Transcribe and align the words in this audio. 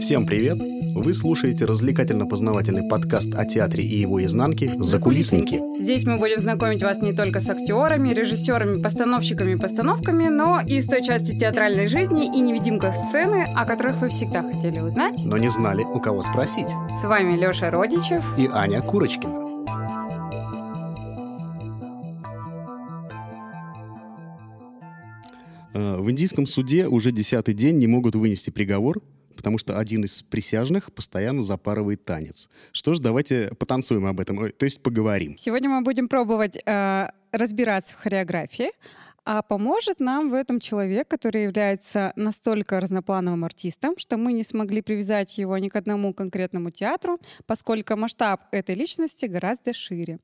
Всем 0.00 0.26
привет! 0.26 0.58
Вы 0.94 1.12
слушаете 1.12 1.64
развлекательно-познавательный 1.64 2.88
подкаст 2.88 3.34
о 3.34 3.44
театре 3.44 3.82
и 3.84 3.98
его 3.98 4.24
изнанке 4.24 4.74
«Закулисники». 4.78 5.60
Здесь 5.78 6.04
мы 6.04 6.18
будем 6.18 6.38
знакомить 6.38 6.82
вас 6.82 7.02
не 7.02 7.12
только 7.12 7.40
с 7.40 7.50
актерами, 7.50 8.14
режиссерами, 8.14 8.80
постановщиками 8.80 9.52
и 9.52 9.56
постановками, 9.56 10.28
но 10.28 10.60
и 10.64 10.80
с 10.80 10.86
той 10.86 11.02
частью 11.02 11.38
театральной 11.38 11.88
жизни 11.88 12.26
и 12.26 12.40
невидимках 12.40 12.94
сцены, 12.94 13.52
о 13.56 13.64
которых 13.64 14.00
вы 14.00 14.08
всегда 14.08 14.42
хотели 14.42 14.78
узнать. 14.78 15.18
Но 15.24 15.36
не 15.36 15.48
знали, 15.48 15.82
у 15.82 15.98
кого 16.00 16.22
спросить. 16.22 16.68
С 16.90 17.04
вами 17.04 17.36
Лёша 17.36 17.70
Родичев 17.70 18.24
и 18.38 18.48
Аня 18.52 18.80
Курочкина. 18.82 19.48
Э, 25.74 25.96
в 25.98 26.10
индийском 26.10 26.46
суде 26.46 26.86
уже 26.86 27.10
десятый 27.10 27.54
день 27.54 27.78
не 27.78 27.86
могут 27.86 28.14
вынести 28.14 28.50
приговор, 28.50 29.00
потому 29.38 29.56
что 29.56 29.78
один 29.78 30.04
из 30.04 30.22
присяжных 30.22 30.92
постоянно 30.92 31.44
запарывает 31.44 32.04
танец. 32.04 32.50
Что 32.72 32.92
ж, 32.92 32.98
давайте 32.98 33.54
потанцуем 33.56 34.04
об 34.06 34.18
этом, 34.18 34.50
то 34.50 34.64
есть 34.64 34.82
поговорим. 34.82 35.36
Сегодня 35.36 35.70
мы 35.70 35.82
будем 35.82 36.08
пробовать 36.08 36.58
э, 36.66 37.08
разбираться 37.30 37.94
в 37.94 37.98
хореографии, 37.98 38.70
а 39.24 39.42
поможет 39.42 40.00
нам 40.00 40.30
в 40.30 40.34
этом 40.34 40.58
человек, 40.58 41.06
который 41.06 41.44
является 41.44 42.12
настолько 42.16 42.80
разноплановым 42.80 43.44
артистом, 43.44 43.94
что 43.96 44.16
мы 44.16 44.32
не 44.32 44.42
смогли 44.42 44.82
привязать 44.82 45.38
его 45.38 45.56
ни 45.56 45.68
к 45.68 45.76
одному 45.76 46.12
конкретному 46.12 46.70
театру, 46.70 47.20
поскольку 47.46 47.94
масштаб 47.94 48.40
этой 48.50 48.74
личности 48.74 49.26
гораздо 49.26 49.72
шире, 49.72 50.18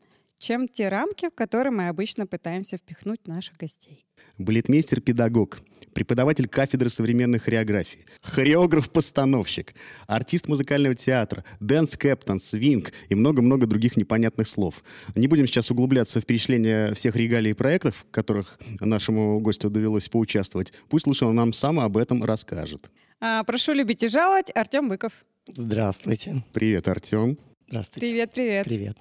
чем 0.44 0.68
те 0.68 0.88
рамки, 0.90 1.28
в 1.30 1.34
которые 1.34 1.72
мы 1.72 1.88
обычно 1.88 2.26
пытаемся 2.26 2.76
впихнуть 2.76 3.26
наших 3.26 3.56
гостей 3.56 4.04
балетмейстер-педагог, 4.38 5.60
преподаватель 5.92 6.48
кафедры 6.48 6.90
современной 6.90 7.38
хореографии, 7.38 8.04
хореограф-постановщик, 8.22 9.74
артист 10.06 10.48
музыкального 10.48 10.94
театра, 10.94 11.44
dance 11.60 11.91
captain, 11.91 12.40
свинг 12.40 12.92
и 13.08 13.14
много-много 13.14 13.66
других 13.66 13.96
непонятных 13.96 14.48
слов. 14.48 14.82
Не 15.14 15.28
будем 15.28 15.46
сейчас 15.46 15.70
углубляться 15.70 16.20
в 16.20 16.26
перечисление 16.26 16.94
всех 16.94 17.16
регалий 17.16 17.52
и 17.52 17.54
проектов, 17.54 18.06
в 18.08 18.10
которых 18.10 18.58
нашему 18.80 19.38
гостю 19.40 19.70
довелось 19.70 20.08
поучаствовать. 20.08 20.72
Пусть 20.88 21.06
лучше 21.06 21.26
он 21.26 21.36
нам 21.36 21.52
сам 21.52 21.78
об 21.78 21.96
этом 21.96 22.24
расскажет. 22.24 22.90
А, 23.20 23.44
прошу 23.44 23.72
любить 23.72 24.02
и 24.02 24.08
жаловать, 24.08 24.50
Артем 24.54 24.88
Быков. 24.88 25.12
Здравствуйте. 25.46 26.42
Привет, 26.52 26.88
Артем. 26.88 27.38
Здравствуйте. 27.68 28.06
Привет, 28.06 28.32
привет. 28.32 28.64
Привет. 28.64 28.98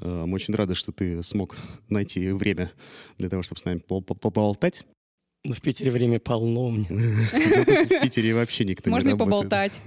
Э, 0.00 0.24
мы 0.26 0.34
очень 0.34 0.54
рады, 0.54 0.74
что 0.74 0.92
ты 0.92 1.22
смог 1.22 1.56
найти 1.88 2.30
время 2.30 2.70
для 3.18 3.28
того, 3.28 3.42
чтобы 3.42 3.60
с 3.60 3.64
нами 3.64 3.78
поболтать. 3.78 4.84
Ну, 5.46 5.52
в 5.52 5.60
Питере 5.60 5.92
время 5.92 6.18
полно 6.18 6.70
мне. 6.70 6.86
В 6.90 8.00
Питере 8.00 8.34
вообще 8.34 8.64
никто 8.64 8.90
не. 8.90 8.94
Можно 8.94 9.10
и 9.10 9.16
поболтать. 9.16 9.80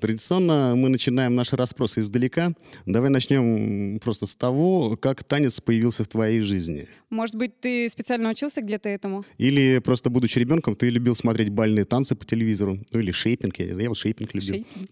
Традиционно 0.00 0.74
мы 0.76 0.90
начинаем 0.90 1.34
наши 1.34 1.56
расспросы 1.56 2.00
издалека. 2.00 2.52
Давай 2.86 3.10
начнем 3.10 3.98
просто 3.98 4.26
с 4.26 4.36
того, 4.36 4.96
как 4.96 5.24
танец 5.24 5.60
появился 5.60 6.04
в 6.04 6.08
твоей 6.08 6.40
жизни. 6.40 6.86
Может 7.10 7.34
быть, 7.34 7.58
ты 7.58 7.88
специально 7.88 8.30
учился 8.30 8.62
где-то 8.62 8.88
этому? 8.88 9.24
Или 9.38 9.80
просто, 9.80 10.08
будучи 10.08 10.38
ребенком, 10.38 10.76
ты 10.76 10.88
любил 10.88 11.16
смотреть 11.16 11.48
бальные 11.48 11.84
танцы 11.84 12.14
по 12.14 12.24
телевизору? 12.24 12.78
Ну 12.92 13.00
или 13.00 13.10
шейпинг. 13.10 13.58
Я 13.58 13.88
вот 13.88 13.98
шейпинг 13.98 14.34
любил. 14.34 14.54
Шейпинг. 14.54 14.88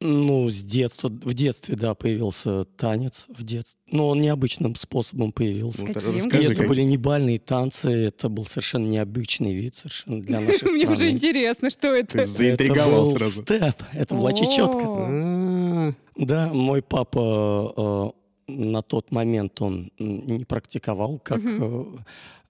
Ну, 0.00 0.48
с 0.48 0.62
детства, 0.62 1.08
в 1.08 1.34
детстве, 1.34 1.74
да, 1.74 1.94
появился 1.94 2.64
танец 2.76 3.26
в 3.28 3.42
детстве. 3.42 3.80
Но 3.90 4.08
он 4.08 4.20
необычным 4.20 4.76
способом 4.76 5.32
появился. 5.32 5.84
Ну, 5.86 5.92
расскажи, 5.92 6.42
и 6.42 6.46
это 6.46 6.54
как... 6.54 6.68
были 6.68 6.82
не 6.82 6.96
бальные 6.96 7.40
танцы, 7.40 7.90
это 7.90 8.28
был 8.28 8.46
совершенно 8.46 8.86
необычный 8.86 9.54
вид 9.54 9.74
совершенно 9.74 10.22
для 10.22 10.40
нашей 10.40 10.58
страны. 10.58 10.74
Мне 10.74 10.88
уже 10.88 11.10
интересно, 11.10 11.70
что 11.70 11.88
это. 11.88 12.18
Ты 12.18 12.24
заинтриговал 12.24 13.10
сразу. 13.10 13.42
степ, 13.42 13.82
это 13.92 14.14
была 14.14 14.32
чечетка. 14.32 15.94
Да, 16.14 16.52
мой 16.52 16.82
папа 16.82 18.14
э, 18.46 18.52
на 18.52 18.82
тот 18.82 19.10
момент 19.10 19.60
он 19.60 19.90
не 19.98 20.44
практиковал 20.44 21.18
как 21.18 21.40
э, 21.44 21.84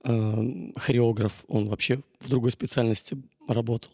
э, 0.05 0.73
хореограф, 0.77 1.45
он 1.49 1.69
вообще 1.69 2.01
в 2.21 2.29
другой 2.29 2.53
специальности 2.53 3.17
работал. 3.47 3.91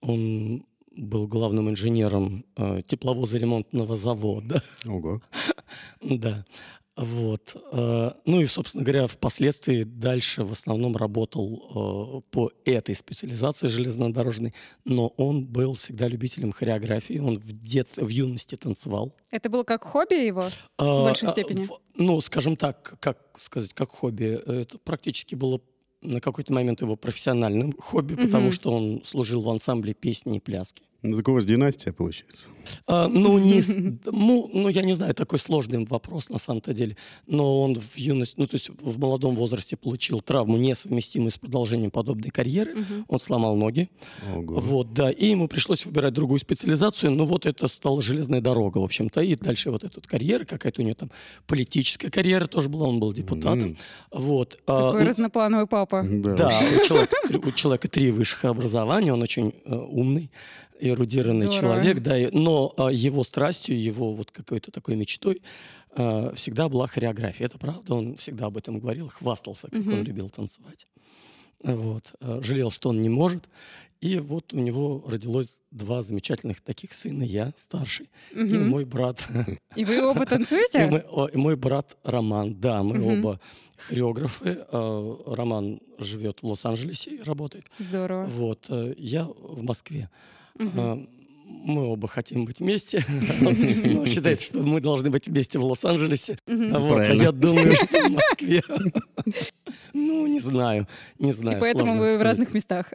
Он 0.00 0.64
был 0.96 1.26
главным 1.26 1.70
инженером 1.70 2.44
э, 2.56 2.82
тепловоза-ремонтного 2.86 3.96
завода. 3.96 4.62
Ого. 4.86 5.20
да. 6.00 6.44
Вот. 6.94 7.56
Э, 7.72 8.12
ну 8.26 8.40
и, 8.40 8.46
собственно 8.46 8.84
говоря, 8.84 9.06
впоследствии 9.06 9.84
дальше 9.84 10.44
в 10.44 10.52
основном 10.52 10.94
работал 10.94 12.20
э, 12.20 12.30
по 12.30 12.52
этой 12.66 12.94
специализации 12.94 13.68
железнодорожной, 13.68 14.52
но 14.84 15.08
он 15.16 15.46
был 15.46 15.72
всегда 15.72 16.06
любителем 16.06 16.52
хореографии, 16.52 17.18
он 17.18 17.38
в 17.38 17.52
детстве, 17.52 18.04
в 18.04 18.08
юности 18.08 18.56
танцевал. 18.56 19.16
Это 19.30 19.48
было 19.48 19.64
как 19.64 19.84
хобби 19.84 20.26
его 20.26 20.42
в 20.42 20.82
э, 20.82 21.02
большей 21.02 21.28
степени? 21.28 21.66
Ну, 21.96 22.20
скажем 22.20 22.56
так, 22.56 22.98
как 23.00 23.18
сказать, 23.38 23.72
как 23.72 23.90
хобби. 23.90 24.38
Это 24.46 24.76
практически 24.76 25.34
было 25.34 25.62
на 26.02 26.20
какой-то 26.20 26.52
момент 26.52 26.82
его 26.82 26.96
профессиональным 26.96 27.72
хобби, 27.78 28.14
mm-hmm. 28.14 28.24
потому 28.26 28.52
что 28.52 28.72
он 28.72 29.02
служил 29.04 29.40
в 29.40 29.48
ансамбле 29.48 29.94
песни 29.94 30.36
и 30.36 30.40
пляски. 30.40 30.82
Ну, 31.02 31.16
так 31.16 31.28
у 31.28 31.32
вас 31.32 31.44
династия 31.44 31.92
получается. 31.92 32.46
А, 32.86 33.08
ну, 33.08 33.38
не, 33.38 33.60
ну, 34.04 34.48
ну, 34.52 34.68
я 34.68 34.82
не 34.82 34.94
знаю, 34.94 35.14
такой 35.14 35.40
сложный 35.40 35.84
вопрос 35.84 36.28
на 36.28 36.38
самом-то 36.38 36.72
деле. 36.72 36.96
Но 37.26 37.62
он 37.62 37.74
в 37.74 37.98
юности, 37.98 38.34
ну, 38.38 38.46
то 38.46 38.54
есть 38.54 38.70
в 38.80 39.00
молодом 39.00 39.34
возрасте 39.34 39.76
получил 39.76 40.20
травму, 40.20 40.56
несовместимую 40.56 41.32
с 41.32 41.38
продолжением 41.38 41.90
подобной 41.90 42.30
карьеры. 42.30 42.80
Угу. 42.80 43.04
Он 43.08 43.18
сломал 43.18 43.56
ноги. 43.56 43.90
Ого. 44.32 44.60
Вот, 44.60 44.92
да. 44.92 45.10
И 45.10 45.26
ему 45.26 45.48
пришлось 45.48 45.84
выбирать 45.84 46.12
другую 46.12 46.38
специализацию. 46.38 47.10
Ну, 47.10 47.24
вот 47.24 47.46
это 47.46 47.66
стала 47.66 48.00
железная 48.00 48.40
дорога, 48.40 48.78
в 48.78 48.84
общем-то. 48.84 49.22
И 49.22 49.34
дальше 49.34 49.72
вот 49.72 49.82
эта 49.82 50.00
карьера, 50.02 50.44
какая-то 50.44 50.82
у 50.82 50.84
него 50.84 50.94
там 50.94 51.10
политическая 51.48 52.10
карьера 52.10 52.46
тоже 52.46 52.68
была. 52.68 52.86
Он 52.86 53.00
был 53.00 53.12
депутатом. 53.12 53.70
Mm. 53.70 53.76
Вот. 54.12 54.60
А, 54.66 54.92
Такой 54.92 55.02
а, 55.02 55.06
разноплановый 55.06 55.66
папа. 55.66 56.04
Да, 56.08 56.36
да 56.36 56.60
у, 56.80 56.84
человека, 56.86 57.16
у 57.32 57.50
человека 57.50 57.88
три 57.88 58.12
высших 58.12 58.44
образования. 58.44 59.12
Он 59.12 59.20
очень 59.20 59.52
э, 59.64 59.74
умный 59.74 60.30
эрудированный 60.82 61.46
Здорово. 61.46 61.60
человек, 61.60 62.00
да, 62.00 62.16
но 62.32 62.74
а, 62.76 62.90
его 62.90 63.24
страстью, 63.24 63.80
его 63.80 64.14
вот 64.14 64.30
какой-то 64.30 64.70
такой 64.70 64.96
мечтой 64.96 65.42
а, 65.94 66.32
всегда 66.34 66.68
была 66.68 66.86
хореография. 66.86 67.46
Это 67.46 67.58
правда, 67.58 67.94
он 67.94 68.16
всегда 68.16 68.46
об 68.46 68.56
этом 68.56 68.80
говорил, 68.80 69.08
хвастался, 69.08 69.68
как 69.68 69.80
угу. 69.80 69.92
он 69.92 70.02
любил 70.02 70.28
танцевать. 70.28 70.86
Вот. 71.62 72.14
А, 72.20 72.40
жалел, 72.42 72.70
что 72.70 72.88
он 72.88 73.00
не 73.00 73.08
может. 73.08 73.44
И 74.00 74.18
вот 74.18 74.52
у 74.52 74.58
него 74.58 75.04
родилось 75.06 75.60
два 75.70 76.02
замечательных 76.02 76.60
таких 76.60 76.92
сына, 76.92 77.22
я 77.22 77.52
старший, 77.56 78.10
угу. 78.32 78.40
и 78.40 78.58
мой 78.58 78.84
брат. 78.84 79.24
И 79.76 79.84
вы 79.84 80.04
оба 80.04 80.26
танцуете? 80.26 80.86
И, 80.88 80.90
мы, 80.90 81.28
и 81.32 81.36
мой 81.36 81.54
брат 81.54 81.96
Роман, 82.02 82.60
да, 82.60 82.82
мы 82.82 82.98
угу. 82.98 83.12
оба 83.12 83.40
хореографы. 83.86 84.66
Роман 84.72 85.80
живет 85.98 86.42
в 86.42 86.46
Лос-Анджелесе 86.46 87.10
и 87.10 87.22
работает. 87.22 87.66
Здорово. 87.78 88.26
Вот, 88.26 88.66
э, 88.68 88.94
я 88.96 89.24
в 89.24 89.62
Москве. 89.62 90.08
Угу. 90.58 91.06
Мы 91.64 91.82
оба 91.86 92.08
хотим 92.08 92.44
быть 92.44 92.60
вместе. 92.60 93.04
Он 93.40 94.06
считает, 94.06 94.40
что 94.40 94.60
мы 94.60 94.80
должны 94.80 95.10
быть 95.10 95.28
вместе 95.28 95.58
в 95.58 95.64
Лос-Анджелесе. 95.64 96.38
Вот, 96.46 97.00
а 97.00 97.14
я 97.14 97.32
думаю, 97.32 97.74
что 97.76 97.86
в 97.86 98.10
Москве. 98.10 98.62
Ну, 99.92 100.26
не 100.26 100.40
знаю, 100.40 100.88
не 101.18 101.32
знаю. 101.32 101.58
И 101.58 101.60
поэтому 101.60 101.98
вы 101.98 102.18
в 102.18 102.22
разных 102.22 102.54
местах. 102.54 102.92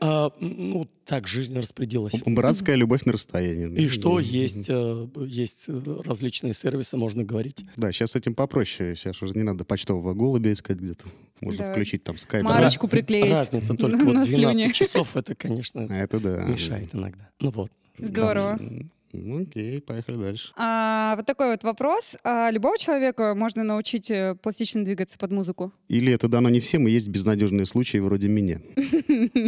А, 0.00 0.30
ну, 0.40 0.88
так 1.04 1.26
жизнь 1.26 1.58
распределилась. 1.58 2.14
Братская 2.24 2.76
любовь 2.76 3.04
на 3.04 3.12
расстоянии. 3.12 3.76
И 3.80 3.88
что 3.88 4.20
есть, 4.20 4.66
э, 4.68 5.06
есть 5.26 5.66
различные 5.68 6.54
сервисы, 6.54 6.96
можно 6.96 7.24
говорить. 7.24 7.64
Да, 7.76 7.92
сейчас 7.92 8.12
с 8.12 8.16
этим 8.16 8.34
попроще. 8.34 8.94
Сейчас 8.94 9.20
уже 9.22 9.32
не 9.34 9.42
надо 9.42 9.64
почтового 9.64 10.14
голубя 10.14 10.52
искать 10.52 10.78
где-то. 10.78 11.04
Можно 11.40 11.66
да. 11.66 11.72
включить 11.72 12.04
там 12.04 12.18
скайп. 12.18 12.44
Марочку 12.44 12.86
приклеить. 12.86 13.30
Разница 13.30 13.74
только 13.74 14.04
вот 14.04 14.26
12 14.26 14.74
часов, 14.74 15.16
это, 15.16 15.34
конечно, 15.34 15.80
это 15.80 16.20
да. 16.20 16.44
мешает 16.44 16.94
иногда. 16.94 17.28
Ну 17.40 17.50
вот. 17.50 17.72
Здорово. 17.98 18.58
Ну, 19.12 19.42
окей, 19.42 19.80
поехали 19.80 20.16
дальше. 20.16 20.52
А, 20.56 21.16
вот 21.16 21.26
такой 21.26 21.50
вот 21.50 21.64
вопрос. 21.64 22.16
А 22.22 22.50
любого 22.50 22.78
человека 22.78 23.34
можно 23.34 23.64
научить 23.64 24.10
э, 24.10 24.36
пластично 24.40 24.84
двигаться 24.84 25.18
под 25.18 25.32
музыку? 25.32 25.72
Или 25.88 26.12
это 26.12 26.28
дано 26.28 26.48
не 26.48 26.60
всем, 26.60 26.86
и 26.86 26.92
есть 26.92 27.08
безнадежные 27.08 27.66
случаи 27.66 27.98
вроде 27.98 28.28
меня? 28.28 28.60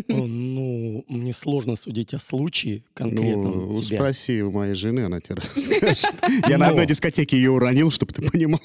Ну, 0.09 1.05
мне 1.09 1.33
сложно 1.33 1.77
судить 1.77 2.13
о 2.15 2.19
случае 2.19 2.83
конкретно. 2.95 3.51
Ну, 3.51 3.83
спроси 3.83 4.43
у 4.43 4.51
моей 4.51 4.75
жены, 4.75 5.05
она 5.05 5.21
тебе 5.21 5.37
расскажет. 5.55 6.13
Я 6.49 6.59
на 6.59 6.69
одной 6.69 6.87
дискотеке 6.87 7.37
ее 7.37 7.53
уронил, 7.53 7.91
чтобы 7.93 8.13
ты 8.13 8.29
понимал. 8.29 8.61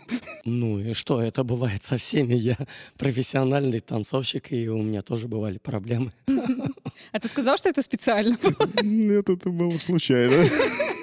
Ну 0.45 0.79
и 0.79 0.93
что, 0.93 1.21
это 1.21 1.43
бывает 1.43 1.83
со 1.83 1.97
всеми. 1.97 2.33
Я 2.33 2.57
профессиональный 2.97 3.81
танцовщик, 3.81 4.51
и 4.51 4.67
у 4.67 4.81
меня 4.81 5.01
тоже 5.01 5.27
бывали 5.27 5.57
проблемы. 5.57 6.11
А 7.11 7.19
ты 7.19 7.29
сказал, 7.29 7.57
что 7.57 7.69
это 7.69 7.81
специально? 7.81 8.37
Нет, 8.81 9.29
это 9.29 9.49
было 9.49 9.77
случайно. 9.77 10.43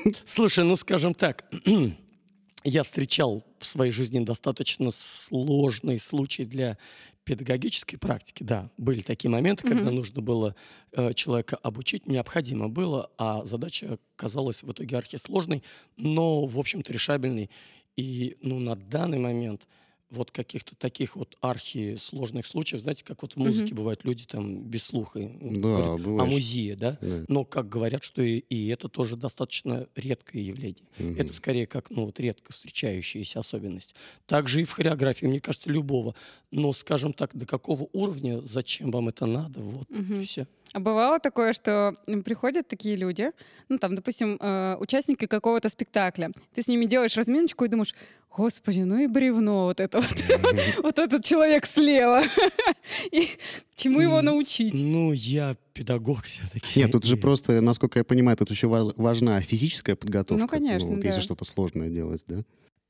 Слушай, 0.24 0.64
ну 0.64 0.76
скажем 0.76 1.14
так, 1.14 1.44
я 2.64 2.82
встречал 2.82 3.44
в 3.58 3.66
своей 3.66 3.92
жизни 3.92 4.24
достаточно 4.24 4.90
сложный 4.90 5.98
случай 5.98 6.44
для 6.44 6.78
педагогической 7.24 7.98
практике, 7.98 8.44
да, 8.44 8.70
были 8.76 9.00
такие 9.00 9.30
моменты, 9.30 9.66
когда 9.66 9.88
mm-hmm. 9.88 9.94
нужно 9.94 10.20
было 10.20 10.54
э, 10.92 11.14
человека 11.14 11.56
обучить, 11.56 12.06
необходимо 12.06 12.68
было, 12.68 13.10
а 13.16 13.46
задача 13.46 13.98
казалась 14.16 14.62
в 14.62 14.70
итоге 14.70 14.98
архисложной, 14.98 15.62
но, 15.96 16.44
в 16.44 16.58
общем-то, 16.58 16.92
решабельной. 16.92 17.48
И, 17.96 18.36
ну, 18.42 18.58
на 18.58 18.76
данный 18.76 19.18
момент 19.18 19.66
вот 20.10 20.30
каких-то 20.30 20.76
таких 20.76 21.16
вот 21.16 21.36
архи 21.40 21.96
сложных 21.96 22.46
случаев, 22.46 22.80
знаете, 22.80 23.04
как 23.04 23.22
вот 23.22 23.34
в 23.34 23.36
музыке 23.36 23.72
mm-hmm. 23.72 23.74
бывают 23.74 24.04
люди 24.04 24.24
там 24.24 24.62
без 24.62 24.84
слуха, 24.84 25.20
да, 25.40 25.96
говорят, 25.96 26.22
о 26.22 26.24
музее, 26.26 26.76
да? 26.76 26.98
да, 27.00 27.24
но 27.28 27.44
как 27.44 27.68
говорят, 27.68 28.04
что 28.04 28.22
и, 28.22 28.38
и 28.38 28.68
это 28.68 28.88
тоже 28.88 29.16
достаточно 29.16 29.88
редкое 29.94 30.42
явление. 30.42 30.84
Mm-hmm. 30.98 31.20
Это 31.20 31.32
скорее 31.32 31.66
как, 31.66 31.90
ну 31.90 32.06
вот 32.06 32.20
редко 32.20 32.52
встречающаяся 32.52 33.40
особенность. 33.40 33.94
Также 34.26 34.62
и 34.62 34.64
в 34.64 34.72
хореографии, 34.72 35.26
мне 35.26 35.40
кажется, 35.40 35.70
любого. 35.70 36.14
Но, 36.50 36.72
скажем 36.72 37.12
так, 37.12 37.34
до 37.36 37.46
какого 37.46 37.88
уровня, 37.92 38.40
зачем 38.42 38.90
вам 38.90 39.08
это 39.08 39.26
надо, 39.26 39.60
вот 39.60 39.88
mm-hmm. 39.90 40.20
все. 40.20 40.46
А 40.72 40.80
бывало 40.80 41.20
такое, 41.20 41.52
что 41.52 41.96
приходят 42.24 42.66
такие 42.66 42.96
люди, 42.96 43.30
ну 43.68 43.78
там, 43.78 43.94
допустим, 43.94 44.38
э, 44.40 44.76
участники 44.80 45.26
какого-то 45.26 45.68
спектакля. 45.68 46.32
Ты 46.52 46.62
с 46.62 46.68
ними 46.68 46.86
делаешь 46.86 47.16
разминочку 47.16 47.64
и 47.64 47.68
думаешь, 47.68 47.94
господи, 48.36 48.80
ну 48.80 48.98
и 48.98 49.06
бревно 49.06 49.66
вот 49.66 49.80
это 49.80 50.00
вот. 50.00 50.24
Вот 50.82 50.98
этот 50.98 51.24
человек 51.24 51.66
слева. 51.66 52.24
И 53.12 53.28
чему 53.76 54.00
его 54.00 54.20
научить? 54.22 54.74
Ну, 54.74 55.12
я 55.12 55.56
педагог 55.72 56.24
все-таки. 56.24 56.80
Нет, 56.80 56.92
тут 56.92 57.04
же 57.04 57.16
просто, 57.16 57.60
насколько 57.60 58.00
я 58.00 58.04
понимаю, 58.04 58.36
тут 58.36 58.50
еще 58.50 58.66
важна 58.66 59.40
физическая 59.40 59.96
подготовка. 59.96 60.42
Ну, 60.42 60.48
конечно, 60.48 60.94
Если 61.02 61.20
что-то 61.20 61.44
сложное 61.44 61.88
делать, 61.88 62.24
да? 62.26 62.42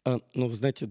А, 0.05 0.21
ну, 0.35 0.49
вы 0.49 0.57
знаете, 0.57 0.91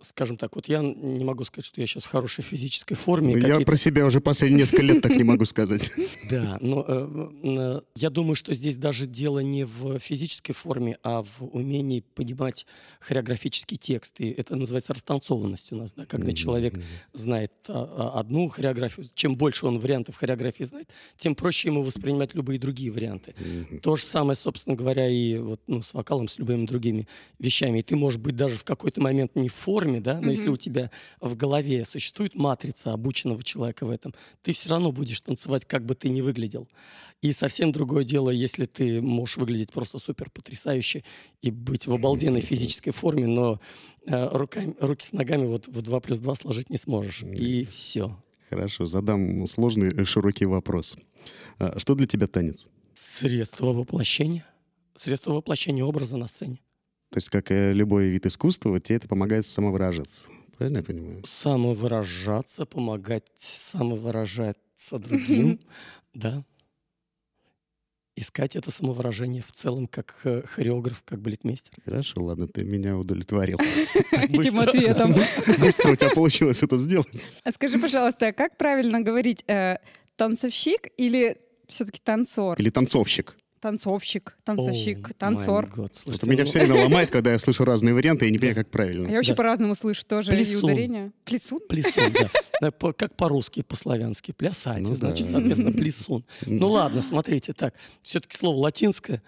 скажем 0.00 0.36
так, 0.36 0.54
вот 0.56 0.68
я 0.68 0.80
не 0.80 1.24
могу 1.24 1.44
сказать, 1.44 1.66
что 1.66 1.80
я 1.80 1.86
сейчас 1.86 2.04
в 2.04 2.10
хорошей 2.10 2.42
физической 2.42 2.94
форме. 2.94 3.36
Ну, 3.36 3.46
я 3.46 3.60
про 3.60 3.76
себя 3.76 4.06
уже 4.06 4.20
последние 4.20 4.60
несколько 4.60 4.82
лет 4.82 5.02
так 5.02 5.16
не 5.16 5.24
могу 5.24 5.44
сказать. 5.44 5.90
Да, 6.30 6.58
но 6.60 6.84
э, 6.86 7.28
э, 7.42 7.80
я 7.94 8.10
думаю, 8.10 8.34
что 8.34 8.54
здесь 8.54 8.76
даже 8.76 9.06
дело 9.06 9.38
не 9.38 9.64
в 9.64 9.98
физической 9.98 10.52
форме, 10.52 10.98
а 11.02 11.22
в 11.22 11.44
умении 11.52 12.04
понимать 12.14 12.66
хореографический 13.00 13.78
текст. 13.78 14.14
И 14.18 14.28
это 14.30 14.56
называется 14.56 14.92
растанцованность 14.92 15.72
у 15.72 15.76
нас, 15.76 15.92
да, 15.92 16.04
когда 16.04 16.32
человек 16.32 16.74
знает 17.14 17.52
а, 17.68 18.12
а, 18.14 18.20
одну 18.20 18.48
хореографию. 18.48 19.06
Чем 19.14 19.36
больше 19.36 19.66
он 19.66 19.78
вариантов 19.78 20.16
хореографии 20.16 20.64
знает, 20.64 20.90
тем 21.16 21.34
проще 21.34 21.68
ему 21.68 21.82
воспринимать 21.82 22.34
любые 22.34 22.58
другие 22.58 22.90
варианты. 22.90 23.34
То 23.82 23.96
же 23.96 24.02
самое, 24.02 24.34
собственно 24.34 24.76
говоря, 24.76 25.08
и 25.08 25.38
вот, 25.38 25.60
ну, 25.66 25.80
с 25.80 25.94
вокалом, 25.94 26.28
с 26.28 26.38
любыми 26.38 26.66
другими 26.66 27.08
вещами. 27.38 27.78
И 27.78 27.82
ты, 27.82 27.96
может 27.96 28.20
быть, 28.20 28.36
даже 28.36 28.56
в 28.56 28.64
какой-то 28.64 29.00
момент 29.00 29.34
не 29.34 29.48
в 29.48 29.54
форме, 29.54 29.87
форме, 29.88 30.00
да, 30.00 30.20
но 30.20 30.28
mm-hmm. 30.28 30.30
если 30.30 30.48
у 30.48 30.56
тебя 30.56 30.90
в 31.20 31.36
голове 31.36 31.84
существует 31.84 32.34
матрица 32.34 32.92
обученного 32.92 33.42
человека 33.42 33.86
в 33.86 33.90
этом, 33.90 34.14
ты 34.42 34.52
все 34.52 34.68
равно 34.68 34.92
будешь 34.92 35.20
танцевать, 35.20 35.64
как 35.64 35.84
бы 35.84 35.94
ты 35.94 36.08
ни 36.08 36.20
выглядел. 36.20 36.68
И 37.22 37.32
совсем 37.32 37.72
другое 37.72 38.04
дело, 38.04 38.30
если 38.30 38.66
ты 38.66 39.00
можешь 39.00 39.38
выглядеть 39.38 39.72
просто 39.72 39.98
супер 39.98 40.30
потрясающе 40.30 41.04
и 41.42 41.50
быть 41.50 41.86
в 41.86 41.92
обалденной 41.92 42.40
физической 42.40 42.92
форме, 42.92 43.26
но 43.26 43.60
э, 44.06 44.28
руками, 44.36 44.74
руки 44.80 45.04
с 45.04 45.12
ногами 45.12 45.46
вот 45.46 45.66
в 45.66 45.82
2 45.82 46.00
плюс 46.00 46.18
2 46.18 46.34
сложить 46.34 46.70
не 46.70 46.78
сможешь. 46.78 47.22
И 47.22 47.64
все. 47.64 48.16
Хорошо, 48.50 48.84
задам 48.84 49.46
сложный 49.46 49.88
э, 49.88 50.04
широкий 50.04 50.46
вопрос. 50.46 50.96
А 51.58 51.78
что 51.78 51.94
для 51.94 52.06
тебя 52.06 52.26
танец? 52.26 52.68
Средство 52.92 53.72
воплощения. 53.72 54.44
Средство 54.96 55.32
воплощения 55.32 55.84
образа 55.84 56.16
на 56.16 56.28
сцене. 56.28 56.60
То 57.10 57.16
есть, 57.16 57.30
как 57.30 57.50
и 57.50 57.72
любой 57.72 58.08
вид 58.08 58.26
искусства, 58.26 58.78
тебе 58.80 58.96
это 58.96 59.08
помогает 59.08 59.46
самовыражаться. 59.46 60.26
Правильно 60.58 60.78
я 60.78 60.84
понимаю? 60.84 61.22
Самовыражаться, 61.24 62.66
помогать 62.66 63.24
самовыражаться 63.36 64.98
другим, 64.98 65.60
да. 66.14 66.44
Искать 68.16 68.56
это 68.56 68.72
самовыражение 68.72 69.42
в 69.42 69.52
целом 69.52 69.86
как 69.86 70.16
э, 70.24 70.42
хореограф, 70.44 71.04
как 71.04 71.20
балетмейстер. 71.20 71.72
Хорошо, 71.84 72.24
ладно, 72.24 72.48
ты 72.48 72.64
меня 72.64 72.96
удовлетворил. 72.96 73.58
Этим 74.10 74.58
ответом. 74.58 75.14
Быстро 75.60 75.92
у 75.92 75.96
тебя 75.96 76.10
получилось 76.10 76.60
это 76.64 76.76
сделать. 76.78 77.28
А 77.44 77.52
скажи, 77.52 77.78
пожалуйста, 77.78 78.26
а 78.26 78.32
как 78.32 78.56
правильно 78.56 79.00
говорить, 79.00 79.44
э, 79.46 79.76
танцовщик 80.16 80.88
или 80.96 81.38
все-таки 81.68 82.00
танцор? 82.02 82.58
Или 82.58 82.70
танцовщик? 82.70 83.36
Танцовщик, 83.60 84.36
танцовщик, 84.44 85.10
oh, 85.10 85.14
танцор. 85.16 85.68
Слушайте, 85.92 86.28
меня 86.28 86.44
все 86.44 86.60
время 86.60 86.82
ломает, 86.82 87.10
когда 87.10 87.32
я 87.32 87.38
слышу 87.38 87.64
разные 87.64 87.94
варианты, 87.94 88.26
я 88.26 88.30
не 88.30 88.38
понимаю, 88.38 88.56
как 88.56 88.70
правильно. 88.70 89.08
Я 89.08 89.16
вообще 89.16 89.34
по-разному 89.34 89.74
слышу 89.74 90.04
тоже 90.06 90.36
и 90.36 90.56
ударение. 90.56 91.12
Плесун? 91.24 91.60
Плесун, 91.68 92.12
да. 92.12 92.70
Как 92.96 93.14
по-русски, 93.16 93.62
по-славянски. 93.62 94.32
Плясать, 94.32 94.80
ну 94.80 94.94
значит, 94.94 95.30
соответственно, 95.30 95.72
плесун. 95.72 96.24
Ну 96.46 96.68
ладно, 96.68 97.02
смотрите, 97.02 97.52
так. 97.52 97.74
Все-таки 98.02 98.36
слово 98.36 98.56
латинское. 98.56 99.22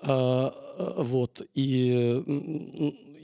А, 0.00 0.52
а, 0.78 1.02
вот. 1.02 1.42
И 1.54 2.22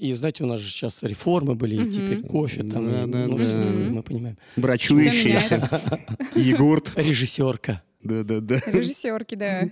и 0.03 0.12
знаете, 0.15 0.43
у 0.43 0.49
нас 0.49 0.58
же 0.58 0.69
сейчас 0.69 0.99
реформы 1.03 1.55
были, 1.55 1.81
и 1.81 1.93
теперь 1.93 2.23
кофе 2.23 2.65
там, 2.65 2.91
да, 2.91 3.06
да, 3.06 3.26
ну, 3.29 3.38
да. 3.38 3.44
мы 3.44 4.03
понимаем. 4.03 4.37
Брачующийся. 4.56 5.69
Егорт. 6.35 6.93
Режиссерка. 6.97 7.82
Да-да-да. 8.03 8.58
Режиссерки, 8.67 9.37
да. 9.37 9.70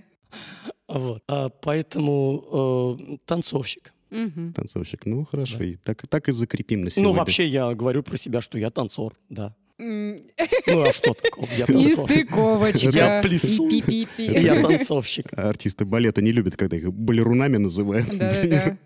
Вот. 0.87 1.23
А, 1.27 1.49
поэтому 1.49 2.97
э, 2.99 3.17
танцовщик. 3.25 3.93
Угу. 4.11 4.53
Танцовщик. 4.55 5.05
Ну, 5.05 5.25
хорошо. 5.25 5.57
Да. 5.57 5.65
И 5.65 5.75
так, 5.75 6.07
так 6.07 6.27
и 6.29 6.31
закрепим 6.31 6.81
на 6.81 6.89
сегодня. 6.89 7.13
Ну, 7.13 7.17
вообще, 7.17 7.47
я 7.47 7.73
говорю 7.73 8.03
про 8.03 8.17
себя, 8.17 8.41
что 8.41 8.57
я 8.57 8.69
танцор, 8.69 9.13
да. 9.29 9.55
Ну, 9.77 10.83
а 10.83 10.93
что 10.93 11.13
такого? 11.13 11.47
Я. 11.57 11.65
Нестыковочка. 11.67 12.89
Я 12.89 13.21
плесун. 13.21 13.71
Я 14.17 14.61
танцовщик. 14.61 15.33
Артисты 15.33 15.85
балета 15.85 16.21
не 16.21 16.31
любят, 16.31 16.55
когда 16.55 16.77
их 16.77 16.93
балерунами 16.93 17.57
называют. 17.57 18.07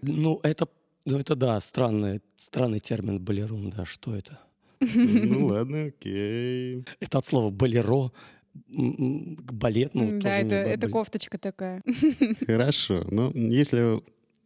Ну, 0.02 0.40
это, 0.44 0.68
ну, 1.06 1.18
это 1.20 1.36
да, 1.36 1.60
странный, 1.60 2.22
странный 2.38 2.80
термин 2.80 3.20
балерун, 3.20 3.72
да, 3.72 3.86
что 3.86 4.16
это? 4.16 4.40
Ну, 4.80 5.48
ладно, 5.48 5.86
окей. 5.86 6.86
Это 7.00 7.18
от 7.18 7.26
слова 7.26 7.50
балеро, 7.50 8.12
к 8.56 9.52
балетному. 9.54 10.22
Да, 10.22 10.38
это, 10.38 10.56
это 10.56 10.90
кофточка 10.90 11.38
такая. 11.38 11.82
Хорошо. 12.46 13.06
Но 13.10 13.32
если, 13.34 14.02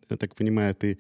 я 0.09 0.17
так 0.17 0.35
понимаю, 0.35 0.73
ты 0.75 0.97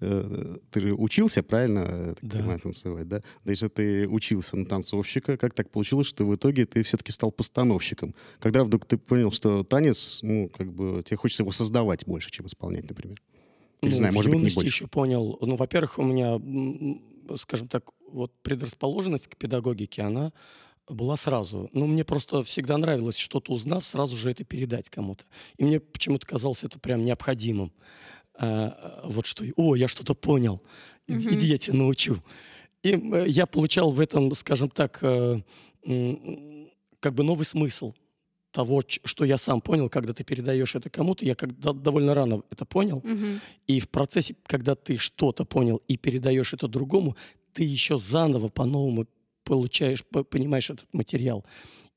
э, 0.00 0.56
ты 0.70 0.92
учился, 0.92 1.42
правильно, 1.42 2.14
так 2.14 2.18
да. 2.22 2.38
понимаю, 2.38 2.60
танцевать, 2.60 3.08
да? 3.08 3.22
Да 3.44 3.50
если 3.50 3.68
ты 3.68 4.08
учился 4.08 4.56
на 4.56 4.64
танцовщика, 4.64 5.36
как 5.36 5.54
так 5.54 5.70
получилось, 5.70 6.06
что 6.06 6.24
в 6.26 6.34
итоге 6.34 6.66
ты 6.66 6.82
все-таки 6.82 7.12
стал 7.12 7.32
постановщиком? 7.32 8.14
Когда 8.38 8.62
вдруг 8.62 8.86
ты 8.86 8.96
понял, 8.96 9.32
что 9.32 9.64
танец, 9.64 10.20
ну, 10.22 10.48
как 10.48 10.72
бы, 10.72 11.02
тебе 11.04 11.16
хочется 11.16 11.42
его 11.42 11.52
создавать 11.52 12.06
больше, 12.06 12.30
чем 12.30 12.46
исполнять, 12.46 12.88
например? 12.88 13.20
Или, 13.82 13.90
ну, 13.90 13.96
знаю, 13.96 14.14
может 14.14 14.30
быть, 14.30 14.40
не 14.40 14.50
больше. 14.50 14.68
еще 14.68 14.86
понял. 14.86 15.38
Ну, 15.40 15.56
во-первых, 15.56 15.98
у 15.98 16.04
меня, 16.04 16.40
скажем 17.36 17.68
так, 17.68 17.90
вот 18.10 18.32
предрасположенность 18.42 19.26
к 19.26 19.36
педагогике, 19.36 20.02
она 20.02 20.32
была 20.88 21.16
сразу. 21.16 21.68
Но 21.72 21.86
мне 21.86 22.04
просто 22.04 22.42
всегда 22.42 22.78
нравилось 22.78 23.16
что-то 23.16 23.52
узнав, 23.52 23.84
сразу 23.84 24.16
же 24.16 24.30
это 24.30 24.44
передать 24.44 24.88
кому-то. 24.88 25.24
И 25.56 25.64
мне 25.64 25.80
почему-то 25.80 26.26
казалось 26.26 26.64
это 26.64 26.78
прям 26.78 27.04
необходимым. 27.04 27.72
А, 28.38 29.00
вот 29.04 29.26
что, 29.26 29.44
о, 29.56 29.74
я 29.74 29.88
что-то 29.88 30.14
понял, 30.14 30.62
иди, 31.06 31.28
иди 31.30 31.46
я 31.46 31.58
тебя 31.58 31.78
научу. 31.78 32.22
И 32.82 32.92
э, 32.92 33.24
я 33.28 33.46
получал 33.46 33.90
в 33.90 34.00
этом, 34.00 34.32
скажем 34.34 34.68
так, 34.68 34.98
э, 35.02 35.40
как 37.00 37.14
бы 37.14 37.22
новый 37.24 37.44
смысл 37.44 37.94
того, 38.52 38.82
что 38.86 39.24
я 39.24 39.36
сам 39.36 39.60
понял, 39.60 39.88
когда 39.88 40.14
ты 40.14 40.24
передаешь 40.24 40.74
это 40.74 40.88
кому-то, 40.88 41.24
я 41.24 41.34
когда 41.34 41.72
довольно 41.72 42.14
рано 42.14 42.42
это 42.50 42.64
понял. 42.64 42.98
Угу. 42.98 43.40
И 43.66 43.80
в 43.80 43.88
процессе, 43.88 44.34
когда 44.46 44.74
ты 44.74 44.96
что-то 44.96 45.44
понял 45.44 45.82
и 45.88 45.96
передаешь 45.96 46.54
это 46.54 46.68
другому, 46.68 47.16
ты 47.52 47.64
еще 47.64 47.98
заново 47.98 48.48
по-новому 48.48 49.06
получаешь, 49.46 50.04
понимаешь 50.04 50.68
этот 50.70 50.92
материал. 50.92 51.44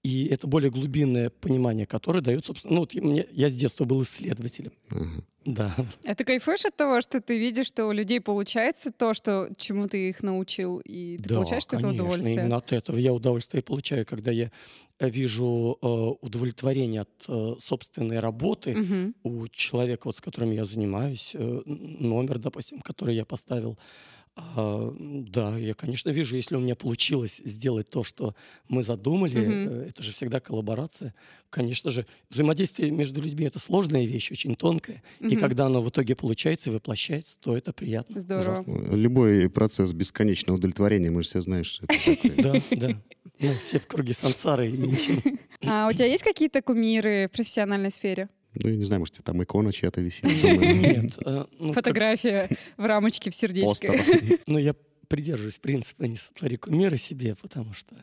И 0.01 0.27
это 0.27 0.47
более 0.47 0.71
глубинное 0.71 1.29
понимание, 1.29 1.85
которое 1.85 2.21
дает, 2.21 2.45
собственно... 2.45 2.75
Ну, 2.75 2.79
вот 2.81 2.93
мне, 2.95 3.25
я 3.31 3.49
с 3.49 3.55
детства 3.55 3.83
был 3.83 4.01
исследователем. 4.03 4.71
Uh-huh. 4.91 5.23
Да. 5.43 5.75
А 6.05 6.15
ты 6.15 6.23
кайфуешь 6.23 6.63
от 6.65 6.77
того, 6.77 7.01
что 7.01 7.19
ты 7.19 7.37
видишь, 7.37 7.67
что 7.67 7.85
у 7.85 7.91
людей 7.91 8.21
получается 8.21 8.91
то, 8.91 9.13
что, 9.13 9.49
чему 9.57 9.87
ты 9.87 10.07
их 10.09 10.23
научил, 10.23 10.79
и 10.85 11.17
ты 11.17 11.29
да, 11.29 11.35
получаешь 11.35 11.65
конечно, 11.65 11.87
это 11.87 11.95
удовольствие? 11.95 12.35
именно 12.35 12.57
от 12.57 12.71
этого 12.71 12.97
я 12.97 13.13
удовольствие 13.13 13.61
получаю, 13.61 14.05
когда 14.05 14.31
я 14.31 14.51
э, 14.99 15.09
вижу 15.09 15.77
э, 15.81 15.87
удовлетворение 16.21 17.01
от 17.01 17.25
э, 17.27 17.55
собственной 17.59 18.19
работы 18.19 18.71
uh-huh. 18.71 19.13
у 19.23 19.47
человека, 19.49 20.03
вот, 20.05 20.15
с 20.15 20.21
которым 20.21 20.51
я 20.51 20.63
занимаюсь, 20.63 21.31
э, 21.33 21.61
номер, 21.65 22.37
допустим, 22.39 22.79
который 22.79 23.15
я 23.15 23.25
поставил, 23.25 23.77
А, 24.55 24.93
да, 24.99 25.57
я, 25.57 25.73
конечно, 25.73 26.09
вижу, 26.09 26.35
если 26.35 26.55
у 26.55 26.59
меня 26.59 26.75
получилось 26.75 27.41
сделать 27.43 27.89
то, 27.89 28.03
что 28.03 28.35
мы 28.67 28.83
задумали, 28.83 29.39
mm-hmm. 29.39 29.89
это 29.89 30.03
же 30.03 30.11
всегда 30.11 30.39
коллаборация. 30.39 31.13
Конечно 31.49 31.89
же, 31.91 32.05
взаимодействие 32.29 32.91
между 32.91 33.21
людьми 33.21 33.45
это 33.45 33.59
сложная 33.59 34.05
вещь, 34.05 34.31
очень 34.31 34.55
тонкая. 34.55 35.03
Mm-hmm. 35.19 35.29
И 35.31 35.35
когда 35.35 35.65
оно 35.65 35.81
в 35.81 35.89
итоге 35.89 36.15
получается 36.15 36.69
и 36.69 36.73
воплощается, 36.73 37.39
то 37.39 37.55
это 37.55 37.73
приятно. 37.73 38.19
Здорово. 38.19 38.53
Ужасно. 38.53 38.95
Любой 38.95 39.49
процесс 39.49 39.93
бесконечного 39.93 40.57
удовлетворения, 40.57 41.09
мы 41.09 41.23
же 41.23 41.29
все 41.29 41.41
знаем, 41.41 41.63
что 41.63 41.85
это 41.85 42.41
Да, 42.43 42.53
да. 42.71 43.01
Ну, 43.39 43.53
все 43.53 43.79
в 43.79 43.87
круге 43.87 44.13
сансары 44.13 44.69
ищем. 44.69 45.21
А 45.61 45.89
у 45.89 45.93
тебя 45.93 46.05
есть 46.05 46.23
какие-то 46.23 46.61
кумиры 46.61 47.27
в 47.27 47.35
профессиональной 47.35 47.91
сфере? 47.91 48.29
Ну, 48.55 48.69
я 48.69 48.77
не 48.77 48.83
знаю, 48.85 49.01
может, 49.01 49.15
там 49.23 49.41
икона 49.43 49.71
чья-то 49.71 50.01
висит. 50.01 50.23
Нет. 50.43 51.17
Э, 51.25 51.45
ну, 51.59 51.73
Фотография 51.73 52.49
в 52.77 52.85
рамочке 52.85 53.29
в 53.29 53.35
сердечко. 53.35 53.93
Ну, 54.47 54.57
я 54.57 54.75
придерживаюсь 55.07 55.57
принципа 55.57 56.03
«не 56.03 56.17
сотвори 56.17 56.57
кумира 56.57 56.97
себе», 56.97 57.35
потому 57.35 57.73
что 57.73 57.95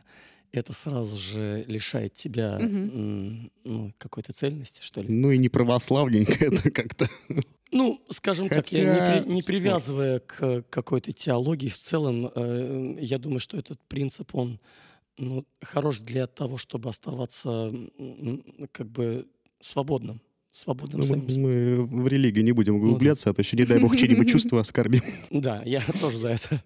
это 0.51 0.73
сразу 0.73 1.17
же 1.17 1.65
лишает 1.67 2.13
тебя 2.15 2.57
ну, 2.59 3.93
какой-то 3.97 4.33
цельности, 4.33 4.81
что 4.81 5.01
ли. 5.01 5.09
Ну 5.09 5.31
и 5.31 5.37
не 5.37 5.49
православненько 5.49 6.45
это 6.45 6.71
как-то. 6.71 7.07
Ну, 7.71 8.01
скажем 8.09 8.47
Хотя... 8.47 8.61
так, 8.61 8.71
я 8.71 8.93
не, 8.93 9.23
при, 9.23 9.29
не 9.33 9.41
привязывая 9.41 10.19
к 10.19 10.63
какой-то 10.69 11.11
теологии 11.11 11.67
в 11.67 11.77
целом, 11.77 12.31
э, 12.33 12.95
я 13.01 13.17
думаю, 13.17 13.41
что 13.41 13.57
этот 13.57 13.79
принцип, 13.89 14.33
он 14.35 14.61
ну, 15.17 15.43
хорош 15.61 15.99
для 15.99 16.27
того, 16.27 16.57
чтобы 16.57 16.89
оставаться 16.89 17.73
как 18.71 18.89
бы 18.89 19.27
свободным 19.59 20.21
свободным 20.57 21.01
ну, 21.01 21.15
мы, 21.15 21.87
мы 21.87 22.03
в 22.03 22.07
религию 22.07 22.43
не 22.43 22.51
будем 22.51 22.75
углубляться, 22.75 23.29
ну, 23.29 23.31
да. 23.31 23.33
а 23.33 23.35
то 23.35 23.41
еще, 23.41 23.57
не 23.57 23.65
дай 23.65 23.79
бог, 23.79 23.95
чьи-нибудь 23.95 24.27
чувства 24.31 24.61
оскорбим. 24.61 25.01
Да, 25.29 25.61
я 25.65 25.81
тоже 26.01 26.17
за 26.17 26.29
это. 26.29 26.63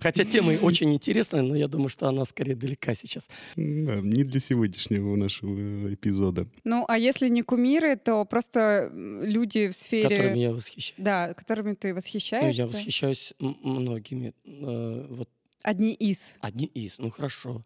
Хотя 0.00 0.24
тема 0.24 0.52
очень 0.62 0.94
интересная, 0.94 1.42
но 1.42 1.54
я 1.54 1.68
думаю, 1.68 1.90
что 1.90 2.08
она 2.08 2.24
скорее 2.24 2.56
далека 2.56 2.94
сейчас. 2.94 3.28
Да, 3.56 3.96
не 3.96 4.24
для 4.24 4.40
сегодняшнего 4.40 5.16
нашего 5.16 5.92
эпизода. 5.92 6.48
Ну, 6.64 6.84
а 6.88 6.98
если 6.98 7.28
не 7.28 7.42
кумиры, 7.42 7.96
то 7.96 8.24
просто 8.24 8.90
люди 8.94 9.68
в 9.68 9.76
сфере... 9.76 10.08
Которыми 10.08 10.38
я 10.38 10.52
восхищаюсь. 10.52 10.94
Да, 10.98 11.34
которыми 11.34 11.74
ты 11.74 11.94
восхищаешься. 11.94 12.62
Ну, 12.62 12.68
я 12.68 12.72
восхищаюсь 12.72 13.34
многими. 13.38 14.32
Э, 14.46 15.06
вот 15.10 15.28
Одни 15.62 15.92
из. 15.92 16.36
Одни 16.40 16.66
из, 16.66 16.98
ну 16.98 17.10
хорошо. 17.10 17.62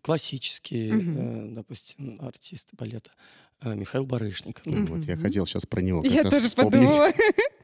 Классические, 0.00 0.96
угу. 0.96 1.20
э, 1.20 1.48
допустим, 1.50 2.18
артисты 2.20 2.76
балета. 2.76 3.10
Э, 3.62 3.74
Михаил 3.74 4.04
Барышников. 4.04 4.64
Ну, 4.66 4.84
вот 4.86 5.04
я 5.04 5.16
хотел 5.16 5.46
сейчас 5.46 5.66
про 5.66 5.80
него 5.80 6.02
как 6.02 6.10
Я 6.10 6.22
раз 6.22 6.34
тоже 6.34 6.46
вспомнить. 6.46 6.88
подумала. 6.88 7.12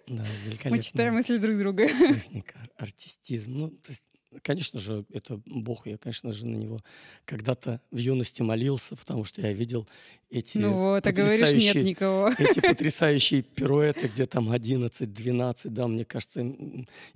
Да, 0.07 0.25
Мы 0.71 0.79
читаем 0.81 1.15
мысли 1.15 1.37
друг 1.37 1.59
друга. 1.59 1.87
Техника, 1.87 2.59
артистизм. 2.79 3.53
Ну, 3.53 3.69
то 3.69 3.91
есть 3.91 4.05
Конечно 4.43 4.79
же, 4.79 5.07
это 5.11 5.41
Бог. 5.47 5.87
Я, 5.87 5.97
конечно 5.97 6.33
же, 6.33 6.47
на 6.47 6.57
него 6.57 6.81
когда-то 7.25 7.81
в 7.91 7.97
юности 7.97 8.43
молился, 8.43 8.95
потому 8.95 9.25
что 9.25 9.41
я 9.41 9.53
видел 9.53 9.89
эти 10.29 10.59
Ну 10.59 10.75
вот, 10.75 11.07
а 11.07 11.13
говоришь, 11.13 11.55
нет 11.55 11.77
никого. 11.77 12.29
Эти 12.39 12.61
потрясающие 12.61 13.43
пируэты, 13.43 14.09
где 14.09 14.27
там 14.27 14.53
11-12, 14.53 15.71
да, 15.71 15.89
мне 15.89 16.05
кажется, 16.05 16.45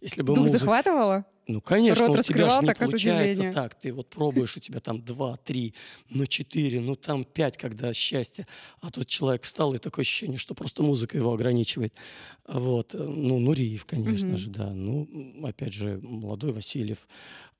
если 0.01 0.23
бы 0.23 0.29
Дух 0.29 0.39
музыка... 0.39 0.59
захватывало? 0.59 1.27
Ну, 1.49 1.61
конечно, 1.61 2.07
Рот 2.07 2.19
у 2.19 2.23
тебя 2.23 2.49
же 2.49 2.67
не 2.67 2.75
получается 2.75 3.53
так. 3.53 3.75
Ты 3.75 3.93
вот 3.93 4.09
пробуешь, 4.09 4.57
у 4.57 4.61
тебя 4.61 4.79
там 4.79 5.03
два, 5.03 5.37
три, 5.37 5.75
ну 6.09 6.25
четыре, 6.27 6.81
ну 6.81 6.95
там 6.95 7.25
пять, 7.25 7.57
когда 7.57 7.93
счастье. 7.93 8.47
А 8.81 8.91
тут 8.91 9.09
человек 9.09 9.43
встал, 9.43 9.75
и 9.75 9.79
такое 9.79 10.03
ощущение, 10.05 10.39
что 10.39 10.55
просто 10.55 10.83
музыка 10.83 11.17
его 11.17 11.33
ограничивает. 11.33 11.95
Вот. 12.47 12.95
Ну, 12.95 13.39
Нуриев, 13.39 13.87
конечно 13.87 14.29
mm-hmm. 14.29 14.37
же, 14.37 14.51
да. 14.51 14.71
Ну, 14.73 15.45
опять 15.45 15.73
же, 15.73 15.99
молодой 16.03 16.53
Васильев 16.53 17.09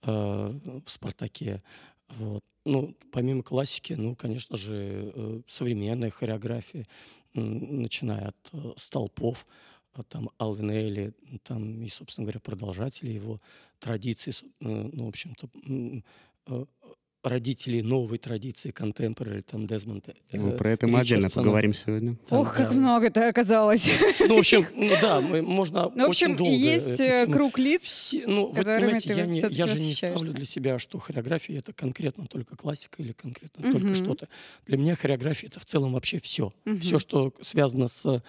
э, 0.03 0.09
в 0.11 0.91
«Спартаке». 0.91 1.61
Вот. 2.09 2.45
Ну, 2.65 2.97
помимо 3.11 3.43
классики, 3.43 3.95
ну, 3.95 4.15
конечно 4.15 4.57
же, 4.57 5.13
э, 5.15 5.41
современная 5.49 6.11
хореография, 6.11 6.87
начиная 7.35 8.29
от 8.29 8.37
э, 8.53 8.73
столпов, 8.77 9.47
а 9.95 10.03
там 10.03 10.31
Алвин 10.39 10.71
Элли, 10.71 11.13
там 11.43 11.83
и, 11.83 11.89
собственно 11.89 12.25
говоря, 12.25 12.41
продолжатели 12.41 13.11
его 13.11 13.41
традиции, 13.83 14.33
э, 14.41 14.45
ну, 14.61 15.07
в 15.07 15.09
общем-то, 15.09 15.49
э, 16.47 16.65
родителей 17.25 17.83
новой 17.83 18.19
традиции 18.19 18.73
contemporary, 18.73 19.43
там 19.43 19.67
Дезмонд. 19.67 20.09
Э, 20.09 20.13
ну, 20.33 20.53
про 20.53 20.71
это 20.71 20.87
мы 20.87 21.01
отдельно 21.01 21.29
поговорим 21.29 21.75
сегодня. 21.75 22.17
Там, 22.29 22.39
Ох, 22.39 22.57
да. 22.57 22.65
как 22.65 22.75
много 22.75 23.07
это 23.07 23.29
оказалось. 23.29 23.91
Ну, 24.21 24.37
в 24.37 24.39
общем, 24.39 24.67
ну 24.75 24.91
да, 25.01 25.21
мы, 25.21 25.43
можно 25.43 25.91
ну, 25.95 26.07
в 26.07 26.11
общем, 26.11 26.33
очень 26.33 26.37
долго. 26.37 26.53
есть 26.53 27.33
круг 27.33 27.59
лиц, 27.59 27.83
Все, 27.83 28.27
ну, 28.27 28.47
вы 28.53 28.65
понимаете, 28.65 29.15
я, 29.15 29.27
не, 29.27 29.41
я 29.41 29.67
же 29.67 29.81
не 29.81 29.93
ставлю 29.93 30.33
для 30.33 30.45
себя, 30.45 30.79
что 30.79 30.99
хореография 30.99 31.59
это 31.59 31.73
конкретно 31.73 32.27
только 32.27 32.57
классика 32.57 33.03
или 33.03 33.13
конкретно 33.13 33.69
угу. 33.69 33.79
только 33.79 33.95
что-то. 33.95 34.29
Для 34.67 34.77
меня 34.77 34.95
хореография 34.95 35.49
это 35.49 35.61
в 35.61 35.65
целом 35.65 35.93
вообще 35.93 36.19
все. 36.19 36.53
Угу. 36.67 36.79
Все, 36.79 36.99
что 36.99 37.33
связано 37.41 37.89
с 37.89 38.23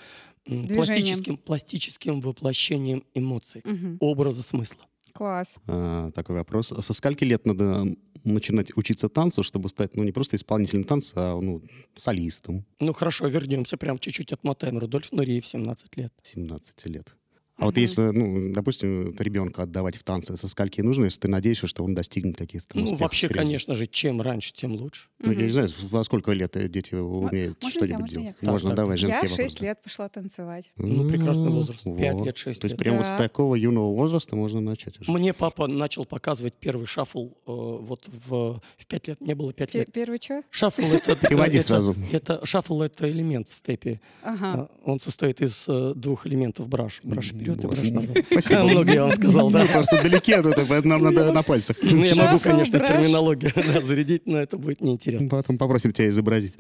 пластическим, 0.45 1.37
пластическим 1.37 2.21
воплощением 2.21 3.03
эмоций, 3.13 3.61
угу. 3.63 3.97
образа 3.99 4.43
смысла. 4.43 4.85
Класс. 5.13 5.59
А, 5.67 6.11
такой 6.11 6.35
вопрос. 6.35 6.73
Со 6.79 6.93
скольки 6.93 7.23
лет 7.23 7.45
надо 7.45 7.85
начинать 8.23 8.75
учиться 8.75 9.09
танцу, 9.09 9.43
чтобы 9.43 9.69
стать, 9.69 9.95
ну, 9.95 10.03
не 10.03 10.11
просто 10.11 10.35
исполнителем 10.35 10.83
танца, 10.83 11.13
а, 11.15 11.39
ну, 11.39 11.61
солистом? 11.95 12.65
Ну, 12.79 12.93
хорошо, 12.93 13.27
вернемся 13.27 13.77
прям 13.77 13.99
чуть-чуть 13.99 14.33
отмотаем. 14.33 14.79
Рудольф 14.79 15.11
Нуриев, 15.11 15.45
17 15.45 15.97
лет. 15.97 16.13
17 16.23 16.85
лет. 16.87 17.15
А 17.57 17.65
вот 17.65 17.77
если, 17.77 18.01
ну, 18.01 18.51
допустим, 18.51 19.15
ребенка 19.19 19.63
отдавать 19.63 19.95
в 19.95 20.03
танцы, 20.03 20.35
со 20.35 20.47
скольки 20.47 20.81
нужно, 20.81 21.05
если 21.05 21.19
ты 21.21 21.27
надеешься, 21.27 21.67
что 21.67 21.83
он 21.83 21.93
достигнет 21.93 22.35
каких-то 22.35 22.75
Ну, 22.77 22.95
вообще, 22.95 23.27
серьезных? 23.27 23.37
конечно 23.43 23.75
же, 23.75 23.85
чем 23.85 24.21
раньше, 24.21 24.53
тем 24.53 24.71
лучше. 24.73 25.07
Ну, 25.19 25.31
я 25.33 25.43
не 25.43 25.49
знаю, 25.49 25.69
во 25.83 26.03
сколько 26.03 26.31
лет 26.31 26.51
дети 26.71 26.95
умеют 26.95 27.61
можно 27.61 27.69
что-нибудь 27.79 28.11
я, 28.11 28.17
делать. 28.21 28.35
Я? 28.41 28.51
Можно, 28.51 28.69
да, 28.71 28.75
давай, 28.77 28.97
да. 28.97 29.01
женские 29.01 29.23
Я 29.25 29.29
вопросы. 29.29 29.49
6 29.51 29.61
лет 29.61 29.81
пошла 29.83 30.09
танцевать. 30.09 30.71
Ну, 30.77 31.07
прекрасный 31.07 31.49
возраст. 31.49 31.85
Вот. 31.85 31.97
5 31.99 32.25
лет, 32.25 32.37
6 32.37 32.59
То 32.61 32.65
есть 32.65 32.73
лет. 32.73 32.79
прямо 32.79 32.99
Да. 32.99 33.05
с 33.05 33.17
такого 33.17 33.53
юного 33.55 33.93
возраста 33.95 34.35
можно 34.35 34.59
начать 34.59 34.99
уже. 34.99 35.11
Мне 35.11 35.33
папа 35.33 35.67
начал 35.67 36.05
показывать 36.05 36.55
первый 36.55 36.87
шаффл 36.87 37.27
э, 37.27 37.31
вот 37.45 38.09
в, 38.27 38.59
в 38.77 38.85
5 38.87 39.07
лет. 39.09 39.21
Мне 39.21 39.35
было 39.35 39.53
5 39.53 39.71
Пе- 39.71 39.79
лет. 39.79 39.91
Первый 39.93 40.19
что? 40.19 40.41
Шаффл 40.49 40.81
это... 40.91 41.15
Переводи 41.27 41.59
сразу. 41.61 41.95
Это, 42.11 42.43
шаффл 42.45 42.81
это 42.81 43.09
элемент 43.11 43.47
в 43.47 43.53
степе. 43.53 44.01
Ага. 44.23 44.53
А, 44.53 44.71
Он 44.85 44.99
состоит 44.99 45.39
из 45.41 45.65
э, 45.67 45.93
двух 45.95 46.25
элементов 46.25 46.67
браш. 46.67 46.99
Браш 47.03 47.31
вперед 47.43 47.63
и 47.63 47.67
Вот. 47.67 47.75
браш 47.75 47.91
назад. 47.91 48.17
Спасибо. 48.31 48.63
Много 48.63 48.93
я 48.93 49.01
вам 49.03 49.11
сказал, 49.11 49.49
да. 49.51 49.65
Просто 49.71 50.01
далеки 50.01 50.33
от 50.33 50.45
этого, 50.45 50.65
поэтому 50.65 50.93
нам 50.97 51.03
надо 51.13 51.31
на 51.31 51.43
пальцах. 51.43 51.77
Ну, 51.81 52.03
я 52.03 52.15
могу, 52.15 52.39
конечно, 52.39 52.79
терминологию 52.79 53.51
зарядить, 53.83 54.25
но 54.25 54.39
это 54.39 54.57
будет 54.57 54.81
неинтересно. 54.81 55.29
Потом 55.29 55.57
попросим 55.57 55.91
тебя 55.91 56.09
изобразить. 56.09 56.57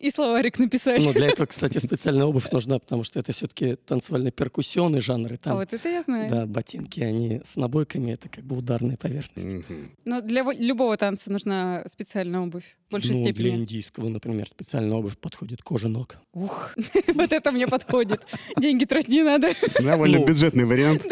И 0.00 0.10
словарик 0.10 0.58
написать. 0.58 1.04
Ну, 1.04 1.12
для 1.12 1.28
этого, 1.28 1.46
кстати, 1.46 1.78
специальная 1.78 2.26
обувь 2.26 2.50
нужна, 2.52 2.78
потому 2.78 3.04
что 3.04 3.18
это 3.18 3.32
все-таки 3.32 3.76
танцевально-перкуссионный 3.86 5.00
жанр. 5.00 5.32
И 5.32 5.34
А 5.34 5.38
там, 5.38 5.56
вот 5.56 5.72
это 5.72 5.88
я 5.88 6.02
знаю. 6.02 6.30
да, 6.30 6.46
ботинки, 6.46 7.00
они 7.00 7.40
с 7.44 7.56
набойками, 7.56 8.12
это 8.12 8.28
как 8.28 8.44
бы 8.44 8.56
ударная 8.56 8.96
поверхность. 8.96 9.66
Но 10.04 10.20
для 10.20 10.44
во- 10.44 10.54
любого 10.54 10.96
танца 10.96 11.30
нужна 11.30 11.84
специальная 11.86 12.40
обувь 12.40 12.76
в 12.88 12.92
большей 12.92 13.14
ну, 13.14 13.22
для 13.22 13.32
степени. 13.32 13.56
индийского, 13.56 14.08
например, 14.08 14.48
специальная 14.48 14.96
обувь 14.96 15.16
подходит 15.18 15.62
кожа 15.62 15.88
ног. 15.88 16.16
Ух, 16.32 16.74
вот 17.14 17.32
это 17.32 17.52
мне 17.52 17.66
подходит. 17.66 18.22
Деньги 18.58 18.84
тратить 18.84 19.08
не 19.08 19.22
надо. 19.22 19.52
Довольно 19.82 20.19
Ну. 20.20 20.26
бюджетный 20.26 20.64
вариант. 20.64 21.06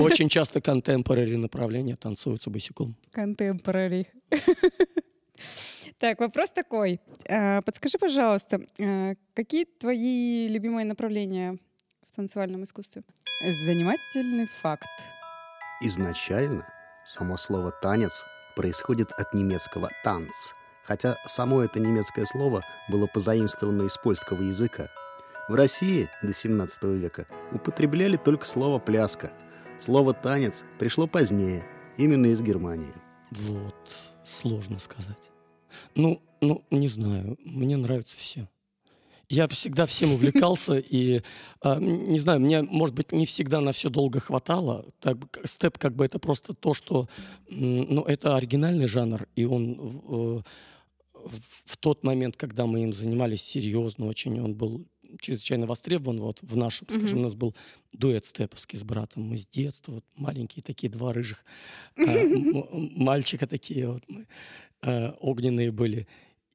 Очень 0.00 0.28
часто 0.28 0.60
контемпорари 0.60 1.36
направления 1.36 1.96
танцуются 1.96 2.50
босиком. 2.50 2.96
Contemporary. 3.14 4.06
Так, 5.98 6.18
вопрос 6.18 6.50
такой. 6.50 7.00
А, 7.28 7.62
Подскажи, 7.62 7.96
пожалуйста, 7.96 8.60
а, 8.80 9.14
какие 9.34 9.64
твои 9.64 10.48
любимые 10.48 10.84
направления 10.84 11.58
в 12.10 12.16
танцевальном 12.16 12.64
искусстве? 12.64 13.04
Занимательный 13.40 14.46
факт. 14.46 14.88
Изначально 15.80 16.66
само 17.04 17.36
слово 17.36 17.72
«танец» 17.82 18.24
происходит 18.56 19.12
от 19.12 19.32
немецкого 19.32 19.90
«танц», 20.02 20.54
хотя 20.84 21.16
само 21.26 21.62
это 21.62 21.78
немецкое 21.78 22.24
слово 22.24 22.62
было 22.88 23.06
позаимствовано 23.06 23.84
из 23.84 23.96
польского 23.96 24.42
языка. 24.42 24.88
В 25.52 25.54
России 25.54 26.08
до 26.22 26.32
17 26.32 26.82
века 26.84 27.26
употребляли 27.52 28.16
только 28.16 28.46
слово 28.46 28.78
«пляска». 28.78 29.34
Слово 29.78 30.14
«танец» 30.14 30.64
пришло 30.78 31.06
позднее, 31.06 31.62
именно 31.98 32.28
из 32.28 32.40
Германии. 32.40 32.94
Вот, 33.32 34.14
сложно 34.24 34.78
сказать. 34.78 35.30
Ну, 35.94 36.22
ну, 36.40 36.64
не 36.70 36.88
знаю, 36.88 37.36
мне 37.44 37.76
нравится 37.76 38.16
все. 38.16 38.48
Я 39.28 39.46
всегда 39.46 39.84
всем 39.84 40.12
увлекался, 40.14 40.78
и, 40.78 41.20
м, 41.62 42.04
не 42.04 42.18
знаю, 42.18 42.40
мне, 42.40 42.62
может 42.62 42.94
быть, 42.94 43.12
не 43.12 43.26
всегда 43.26 43.60
на 43.60 43.72
все 43.72 43.90
долго 43.90 44.20
хватало. 44.20 44.86
Так, 45.00 45.18
степ 45.44 45.76
как 45.76 45.94
бы 45.94 46.06
это 46.06 46.18
просто 46.18 46.54
то, 46.54 46.72
что, 46.72 47.10
ну, 47.50 48.04
это 48.04 48.36
оригинальный 48.36 48.86
жанр, 48.86 49.28
и 49.36 49.44
он 49.44 50.00
э, 50.08 50.40
в 51.66 51.76
тот 51.76 52.04
момент, 52.04 52.38
когда 52.38 52.64
мы 52.64 52.84
им 52.84 52.94
занимались 52.94 53.42
серьезно 53.42 54.06
очень, 54.06 54.40
он 54.40 54.54
был 54.54 54.86
чрезвычайно 55.20 55.66
востребован. 55.66 56.20
Вот 56.20 56.40
в 56.42 56.56
нашем, 56.56 56.86
mm-hmm. 56.86 56.98
скажем, 56.98 57.18
у 57.20 57.22
нас 57.22 57.34
был 57.34 57.54
дуэт 57.92 58.24
степовский 58.24 58.78
с 58.78 58.84
братом. 58.84 59.24
Мы 59.24 59.38
с 59.38 59.46
детства, 59.46 59.92
вот 59.92 60.04
маленькие 60.16 60.62
такие 60.62 60.90
два 60.90 61.12
рыжих 61.12 61.44
мальчика 61.96 63.46
такие 63.46 63.88
вот 63.88 64.02
мы 64.08 64.26
огненные 65.20 65.70
были 65.70 66.06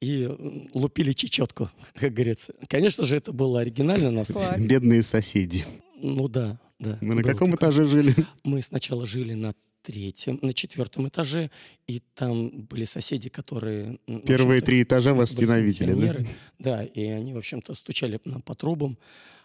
и 0.02 0.30
лупили 0.74 1.14
чечетку, 1.14 1.70
как 1.96 2.14
говорится. 2.14 2.54
Конечно 2.68 3.04
же, 3.06 3.18
это 3.18 3.32
было 3.32 3.62
оригинально. 3.62 4.12
Нас... 4.12 4.32
Бедные 4.58 5.02
соседи. 5.02 5.66
Ну 6.02 6.28
да, 6.28 6.60
да. 6.80 6.98
Мы 7.02 7.16
на 7.16 7.24
каком 7.24 7.52
такое. 7.52 7.70
этаже 7.70 7.86
жили? 7.86 8.16
Мы 8.44 8.62
сначала 8.62 9.06
жили 9.06 9.34
на 9.34 9.54
третьем, 9.88 10.38
на 10.42 10.54
четвертом 10.54 11.08
этаже, 11.08 11.50
и 11.88 12.02
там 12.14 12.50
были 12.70 12.84
соседи, 12.84 13.30
которые... 13.30 14.00
Первые 14.26 14.60
три 14.60 14.84
этажа 14.84 15.14
вас 15.14 15.38
ненавидели, 15.40 15.94
да? 15.94 16.16
Да, 16.60 16.84
и 16.84 17.06
они, 17.06 17.34
в 17.34 17.38
общем-то, 17.38 17.74
стучали 17.74 18.20
нам 18.26 18.42
по 18.42 18.54
трубам. 18.54 18.98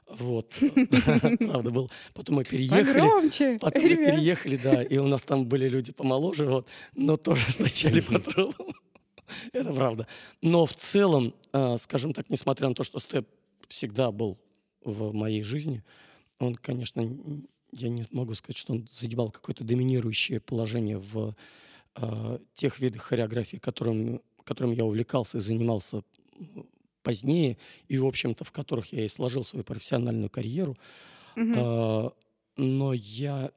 Вот, 0.08 0.52
правда 1.38 1.70
был. 1.70 1.88
Потом 2.12 2.36
мы 2.36 2.44
переехали. 2.44 2.82
Погромче, 2.82 3.58
Потом 3.60 3.82
мы 3.84 3.96
переехали, 3.96 4.56
да, 4.56 4.82
и 4.82 4.98
у 4.98 5.06
нас 5.06 5.22
там 5.22 5.46
были 5.46 5.68
люди 5.68 5.92
помоложе, 5.92 6.46
вот, 6.46 6.66
но 6.96 7.16
тоже 7.16 7.44
стучали 7.52 8.00
по 8.00 8.18
трубам. 8.18 8.74
Это 9.52 9.72
правда. 9.72 10.08
Но 10.40 10.66
в 10.66 10.72
целом, 10.72 11.34
э, 11.52 11.76
скажем 11.78 12.12
так, 12.12 12.30
несмотря 12.30 12.68
на 12.68 12.74
то, 12.74 12.82
что 12.82 12.98
степ 12.98 13.28
всегда 13.68 14.10
был 14.10 14.38
в 14.84 15.14
моей 15.14 15.42
жизни, 15.42 15.84
он, 16.40 16.56
конечно, 16.56 17.08
я 17.72 17.88
не 17.88 18.04
могу 18.10 18.34
сказать, 18.34 18.56
что 18.56 18.74
он 18.74 18.88
задевал 18.92 19.30
какое-то 19.30 19.64
доминирующее 19.64 20.40
положение 20.40 20.98
в 20.98 21.34
э, 21.96 22.38
тех 22.54 22.78
видах 22.78 23.02
хореографии, 23.02 23.56
которым, 23.56 24.20
которым 24.44 24.72
я 24.72 24.84
увлекался 24.84 25.38
и 25.38 25.40
занимался 25.40 26.02
позднее, 27.02 27.58
и, 27.88 27.98
в 27.98 28.06
общем-то, 28.06 28.44
в 28.44 28.52
которых 28.52 28.92
я 28.92 29.04
и 29.04 29.08
сложил 29.08 29.44
свою 29.44 29.64
профессиональную 29.64 30.30
карьеру. 30.30 30.76
Mm-hmm. 31.36 31.54
Э, 31.56 32.10
но 32.56 32.92
я 32.92 33.50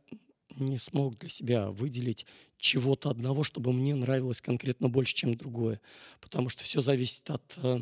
не 0.56 0.78
смог 0.78 1.20
для 1.20 1.30
себя 1.30 1.70
выделить 1.70 2.26
чего-то 2.58 3.10
одного, 3.10 3.44
чтобы 3.44 3.74
мне 3.74 3.94
нравилось 3.94 4.42
конкретно 4.42 4.88
больше, 4.88 5.14
чем 5.14 5.36
другое. 5.36 5.82
Потому 6.22 6.48
что 6.48 6.64
все 6.64 6.80
зависит 6.80 7.30
от, 7.30 7.44
э, 7.58 7.80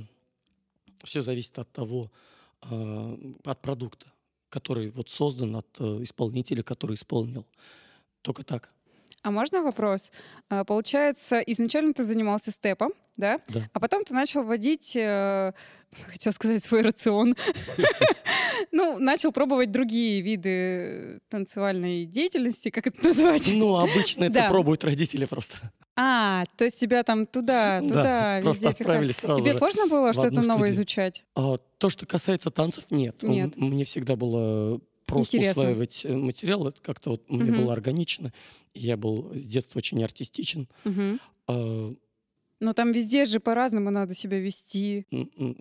все 1.04 1.22
зависит 1.22 1.60
от 1.60 1.72
того, 1.72 2.12
э, 2.64 3.18
от 3.46 3.62
продукта 3.62 4.12
который 4.54 4.90
вот 4.90 5.10
создан 5.10 5.56
от 5.56 5.80
э, 5.80 5.84
исполнителя, 6.04 6.62
который 6.62 6.94
исполнил. 6.94 7.46
Только 8.22 8.44
так. 8.44 8.70
А 9.24 9.32
можно 9.32 9.64
вопрос? 9.64 10.12
А, 10.50 10.64
получается, 10.64 11.40
изначально 11.40 11.94
ты 11.94 12.04
занимался 12.06 12.52
степом, 12.52 12.92
да? 13.18 13.40
Да. 13.48 13.70
А 13.74 13.80
потом 13.80 14.04
ты 14.04 14.14
начал 14.14 14.44
вводить, 14.44 14.96
э, 14.96 15.54
хотел 16.12 16.34
сказать, 16.34 16.64
свой 16.64 16.82
рацион. 16.82 17.36
Ну, 18.72 18.98
начал 19.00 19.32
пробовать 19.32 19.72
другие 19.72 20.22
виды 20.22 21.20
танцевальной 21.30 22.06
деятельности, 22.06 22.70
как 22.70 22.88
это 22.88 23.04
назвать? 23.04 23.52
Ну, 23.54 23.76
обычно 23.76 24.26
это 24.26 24.48
пробуют 24.48 24.84
родители 24.84 25.26
просто. 25.26 25.58
А, 25.96 26.44
то 26.58 26.64
есть 26.64 26.80
тебя 26.80 27.04
там 27.04 27.28
туда, 27.28 27.82
туда, 27.82 28.04
да, 28.04 28.40
везде 28.40 28.70
отправили 28.70 29.12
сразу 29.12 29.42
Тебе 29.42 29.54
сложно 29.54 29.88
было 29.88 30.14
что-то 30.14 30.42
новое 30.42 30.72
изучать? 30.72 31.24
А, 31.36 31.58
то, 31.78 31.90
что 31.90 32.06
касается 32.06 32.50
танцев, 32.50 32.86
нет. 32.90 33.22
Нет. 33.22 33.58
Мне 33.58 33.84
всегда 33.84 34.16
было 34.16 34.80
просто 35.06 35.38
Интересно. 35.38 35.64
усваивать 35.64 36.02
э, 36.06 36.16
материал. 36.16 36.68
Это 36.68 36.82
как-то 36.82 37.12
вот 37.12 37.30
мне 37.30 37.52
было 37.52 37.74
органично. 37.74 38.34
Я 38.74 38.98
был 38.98 39.32
с 39.36 39.42
детства 39.42 39.80
очень 39.80 40.04
артистичен. 40.04 40.68
Угу. 40.86 41.98
Но 42.64 42.72
там 42.74 42.94
везде 42.94 43.26
же 43.26 43.42
по-разному 43.42 43.90
надо 43.90 44.14
себя 44.14 44.40
вести. 44.40 45.06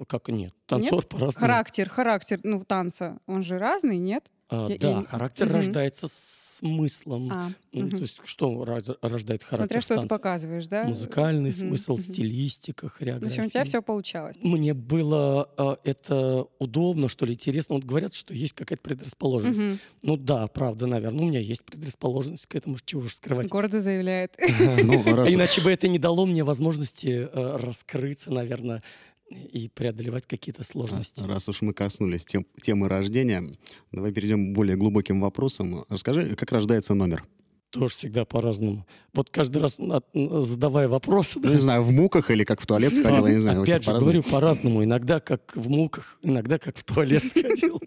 Как 0.07 0.29
нет? 0.29 0.55
Танцор 0.67 1.05
по-разному. 1.05 1.41
Характер, 1.41 1.91
характер, 1.91 2.39
ну, 2.45 2.63
танца, 2.65 3.19
он 3.27 3.43
же 3.43 3.59
разный, 3.59 3.99
нет? 3.99 4.31
А, 4.53 4.69
я, 4.69 4.77
да, 4.77 4.91
я... 4.91 5.03
характер 5.05 5.47
угу. 5.47 5.55
рождается 5.55 6.07
смыслом. 6.09 7.33
А, 7.33 7.51
ну, 7.73 7.87
угу. 7.87 7.97
То 7.97 8.03
есть 8.03 8.21
что 8.25 8.65
рождает 9.01 9.43
характер? 9.43 9.57
Смотря 9.57 9.81
что 9.81 10.01
ты 10.03 10.07
показываешь, 10.07 10.67
да? 10.67 10.85
Музыкальный 10.85 11.51
угу. 11.51 11.57
смысл, 11.57 11.95
угу. 11.95 12.03
стилистика, 12.03 12.91
хореография. 12.91 13.29
В 13.29 13.39
общем, 13.39 13.47
у 13.47 13.51
тебя 13.51 13.65
все 13.65 13.81
получалось. 13.81 14.37
Мне 14.43 14.75
было 14.75 15.49
э, 15.57 15.77
это 15.85 16.47
удобно, 16.59 17.09
что 17.09 17.25
ли, 17.25 17.33
интересно. 17.33 17.77
Вот 17.77 17.85
говорят, 17.85 18.13
что 18.13 18.35
есть 18.35 18.53
какая-то 18.53 18.83
предрасположенность. 18.83 19.59
Угу. 19.59 19.79
Ну 20.03 20.17
да, 20.19 20.47
правда, 20.49 20.87
наверное. 20.87 21.25
У 21.25 21.29
меня 21.29 21.41
есть 21.41 21.65
предрасположенность 21.65 22.47
к 22.47 22.55
этому, 22.55 22.77
чего 22.85 23.03
уж 23.03 23.15
скрывать. 23.15 23.49
Гордо 23.49 23.81
заявляет. 23.81 24.37
Ну, 24.83 25.03
Иначе 25.27 25.63
бы 25.63 25.73
это 25.73 25.89
не 25.89 25.99
дало 25.99 26.27
мне 26.27 26.45
возможности 26.45 27.29
э, 27.33 27.57
раскрыться, 27.57 28.31
наверное, 28.31 28.83
и 29.31 29.69
преодолевать 29.69 30.27
какие-то 30.27 30.65
сложности. 30.65 31.23
Раз 31.23 31.49
уж 31.49 31.63
мы 31.63 31.73
коснулись 31.73 32.25
тем, 32.25 32.47
темы 32.61 32.89
рождения, 32.89 33.43
давай 33.91 34.13
перейдем 34.13 34.53
к 34.53 34.57
более 34.57 34.77
глубоким 34.77 35.21
вопросам. 35.21 35.85
Расскажи, 35.89 36.37
как 36.37 36.53
рождается 36.53 36.95
номер? 36.95 37.25
Тоже 37.71 37.95
всегда 37.95 38.27
по-разному. 38.27 38.87
Вот 39.15 39.31
каждый 39.31 39.57
раз 39.63 39.79
задавая 40.13 40.89
вопросы... 40.89 41.41
Ну, 41.43 41.53
не 41.53 41.59
знаю, 41.59 41.83
в 41.83 41.91
муках 41.91 42.31
или 42.31 42.45
как 42.45 42.61
в 42.61 42.67
туалет 42.67 42.95
сходил, 42.95 43.27
я 43.27 43.35
не 43.35 43.41
знаю. 43.41 43.63
Опять 43.63 43.85
же, 43.85 43.93
говорю 43.93 44.23
по-разному. 44.23 44.85
Иногда 44.85 45.21
как 45.21 45.57
в 45.57 45.71
муках, 45.71 46.19
иногда 46.21 46.59
как 46.59 46.77
в 46.77 46.85
туалет 46.85 47.25
сходил. 47.31 47.81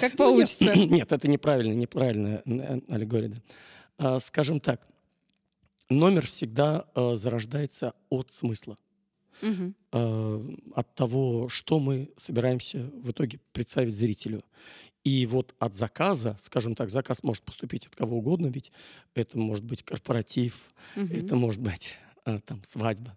Как 0.00 0.16
получится. 0.16 0.74
Нет, 0.74 1.12
это 1.12 1.28
неправильно, 1.28 1.72
неправильная 1.74 2.42
э, 2.46 2.80
аллегория. 2.88 3.40
А, 3.96 4.18
скажем 4.18 4.58
так, 4.58 4.84
номер 5.88 6.26
всегда 6.26 6.86
э, 6.96 7.14
зарождается 7.14 7.92
от 8.10 8.32
смысла 8.32 8.76
угу. 9.42 9.74
э, 9.92 10.56
от 10.74 10.94
того, 10.94 11.48
что 11.48 11.78
мы 11.78 12.10
собираемся 12.16 12.90
в 13.02 13.10
итоге 13.10 13.40
представить 13.52 13.94
зрителю. 13.94 14.42
И 15.04 15.26
вот 15.26 15.54
от 15.58 15.74
заказа, 15.74 16.36
скажем 16.40 16.74
так, 16.74 16.90
заказ 16.90 17.22
может 17.22 17.42
поступить 17.42 17.86
от 17.86 17.96
кого 17.96 18.18
угодно, 18.18 18.48
ведь 18.48 18.72
это 19.14 19.38
может 19.38 19.64
быть 19.64 19.82
корпоратив, 19.82 20.68
угу. 20.96 21.06
это 21.14 21.36
может 21.36 21.62
быть 21.62 21.94
э, 22.26 22.40
там 22.44 22.62
свадьба, 22.64 23.16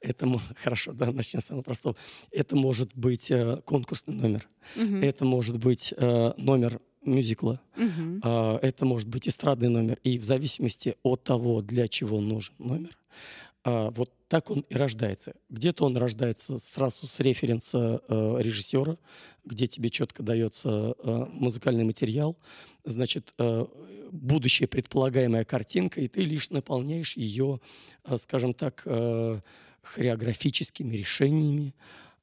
это 0.00 0.28
хорошо, 0.62 0.92
да, 0.92 1.12
начнем 1.12 1.40
с 1.40 1.46
самого 1.46 1.62
простого. 1.62 1.96
Это 2.30 2.56
может 2.56 2.94
быть 2.96 3.30
э, 3.30 3.60
конкурсный 3.64 4.14
номер, 4.14 4.48
угу. 4.74 4.96
это 4.96 5.24
может 5.24 5.58
быть 5.58 5.94
э, 5.96 6.32
номер 6.36 6.80
мюзикла, 7.02 7.60
угу. 7.76 8.20
э, 8.22 8.58
это 8.62 8.84
может 8.84 9.08
быть 9.08 9.28
эстрадный 9.28 9.68
номер. 9.68 9.98
И 10.02 10.18
в 10.18 10.24
зависимости 10.24 10.96
от 11.02 11.24
того, 11.24 11.62
для 11.62 11.88
чего 11.88 12.20
нужен 12.20 12.54
номер, 12.58 12.96
а, 13.00 13.47
вот 13.70 14.12
так 14.28 14.50
он 14.50 14.60
и 14.68 14.74
рождается. 14.74 15.34
Где-то 15.48 15.84
он 15.84 15.96
рождается 15.96 16.58
сразу 16.58 17.06
с 17.06 17.20
референса 17.20 18.02
э, 18.08 18.36
режиссера, 18.40 18.98
где 19.44 19.66
тебе 19.66 19.90
четко 19.90 20.22
дается 20.22 20.94
э, 20.98 21.26
музыкальный 21.30 21.84
материал, 21.84 22.36
значит, 22.84 23.34
э, 23.38 23.66
будущая 24.12 24.68
предполагаемая 24.68 25.44
картинка, 25.44 26.00
и 26.00 26.08
ты 26.08 26.22
лишь 26.22 26.50
наполняешь 26.50 27.16
ее, 27.16 27.60
э, 28.04 28.16
скажем 28.16 28.54
так, 28.54 28.82
э, 28.84 29.40
хореографическими 29.82 30.94
решениями, 30.94 31.74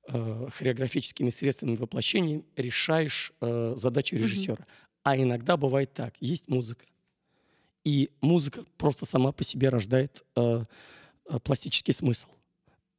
э, 0.07 0.47
хореографическими 0.51 1.31
средствами 1.31 1.75
воплощения, 1.75 2.43
решаешь 2.55 3.33
э, 3.41 3.73
задачу 3.77 4.15
режиссера. 4.15 4.55
Mm-hmm. 4.55 4.99
А 5.03 5.17
иногда 5.17 5.57
бывает 5.57 5.93
так: 5.93 6.15
есть 6.19 6.47
музыка, 6.47 6.85
и 7.83 8.09
музыка 8.21 8.63
просто 8.77 9.05
сама 9.05 9.31
по 9.31 9.43
себе 9.43 9.69
рождает 9.69 10.23
Э, 10.35 10.63
пластический 11.43 11.93
смысл. 11.93 12.27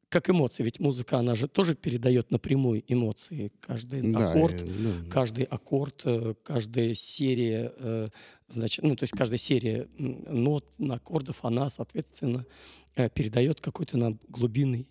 Как 0.09 0.31
эмоции, 0.31 0.63
ведь 0.63 0.79
музыка, 0.79 1.19
она 1.19 1.35
же 1.35 1.49
тоже 1.49 1.75
передает 1.75 2.31
напрямую 2.31 2.85
эмоции. 2.87 3.51
Каждый 3.61 4.13
да, 4.13 4.31
аккорд, 4.31 4.65
да. 4.65 5.11
каждый 5.11 5.45
аккорд, 5.45 6.03
э, 6.05 6.35
каждая 6.45 6.95
серия, 6.95 7.73
э, 7.77 8.09
значит, 8.47 8.85
ну, 8.85 8.95
то 8.95 9.03
есть 9.03 9.17
каждая 9.17 9.39
серия 9.39 9.89
нот, 9.99 10.75
аккордов, 10.79 11.45
она, 11.45 11.71
соответственно, 11.71 12.47
передает 13.15 13.61
какой-то 13.61 13.99
нам 13.99 14.21
глубинный 14.29 14.89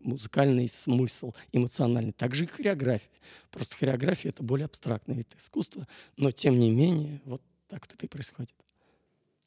музыкальный 0.00 0.68
смысл, 0.68 1.32
эмоциональный. 1.52 2.12
Также 2.12 2.44
и 2.44 2.46
хореография. 2.46 3.10
Просто 3.50 3.76
хореография— 3.76 4.28
это 4.30 4.42
более 4.42 4.66
абстрактный 4.66 5.14
вид 5.14 5.28
искусства, 5.38 5.88
но 6.16 6.30
тем 6.30 6.58
не 6.58 6.70
менее 6.70 7.20
вот 7.24 7.42
так 7.68 7.86
вот 7.86 7.94
это 7.94 8.06
и 8.06 8.08
происходит. 8.08 8.54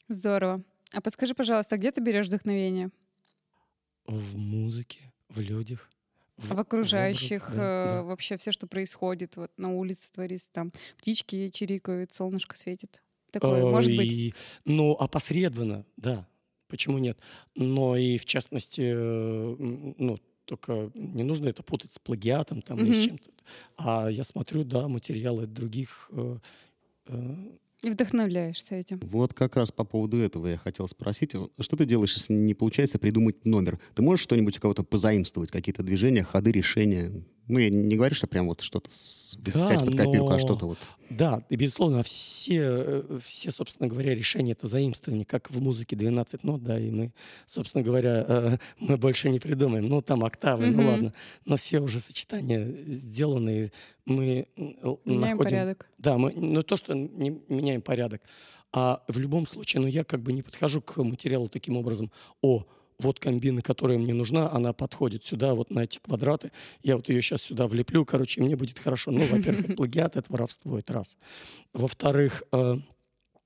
Здорово. 0.10 0.63
А 0.93 1.02
подскажи, 1.02 1.34
пожалуйста, 1.34 1.78
где 1.78 1.91
ты 1.91 2.02
берешь 2.02 2.28
вдохновение? 2.28 2.89
В 4.08 4.38
музыке, 4.38 5.00
в 5.30 5.39
людях. 5.39 5.89
В, 6.38 6.54
в 6.54 6.60
окружающих, 6.60 7.50
в 7.50 7.56
да, 7.56 7.86
э, 7.86 7.88
да. 7.88 8.04
вообще 8.04 8.38
все, 8.38 8.52
что 8.52 8.67
происходит, 8.67 9.38
вот 9.38 9.52
на 9.58 9.74
улице 9.74 10.12
творится, 10.12 10.50
там 10.52 10.72
птички 10.98 11.50
чирикают, 11.50 12.13
солнышко 12.13 12.56
светит. 12.56 13.02
Такое, 13.32 13.62
э, 13.62 13.70
может 13.70 13.96
быть? 13.96 14.12
И, 14.12 14.34
ну, 14.65 14.93
опосредованно, 14.93 15.86
да. 15.98 16.28
Почему 16.67 16.98
нет? 16.98 17.17
Но 17.56 17.96
и 17.96 18.17
в 18.17 18.26
частности, 18.26 18.82
э, 18.82 19.56
ну, 19.98 20.20
только 20.46 20.91
не 20.93 21.24
нужно 21.24 21.48
это 21.48 21.63
путать 21.63 21.91
с 21.93 22.00
плагиатом 22.00 22.62
там, 22.62 22.78
mm-hmm. 22.78 22.86
или 22.86 22.93
с 22.93 23.06
чем-то. 23.06 23.30
А 23.78 24.10
я 24.10 24.24
смотрю, 24.24 24.63
да, 24.63 24.88
материалы 24.88 25.46
других 25.46 26.10
э, 26.12 26.38
э, 27.08 27.36
и 27.84 27.90
вдохновляешься 27.90 28.76
этим. 28.76 29.00
Вот 29.04 29.34
как 29.34 29.56
раз 29.56 29.72
по 29.72 29.84
поводу 29.84 30.18
этого 30.18 30.48
я 30.48 30.58
хотел 30.58 30.88
спросить. 30.88 31.34
Что 31.60 31.76
ты 31.76 31.86
делаешь, 31.86 32.16
если 32.16 32.34
не 32.34 32.54
получается 32.54 33.00
придумать 33.00 33.46
номер? 33.46 33.80
Ты 33.96 34.02
можешь 34.02 34.24
что-нибудь 34.24 34.58
у 34.58 34.62
кого-то 34.62 34.84
позаимствовать? 34.84 35.52
Какие-то 35.52 35.84
движения, 35.84 36.24
ходы, 36.24 36.52
решения? 36.52 37.24
Ну, 37.47 37.60
я 37.60 37.69
не 37.69 37.95
говорю, 37.95 38.13
что 38.13 38.27
прям 38.27 38.47
вот 38.47 38.62
что-то 38.62 38.89
с... 38.91 39.38
да, 39.39 39.51
взять 39.51 39.79
под 39.79 39.95
копирку, 39.95 40.27
а 40.27 40.29
но... 40.31 40.36
а 40.36 40.39
что-то 40.39 40.65
вот. 40.67 40.77
Да, 41.10 41.41
и 41.49 41.55
безусловно, 41.55 42.03
все, 42.03 42.62
э, 42.62 43.19
все, 43.23 43.51
собственно 43.51 43.88
говоря, 43.88 44.13
решения 44.13 44.51
это 44.51 44.67
заимствование, 44.67 45.25
как 45.25 45.49
в 45.49 45.62
музыке 45.62 45.95
12 45.95 46.43
нот, 46.43 46.63
да, 46.63 46.77
и 46.77 46.91
мы, 46.91 47.13
собственно 47.45 47.83
говоря, 47.83 48.25
э, 48.27 48.57
мы 48.79 48.97
больше 48.97 49.29
не 49.29 49.39
придумаем. 49.39 49.88
Ну, 49.88 50.01
там 50.01 50.25
октавы, 50.25 50.65
mm-hmm. 50.65 50.71
ну 50.71 50.88
ладно. 50.88 51.13
Но 51.45 51.55
все 51.55 51.79
уже 51.79 51.99
сочетания 51.99 52.67
сделаны, 52.86 53.71
мы 54.05 54.47
меняем 54.57 54.97
находим... 55.05 55.38
порядок. 55.38 55.89
Да, 55.97 56.17
мы, 56.17 56.33
ну 56.33 56.63
то, 56.63 56.75
что 56.75 56.93
не 56.93 57.41
меняем 57.47 57.81
порядок. 57.81 58.21
А 58.73 59.01
в 59.07 59.17
любом 59.17 59.47
случае, 59.47 59.81
ну 59.81 59.88
я 59.88 60.03
как 60.03 60.21
бы 60.21 60.33
не 60.33 60.41
подхожу 60.41 60.81
к 60.81 61.01
материалу 61.01 61.47
таким 61.47 61.77
образом, 61.77 62.12
о, 62.41 62.65
вот 62.99 63.19
комбина, 63.19 63.62
которая 63.62 63.97
мне 63.97 64.13
нужна, 64.13 64.49
она 64.51 64.73
подходит 64.73 65.23
сюда, 65.23 65.53
вот 65.53 65.69
на 65.69 65.81
эти 65.81 65.99
квадраты. 65.99 66.51
Я 66.81 66.95
вот 66.95 67.10
ее 67.10 67.21
сейчас 67.21 67.43
сюда 67.43 67.67
влеплю, 67.67 68.05
короче, 68.05 68.41
мне 68.41 68.55
будет 68.55 68.79
хорошо. 68.79 69.12
Ну, 69.12 69.23
во-первых, 69.25 69.75
плагиат— 69.77 70.15
это 70.17 70.31
воровство, 70.31 70.79
это 70.79 70.93
раз. 70.93 71.17
Во-вторых, 71.73 72.43
э, 72.51 72.77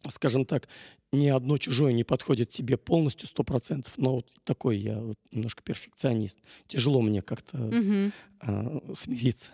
скажем 0.09 0.45
так, 0.45 0.67
ни 1.11 1.27
одно 1.27 1.57
чужое 1.57 1.91
не 1.91 2.03
подходит 2.03 2.49
тебе 2.49 2.77
полностью 2.77 3.27
сто 3.27 3.43
процентов, 3.43 3.97
но 3.97 4.15
вот 4.15 4.27
такой 4.45 4.77
я 4.77 4.99
вот 4.99 5.17
немножко 5.31 5.61
перфекционист. 5.61 6.39
Тяжело 6.67 7.01
мне 7.01 7.21
как-то 7.21 8.11
э, 8.41 8.79
смириться 8.93 9.51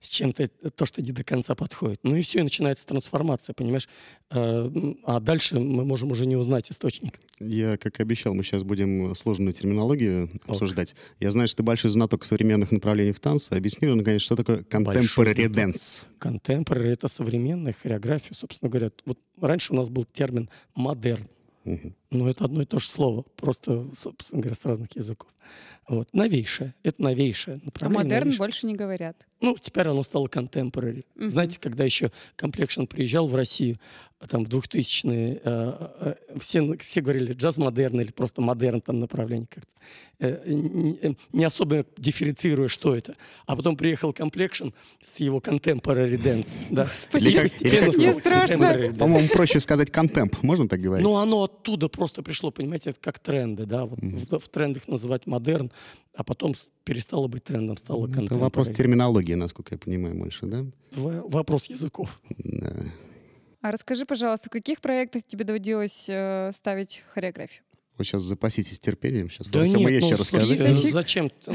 с 0.00 0.08
чем-то, 0.08 0.44
э, 0.44 0.70
то, 0.70 0.86
что 0.86 1.02
не 1.02 1.12
до 1.12 1.24
конца 1.24 1.54
подходит. 1.54 2.00
Ну 2.02 2.16
и 2.16 2.20
все, 2.20 2.40
и 2.40 2.42
начинается 2.42 2.86
трансформация, 2.86 3.54
понимаешь? 3.54 3.88
А, 4.30 4.70
а 5.04 5.20
дальше 5.20 5.58
мы 5.58 5.84
можем 5.84 6.10
уже 6.10 6.26
не 6.26 6.36
узнать 6.36 6.70
источник. 6.70 7.18
Я, 7.40 7.76
как 7.76 8.00
обещал, 8.00 8.34
мы 8.34 8.42
сейчас 8.42 8.62
будем 8.62 9.14
сложную 9.14 9.52
терминологию 9.52 10.24
Ок. 10.24 10.50
обсуждать. 10.50 10.94
Я 11.20 11.30
знаю, 11.30 11.48
что 11.48 11.58
ты 11.58 11.62
большой 11.62 11.90
знаток 11.90 12.24
современных 12.24 12.72
направлений 12.72 13.12
в 13.12 13.20
танце. 13.20 13.52
Объясни, 13.52 13.88
ну, 13.88 13.96
наконец, 13.96 14.22
что 14.22 14.36
такое 14.36 14.58
contemporary 14.62 15.48
dance? 15.48 16.02
Contemporary— 16.20 16.88
это 16.92 17.08
современная 17.08 17.72
хореография, 17.72 18.34
собственно 18.34 18.70
говоря. 18.70 18.90
Вот 19.04 19.18
раньше 19.40 19.72
у 19.72 19.76
нас 19.76 19.88
был 19.90 20.04
термин 20.04 20.48
модерн. 20.74 21.26
Угу. 21.64 21.92
Ну, 22.10 22.28
это 22.28 22.44
одно 22.44 22.62
и 22.62 22.66
то 22.66 22.78
же 22.78 22.86
слово, 22.86 23.22
просто, 23.36 23.86
собственно 23.94 24.42
говоря, 24.42 24.54
с 24.54 24.64
разных 24.64 24.94
языков. 24.96 25.30
Вот. 25.86 26.08
Новейшее. 26.12 26.74
Это 26.82 27.02
новейшее 27.02 27.56
а 27.62 27.66
направление. 27.66 28.00
А 28.00 28.04
модерн 28.04 28.20
новейшее. 28.20 28.38
больше 28.38 28.66
не 28.66 28.74
говорят. 28.74 29.26
Ну, 29.40 29.56
теперь 29.60 29.88
оно 29.88 30.02
стало 30.02 30.26
contemporary. 30.26 31.04
Угу. 31.16 31.28
Знаете, 31.28 31.60
когда 31.60 31.84
еще 31.84 32.10
Complexion 32.38 32.86
приезжал 32.86 33.26
в 33.26 33.34
Россию, 33.34 33.78
там, 34.28 34.44
в 34.44 34.48
2000-е, 34.48 35.40
э, 35.44 35.88
э, 36.00 36.38
все, 36.38 36.76
все 36.78 37.00
говорили 37.00 37.34
джаз-модерн 37.34 38.00
или 38.00 38.10
просто 38.10 38.40
модерн 38.40 38.80
там 38.80 39.00
направление 39.00 39.48
как-то. 39.52 39.70
Э, 40.20 40.42
не, 40.46 41.16
не 41.32 41.44
особо 41.44 41.84
дифференцируя, 41.98 42.68
что 42.68 42.96
это. 42.96 43.16
А 43.46 43.56
потом 43.56 43.76
приехал 43.76 44.12
Complexion 44.12 44.72
с 45.04 45.20
его 45.20 45.38
contemporary 45.40 46.16
dance. 46.16 46.56
Да. 46.70 46.84
Господи, 46.90 47.32
как, 47.32 47.52
мне 47.96 48.14
страшно. 48.14 48.94
По-моему, 48.98 49.28
проще 49.28 49.60
сказать 49.60 49.90
контемп, 49.90 50.42
можно 50.42 50.68
так 50.68 50.80
говорить? 50.80 51.04
Ну, 51.04 51.16
оно 51.16 51.44
оттуда 51.44 51.88
просто 51.88 52.22
пришло, 52.22 52.50
понимаете, 52.50 52.90
это 52.90 53.00
как 53.00 53.18
тренды, 53.18 53.66
да, 53.66 53.84
вот 53.84 53.98
в, 54.00 54.38
в 54.38 54.48
трендах 54.48 54.88
называть 54.88 55.26
модерн, 55.34 55.70
а 56.14 56.24
потом 56.24 56.54
перестало 56.84 57.28
быть 57.28 57.44
трендом, 57.44 57.76
стало 57.76 58.06
контемпорари. 58.06 58.26
Это 58.26 58.38
вопрос 58.38 58.68
терминологии, 58.68 59.34
насколько 59.34 59.74
я 59.74 59.78
понимаю, 59.78 60.14
больше, 60.14 60.46
да? 60.46 60.64
Вопрос 60.96 61.66
языков. 61.66 62.20
Да. 62.38 62.72
А 63.60 63.72
расскажи, 63.72 64.04
пожалуйста, 64.04 64.48
в 64.48 64.52
каких 64.52 64.80
проектах 64.80 65.22
тебе 65.26 65.44
доводилось 65.44 66.06
э, 66.08 66.50
ставить 66.54 67.02
хореографию? 67.14 67.62
Вы 67.96 68.04
сейчас 68.04 68.22
запаситесь 68.22 68.80
терпением. 68.80 69.30
Сейчас 69.30 69.50
да 69.50 69.66
нет, 69.66 69.78
есть 69.88 70.10
ну, 70.10 70.16
рассказать. 70.16 70.58
Слушайте, 70.58 70.88
зачем? 70.90 71.30
Ну, 71.46 71.54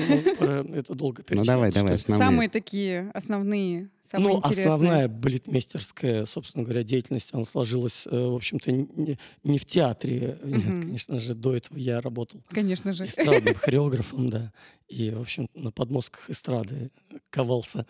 это 0.73 0.95
долго 0.95 1.21
Ну 1.29 1.43
давай, 1.43 1.69
давай, 1.69 1.95
основные. 1.95 2.27
Самые 2.27 2.49
такие 2.49 3.11
основные, 3.13 3.89
самые 3.99 4.29
Ну, 4.29 4.37
интересные. 4.37 4.67
основная 4.67 5.07
балетмейстерская, 5.09 6.25
собственно 6.25 6.63
говоря, 6.63 6.83
деятельность, 6.83 7.33
она 7.33 7.43
сложилась, 7.43 8.07
э, 8.09 8.17
в 8.17 8.35
общем-то, 8.35 8.71
не, 8.71 9.19
не 9.43 9.57
в 9.57 9.65
театре. 9.65 10.39
Нет, 10.41 10.75
конечно 10.75 11.19
же, 11.19 11.35
до 11.35 11.57
этого 11.57 11.77
я 11.77 11.99
работал. 11.99 12.41
Конечно 12.51 12.93
же. 12.93 13.03
Эстрадным 13.03 13.55
хореографом, 13.61 14.29
да. 14.29 14.53
И, 14.87 15.11
в 15.11 15.19
общем, 15.19 15.49
на 15.53 15.71
подмостках 15.71 16.29
эстрады 16.29 16.89
ковался, 17.31 17.85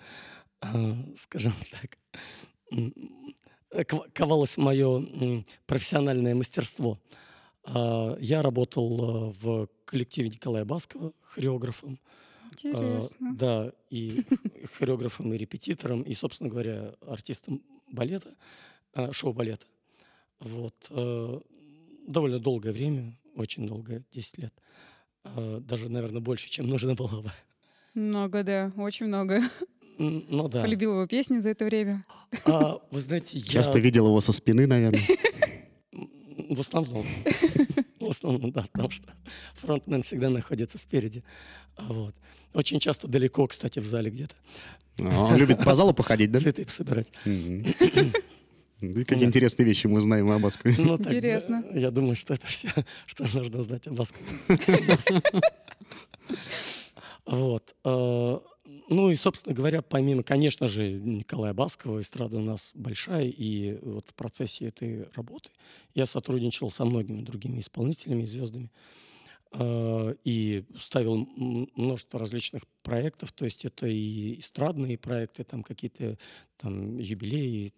э, 0.63 0.95
скажем 1.15 1.53
так, 1.71 1.97
ковалось 4.13 4.57
мое 4.57 5.45
профессиональное 5.67 6.33
мастерство. 6.33 6.99
А, 7.73 8.17
я 8.19 8.41
работал 8.41 9.29
э, 9.29 9.33
в 9.41 9.67
коллективе 9.85 10.29
Николая 10.29 10.65
Баскова 10.65 11.13
хореографом. 11.21 11.99
Интересно. 12.51 13.35
Да, 13.35 13.71
и 13.89 14.25
хореографом, 14.77 15.33
и 15.33 15.37
репетитором, 15.37 16.01
и, 16.01 16.13
собственно 16.13 16.49
говоря, 16.49 16.93
артистом 17.07 17.61
балета, 17.87 18.33
э, 18.93 19.11
шоу-балета. 19.11 19.65
Вот. 20.39 20.87
Э, 20.89 21.39
довольно 22.07 22.39
долгое 22.39 22.71
время, 22.71 23.17
очень 23.35 23.67
долгое, 23.67 24.03
10 24.11 24.37
лет. 24.39 24.53
Даже, 25.35 25.89
наверное, 25.89 26.21
больше, 26.21 26.49
чем 26.49 26.67
нужно 26.67 26.95
было 26.95 27.21
бы. 27.21 27.31
Много, 27.93 28.41
да, 28.43 28.71
очень 28.77 29.07
много. 29.07 29.41
Ну 29.99 30.47
да. 30.47 30.61
Полюбил 30.61 30.93
его 30.93 31.07
песни 31.07 31.39
за 31.39 31.49
это 31.49 31.65
время. 31.65 32.05
А, 32.45 32.81
вы 32.89 33.01
знаете, 33.01 33.37
я... 33.37 33.45
Часто 33.45 33.79
видел 33.79 34.07
его 34.07 34.21
со 34.21 34.31
спины, 34.31 34.65
наверное. 34.65 35.01
В 36.59 36.61
основном. 36.61 37.05
В 38.01 38.09
основном, 38.09 38.51
да, 38.51 38.65
потому 38.73 38.89
что 38.89 39.07
фронтмен 39.53 40.01
всегда 40.01 40.29
находится 40.29 40.77
спереди. 40.77 41.23
Вот. 41.77 42.13
Очень 42.53 42.81
часто 42.81 43.07
далеко, 43.07 43.47
кстати, 43.47 43.79
в 43.79 43.85
зале 43.85 44.11
где-то. 44.11 44.35
А, 44.99 45.27
он 45.27 45.37
любит 45.37 45.63
по 45.63 45.73
залу 45.73 45.93
походить, 45.93 46.31
да? 46.31 46.39
Цветы 46.39 46.65
собирать. 46.67 47.07
Ну 48.81 49.05
какие 49.05 49.23
интересные 49.23 49.65
вещи 49.65 49.87
мы 49.87 50.01
знаем 50.01 50.29
о 50.31 50.39
Баскове. 50.39 50.75
Ну, 50.79 50.97
Интересно. 50.97 51.63
Я 51.73 51.91
думаю, 51.91 52.17
что 52.17 52.33
это 52.33 52.45
все, 52.47 52.67
что 53.05 53.25
нужно 53.33 53.61
знать 53.61 53.87
о 53.87 53.91
Баскове. 53.91 54.29
Вот. 57.25 57.75
Ну 58.89 59.09
и, 59.09 59.15
собственно 59.15 59.55
говоря, 59.55 59.81
помимо, 59.81 60.23
конечно 60.23 60.67
же, 60.67 60.91
Николая 60.91 61.53
Баскова, 61.53 62.01
эстрада 62.01 62.37
у 62.37 62.41
нас 62.41 62.71
большая, 62.73 63.25
и 63.25 63.79
вот 63.81 64.09
в 64.09 64.13
процессе 64.13 64.65
этой 64.65 65.07
работы 65.13 65.49
я 65.95 66.05
сотрудничал 66.05 66.69
со 66.69 66.85
многими 66.85 67.21
другими 67.21 67.59
исполнителями, 67.59 68.25
звездами, 68.25 68.71
э, 69.53 70.15
и 70.23 70.63
ставил 70.79 71.27
множество 71.35 72.19
различных 72.19 72.63
проектов, 72.83 73.31
то 73.31 73.45
есть 73.45 73.65
это 73.65 73.87
и 73.87 74.39
эстрадные 74.39 74.97
проекты, 74.97 75.43
там 75.43 75.63
какие-то 75.63 76.17
там 76.57 76.97
юбилеи, 76.97 77.73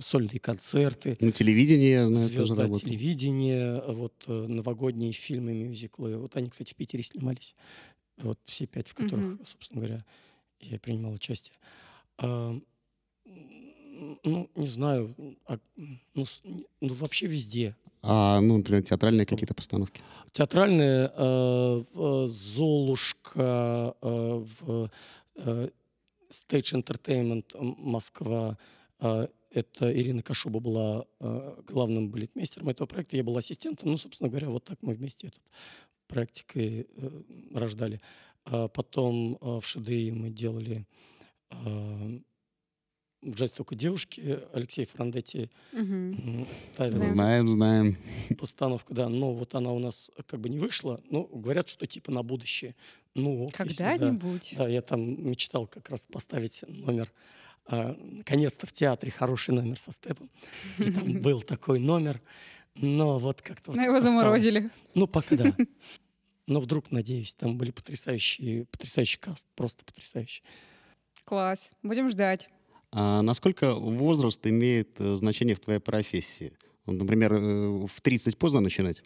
сольные 0.00 0.38
концерты. 0.38 1.16
На 1.20 1.32
телевидении, 1.32 1.90
я 1.90 2.08
знаю, 2.08 2.26
Звезда 2.26 2.66
тоже 2.66 2.82
телевидение, 2.82 3.82
вот 3.86 4.24
э, 4.26 4.32
новогодние 4.32 5.12
фильмы, 5.12 5.54
мюзиклы. 5.54 6.16
Вот 6.18 6.36
они, 6.36 6.50
кстати, 6.50 6.72
в 6.72 6.76
Питере 6.76 7.02
снимались. 7.02 7.54
Вот 8.18 8.38
все 8.44 8.66
пять, 8.66 8.88
в 8.88 8.94
которых, 8.94 9.34
угу. 9.34 9.44
собственно 9.44 9.80
говоря, 9.80 10.04
я 10.60 10.78
принимал 10.78 11.12
участие. 11.12 11.54
А, 12.18 12.58
ну, 14.24 14.50
не 14.54 14.66
знаю, 14.66 15.14
а, 15.46 15.58
ну, 16.14 16.24
ну, 16.80 16.94
вообще 16.94 17.26
везде. 17.26 17.76
А, 18.02 18.40
ну, 18.40 18.58
например, 18.58 18.82
театральные 18.82 19.26
какие-то 19.26 19.54
постановки? 19.54 20.00
Театральные 20.32 21.12
э, 21.14 22.26
«Золушка», 22.26 23.94
э, 24.00 24.44
в 24.60 24.90
э, 25.36 25.68
Stage 26.30 26.82
Entertainment 26.82 27.56
Москва, 27.58 28.58
э, 29.00 29.28
это 29.50 29.92
Ирина 29.92 30.22
Кашуба 30.22 30.60
была 30.60 31.06
э, 31.20 31.62
главным 31.66 32.10
балетмейстером 32.10 32.68
этого 32.68 32.86
проекта, 32.86 33.16
я 33.16 33.24
был 33.24 33.36
ассистентом. 33.36 33.90
Ну, 33.90 33.96
собственно 33.96 34.28
говоря, 34.28 34.50
вот 34.50 34.64
так 34.64 34.78
мы 34.82 34.94
вместе 34.94 35.28
этот 35.28 35.42
практикой 36.08 36.88
э, 36.96 37.22
рождали. 37.54 38.00
А 38.44 38.68
потом 38.68 39.38
э, 39.40 39.60
в 39.60 39.66
ШДИ 39.66 40.10
мы 40.10 40.30
делали 40.30 40.86
э, 41.50 42.18
в 43.22 43.34
джаз 43.34 43.50
только 43.50 43.74
девушки 43.74 44.40
Алексей 44.52 44.86
Франдетти 44.86 45.50
угу. 45.72 46.46
ставил. 46.52 47.02
Знаем, 47.02 47.48
знаем. 47.48 47.98
Постановку, 48.38 48.94
да. 48.94 49.08
Но 49.08 49.32
вот 49.32 49.54
она 49.54 49.72
у 49.72 49.78
нас 49.78 50.10
как 50.26 50.40
бы 50.40 50.48
не 50.48 50.58
вышла. 50.58 51.00
Но 51.10 51.24
говорят, 51.24 51.68
что 51.68 51.86
типа 51.86 52.12
на 52.12 52.22
будущее. 52.22 52.76
Ну, 53.14 53.48
Когда-нибудь. 53.52 54.54
Да, 54.56 54.64
да, 54.64 54.68
я 54.68 54.82
там 54.82 55.28
мечтал 55.28 55.66
как 55.66 55.90
раз 55.90 56.06
поставить 56.06 56.62
номер 56.68 57.12
а, 57.70 57.94
наконец-то 58.00 58.66
в 58.66 58.72
театре 58.72 59.12
хороший 59.12 59.54
номер 59.54 59.78
со 59.78 59.92
степом. 59.92 60.30
И 60.78 60.90
там 60.90 61.12
был 61.22 61.42
такой 61.42 61.78
номер. 61.78 62.20
Но 62.74 63.18
вот 63.18 63.42
как-то... 63.42 63.72
Но 63.72 63.82
его 63.82 64.00
заморозили. 64.00 64.70
Ну, 64.94 65.06
пока 65.06 65.36
да. 65.36 65.54
Но 66.46 66.60
вдруг, 66.60 66.90
надеюсь, 66.90 67.34
там 67.34 67.58
были 67.58 67.70
потрясающие, 67.70 68.64
потрясающий 68.66 69.18
каст, 69.18 69.46
просто 69.54 69.84
потрясающий. 69.84 70.42
Класс, 71.24 71.72
будем 71.82 72.08
ждать. 72.08 72.48
А 72.90 73.20
насколько 73.20 73.74
возраст 73.74 74.46
имеет 74.46 74.98
э, 74.98 75.14
значение 75.14 75.54
в 75.54 75.60
твоей 75.60 75.80
профессии? 75.80 76.54
Вот, 76.86 76.94
например, 76.94 77.34
э, 77.34 77.86
в 77.86 78.00
30 78.00 78.38
поздно 78.38 78.60
начинать? 78.60 79.02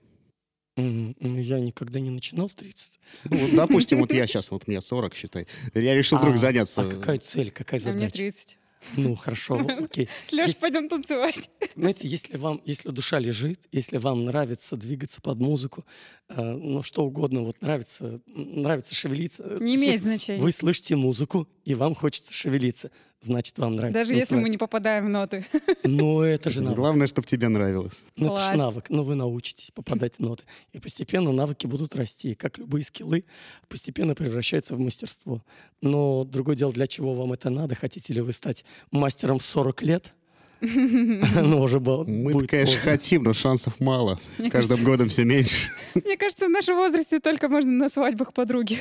Ну, 0.77 1.15
Я 1.21 1.61
никогда 1.61 2.01
не 2.01 2.11
начинал 2.11 2.47
в 2.47 2.55
30. 2.55 3.01
Ну, 3.25 3.37
вот, 3.37 3.51
допустим, 3.55 4.01
вот 4.01 4.13
я 4.13 4.27
сейчас, 4.27 4.51
вот 4.51 4.69
мне 4.69 4.81
40, 4.81 5.15
считай. 5.15 5.47
Я 5.75 5.95
решил 5.95 6.19
вдруг 6.19 6.37
А, 6.37 6.39
заняться. 6.39 6.83
А 6.83 6.89
какая 6.89 7.19
цель, 7.19 7.51
какая 7.51 7.81
А 7.81 7.89
мне 7.91 7.95
задача? 8.09 8.17
30. 8.17 8.59
Ну, 8.97 9.15
хорошо, 9.15 9.59
окей. 9.59 10.09
Есть- 10.33 10.61
пойдем 10.61 10.89
танцевать. 10.89 11.51
Знаете, 11.77 12.09
если 12.09 12.37
вам, 12.37 12.61
если 12.65 12.91
душа 12.91 13.19
лежит, 13.19 13.67
если 13.73 13.99
вам 13.99 14.25
нравится 14.25 14.77
двигаться 14.77 15.21
под 15.21 15.39
музыку, 15.39 15.85
э, 16.29 16.43
ну 16.43 16.83
что 16.83 17.05
угодно, 17.05 17.43
вот 17.43 17.61
нравится, 17.63 18.21
нравится 18.27 18.95
шевелиться. 18.95 19.43
э, 19.45 19.59
Не 19.61 19.77
имеет 19.77 20.03
значения. 20.03 20.41
Вы 20.43 20.53
слышите 20.53 20.97
музыку, 20.97 21.49
и 21.65 21.75
вам 21.75 21.95
хочется 21.95 22.33
шевелиться, 22.35 22.91
значит, 23.23 23.59
вам 23.59 23.77
нравится. 23.77 23.99
Даже 24.01 24.13
если 24.15 24.35
мы 24.35 24.41
танцевать. 24.43 24.51
не 24.51 24.59
попадаем 24.59 25.07
в 25.07 25.09
ноты. 25.09 25.47
Ну, 25.85 26.21
это 26.23 26.51
же 26.51 26.61
навык. 26.63 26.77
Главное, 26.77 27.07
чтобы 27.07 27.27
тебе 27.27 27.49
нравилось. 27.49 28.05
Ну, 28.17 28.35
это 28.35 28.45
же 28.53 28.59
навык. 28.59 28.85
Ну, 28.91 29.03
вы 29.05 29.15
научитесь 29.15 29.71
попадать 29.71 30.17
в 30.17 30.21
ноты. 30.21 30.45
И 30.73 30.79
постепенно 30.79 31.33
навыки 31.33 31.67
будут 31.67 31.95
расти. 31.97 32.33
И 32.33 32.35
Как 32.35 32.59
любые 32.59 32.85
скиллы 32.85 33.25
постепенно 33.69 34.15
превращаются 34.15 34.75
в 34.77 34.79
мастерство. 34.81 35.43
Но 35.81 36.25
другое 36.25 36.57
дело, 36.57 36.73
для 36.73 36.87
чего 36.87 37.15
вам 37.15 37.33
это 37.33 37.49
надо? 37.51 37.75
Хотите 37.75 38.13
ли 38.13 38.21
вы 38.21 38.33
стать 38.33 38.65
мастером 38.91 39.39
в 39.39 39.45
40 39.45 39.83
лет? 39.83 40.13
Ну, 40.63 41.61
уже 41.61 41.81
бо- 41.81 42.05
Мы, 42.05 42.47
конечно, 42.47 42.77
поздно. 42.77 42.91
хотим, 42.93 43.23
но 43.25 43.33
шансов 43.35 43.81
мало. 43.81 44.21
С 44.39 44.43
каждым 44.45 44.51
кажется- 44.51 44.85
годом 44.85 45.09
все 45.09 45.25
меньше. 45.25 45.57
Мне 45.97 46.17
кажется, 46.17 46.47
в 46.47 46.51
нашем 46.51 46.77
возрасте 46.77 47.19
только 47.19 47.49
можно 47.49 47.73
на 47.73 47.89
свадьбах 47.89 48.33
подруги. 48.33 48.81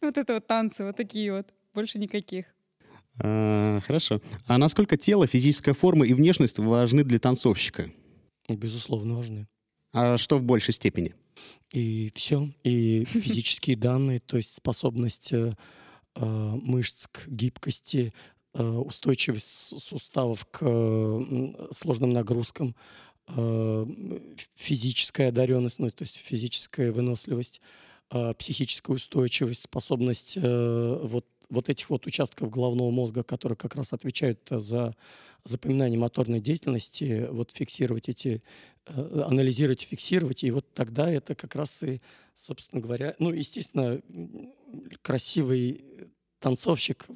Вот 0.00 0.16
это 0.16 0.34
вот 0.34 0.46
танцы, 0.46 0.84
вот 0.84 0.96
такие 0.96 1.32
вот. 1.32 1.46
Больше 1.74 1.98
никаких. 1.98 2.46
А, 3.24 3.80
Хорошо. 3.86 4.20
А 4.46 4.58
насколько 4.58 4.96
тело, 4.96 5.26
физическая 5.26 5.74
форма 5.74 6.06
и 6.06 6.12
внешность 6.12 6.58
важны 6.58 7.04
для 7.04 7.18
танцовщика? 7.18 7.90
Безусловно, 8.48 9.14
важны. 9.16 9.46
А 9.92 10.18
что 10.18 10.38
в 10.38 10.42
большей 10.42 10.74
степени? 10.74 11.14
И 11.72 12.10
все. 12.14 12.50
И 12.64 13.04
физические 13.04 13.76
данные, 13.78 14.18
то 14.18 14.36
есть 14.36 14.54
способность 14.54 15.32
э, 15.32 15.54
э, 16.16 16.24
мышц 16.24 17.06
к 17.06 17.28
гибкости, 17.28 18.12
э, 18.54 18.62
устойчивость 18.62 19.80
суставов 19.80 20.44
к 20.46 20.58
э, 20.62 21.68
сложным 21.70 22.12
нагрузкам, 22.12 22.74
э, 23.28 23.86
физическая 24.56 25.28
одаренность, 25.28 25.78
ну, 25.78 25.90
то 25.90 26.02
есть 26.02 26.16
физическая 26.16 26.90
выносливость, 26.90 27.60
э, 28.10 28.34
психическая 28.34 28.96
устойчивость, 28.96 29.62
способность 29.62 30.36
э, 30.36 30.98
вот, 31.02 31.26
вот 31.52 31.68
этих 31.68 31.90
вот 31.90 32.06
участков 32.06 32.50
головного 32.50 32.90
мозга, 32.90 33.22
которые 33.22 33.56
как 33.56 33.76
раз 33.76 33.92
отвечают 33.92 34.40
э, 34.50 34.58
за 34.58 34.96
запоминание 35.44 35.98
моторной 35.98 36.40
деятельности, 36.40 37.28
вот 37.30 37.50
фиксировать 37.50 38.08
эти, 38.08 38.42
э, 38.86 39.22
анализировать, 39.26 39.82
фиксировать, 39.82 40.44
и 40.44 40.50
вот 40.50 40.72
тогда 40.72 41.10
это 41.10 41.34
как 41.34 41.54
раз 41.54 41.82
и, 41.82 42.00
собственно 42.34 42.80
говоря, 42.80 43.14
ну, 43.18 43.30
естественно, 43.30 44.00
красивый 45.02 45.84
танцовщик, 46.40 47.06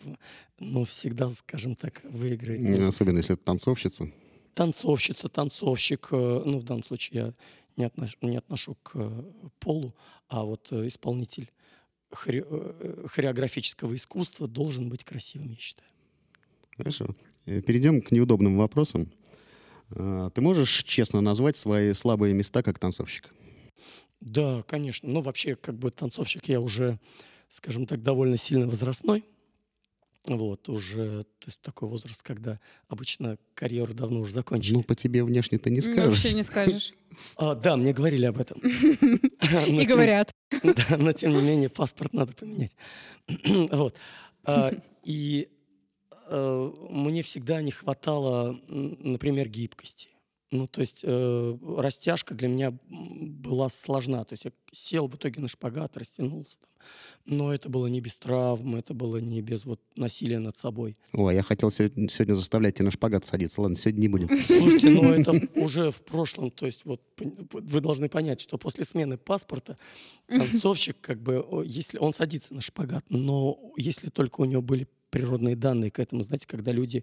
ну, 0.58 0.84
всегда, 0.84 1.30
скажем 1.30 1.74
так, 1.74 2.02
выиграет. 2.04 2.60
Ну, 2.60 2.88
Особенно, 2.88 3.16
если 3.16 3.34
это 3.34 3.44
танцовщица. 3.44 4.12
Танцовщица, 4.54 5.28
танцовщик, 5.30 6.08
э, 6.10 6.42
ну, 6.44 6.58
в 6.58 6.64
данном 6.64 6.84
случае 6.84 7.20
я 7.20 7.32
не 7.78 7.84
отношу, 7.84 8.16
не 8.20 8.36
отношу 8.36 8.76
к 8.82 8.96
полу, 9.60 9.94
а 10.28 10.44
вот 10.44 10.70
исполнитель 10.72 11.50
хоре- 12.10 12.46
э, 12.48 13.06
хореографического 13.08 13.94
искусства 13.94 14.46
должен 14.48 14.88
быть 14.88 15.04
красивым, 15.04 15.50
я 15.50 15.56
считаю. 15.56 15.88
Хорошо. 16.76 17.14
Э, 17.46 17.60
Перейдем 17.62 18.00
к 18.02 18.10
неудобным 18.10 18.56
вопросам. 18.58 19.10
А, 19.90 20.30
Ты 20.30 20.40
можешь 20.40 20.82
честно 20.84 21.20
назвать 21.20 21.56
свои 21.56 21.92
слабые 21.92 22.34
места 22.34 22.62
как 22.62 22.78
танцовщика? 22.78 23.30
Да, 24.20 24.62
конечно. 24.66 25.08
Ну, 25.08 25.20
вообще, 25.20 25.54
как 25.56 25.78
бы 25.78 25.90
танцовщик 25.90 26.46
я 26.46 26.60
уже, 26.60 26.98
скажем 27.48 27.86
так, 27.86 28.02
довольно 28.02 28.36
сильно 28.36 28.66
возрастной. 28.66 29.24
Вот, 30.24 30.68
уже, 30.68 31.22
то 31.38 31.46
есть 31.46 31.60
такой 31.60 31.88
возраст, 31.88 32.20
когда 32.20 32.58
обычно 32.88 33.38
карьеру 33.54 33.94
давно 33.94 34.20
уже 34.20 34.32
закончили. 34.32 34.74
Ну, 34.74 34.82
по 34.82 34.96
тебе 34.96 35.22
внешне 35.22 35.58
ты 35.58 35.70
не 35.70 35.80
скажешь. 35.80 36.04
Вообще 36.04 36.32
не 36.32 36.42
скажешь. 36.42 36.92
А, 37.36 37.54
да, 37.54 37.76
мне 37.76 37.92
говорили 37.92 38.26
об 38.26 38.40
этом. 38.40 38.58
И 38.64 39.84
говорят. 39.86 40.32
Да, 40.62 40.96
но 40.96 41.12
тем 41.12 41.34
не 41.34 41.42
менее 41.42 41.68
паспорт 41.68 42.12
надо 42.12 42.32
поменять. 42.32 42.72
Вот. 43.72 43.96
А, 44.44 44.72
И 45.02 45.48
э, 46.28 46.72
мне 46.90 47.22
всегда 47.22 47.62
не 47.62 47.72
хватало, 47.72 48.58
например, 48.68 49.48
гибкости. 49.48 50.08
Ну, 50.56 50.66
то 50.66 50.80
есть 50.80 51.00
э, 51.02 51.58
растяжка 51.76 52.34
для 52.34 52.48
меня 52.48 52.74
была 52.88 53.68
сложна. 53.68 54.24
То 54.24 54.32
есть 54.32 54.46
я 54.46 54.52
сел 54.72 55.06
в 55.06 55.16
итоге 55.16 55.40
на 55.40 55.48
шпагат, 55.48 55.96
растянулся. 55.96 56.58
Там. 56.58 56.70
Но 57.24 57.52
это 57.52 57.68
было 57.68 57.88
не 57.88 58.00
без 58.00 58.16
травм, 58.16 58.76
это 58.76 58.94
было 58.94 59.16
не 59.16 59.42
без 59.42 59.66
вот 59.66 59.80
насилия 59.96 60.38
над 60.38 60.56
собой. 60.56 60.96
Ой, 61.12 61.34
я 61.34 61.42
хотел 61.42 61.70
сегодня 61.70 62.08
сегодня 62.08 62.34
заставлять 62.34 62.74
тебя 62.74 62.86
на 62.86 62.90
шпагат 62.90 63.26
садиться. 63.26 63.60
Ладно, 63.60 63.76
сегодня 63.76 64.00
не 64.00 64.08
будем. 64.08 64.28
Слушайте, 64.44 64.90
ну 64.90 65.10
это 65.10 65.32
уже 65.56 65.90
в 65.90 66.02
прошлом. 66.02 66.50
То 66.50 66.66
есть 66.66 66.84
вот 66.84 67.02
вы 67.18 67.80
должны 67.80 68.08
понять, 68.08 68.40
что 68.40 68.58
после 68.58 68.84
смены 68.84 69.18
паспорта 69.18 69.76
танцовщик, 70.28 70.96
как 71.00 71.20
бы, 71.20 71.40
о, 71.40 71.62
если 71.62 71.98
он 71.98 72.12
садится 72.12 72.54
на 72.54 72.60
шпагат, 72.60 73.04
но 73.08 73.58
если 73.76 74.08
только 74.08 74.40
у 74.40 74.44
него 74.44 74.62
были 74.62 74.86
природные 75.16 75.56
данные 75.56 75.90
к 75.90 75.98
этому, 75.98 76.22
знаете, 76.22 76.46
когда 76.46 76.72
люди, 76.72 77.02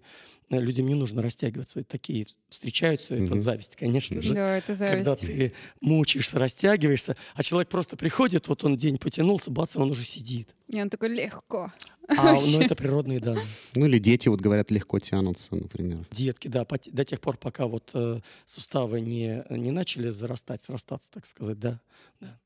э, 0.50 0.60
людям 0.60 0.86
не 0.86 0.94
нужно 0.94 1.20
растягиваться, 1.20 1.82
такие 1.84 2.26
встречаются, 2.48 3.14
это 3.14 3.34
Мгм. 3.34 3.40
зависть, 3.40 3.74
конечно 3.76 4.22
же. 4.22 4.34
Да, 4.34 4.58
это 4.58 4.68
Когда 4.74 5.16
зависть. 5.16 5.26
ты 5.26 5.52
мучаешься, 5.80 6.38
растягиваешься, 6.38 7.16
а 7.34 7.42
человек 7.42 7.68
просто 7.68 7.96
приходит, 7.96 8.46
вот 8.46 8.62
он 8.62 8.76
день 8.76 8.98
потянулся, 8.98 9.50
бац, 9.50 9.74
и 9.74 9.78
он 9.78 9.90
уже 9.90 10.04
сидит. 10.04 10.54
И 10.68 10.80
он 10.80 10.90
такой 10.90 11.08
легко. 11.08 11.72
А, 12.06 12.34
ну, 12.34 12.60
это 12.60 12.76
природные 12.76 13.18
данные. 13.18 13.44
Ну, 13.74 13.86
или 13.86 13.98
дети, 13.98 14.28
вот 14.28 14.40
говорят, 14.40 14.70
легко 14.70 14.98
тянутся, 15.00 15.56
например. 15.56 16.06
Детки, 16.12 16.48
да, 16.48 16.64
до 16.86 17.04
тех 17.04 17.20
пор, 17.20 17.36
пока 17.38 17.66
вот 17.66 17.90
э, 17.94 18.20
суставы 18.46 19.00
не, 19.00 19.42
не 19.50 19.70
начали 19.72 20.10
зарастать, 20.10 20.60
срастаться, 20.62 21.08
так 21.10 21.26
сказать, 21.26 21.58
да, 21.58 21.80
да. 22.20 22.38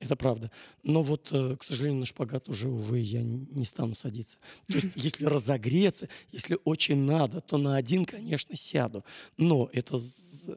Это 0.00 0.14
правда. 0.14 0.50
Но 0.84 1.02
вот, 1.02 1.28
э, 1.32 1.56
к 1.58 1.64
сожалению, 1.64 2.00
на 2.00 2.06
шпагат 2.06 2.48
уже, 2.48 2.68
увы, 2.68 3.00
я 3.00 3.22
не 3.22 3.64
стану 3.64 3.94
садиться. 3.94 4.38
То 4.68 4.74
есть, 4.74 4.86
если 4.94 5.24
разогреться, 5.24 6.08
если 6.30 6.56
очень 6.64 6.98
надо, 6.98 7.40
то 7.40 7.58
на 7.58 7.76
один, 7.76 8.04
конечно, 8.04 8.56
сяду. 8.56 9.04
Но 9.36 9.68
это, 9.72 10.00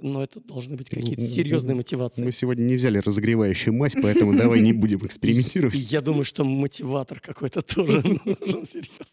но 0.02 0.24
это 0.24 0.40
должны 0.42 0.76
быть 0.76 0.90
какие-то 0.90 1.28
серьезные 1.28 1.74
мотивации. 1.76 2.24
Мы 2.24 2.32
сегодня 2.32 2.64
не 2.64 2.76
взяли 2.76 3.00
разогревающую 3.00 3.74
мазь, 3.74 3.94
поэтому 4.00 4.38
давай 4.38 4.62
не 4.62 4.74
будем 4.74 5.04
экспериментировать. 5.06 5.76
я 5.76 6.02
думаю, 6.02 6.24
что 6.24 6.44
мотиватор 6.44 7.20
какой-то 7.20 7.64
тоже 7.64 8.02
нужен 8.26 8.66
серьезный. 8.66 9.06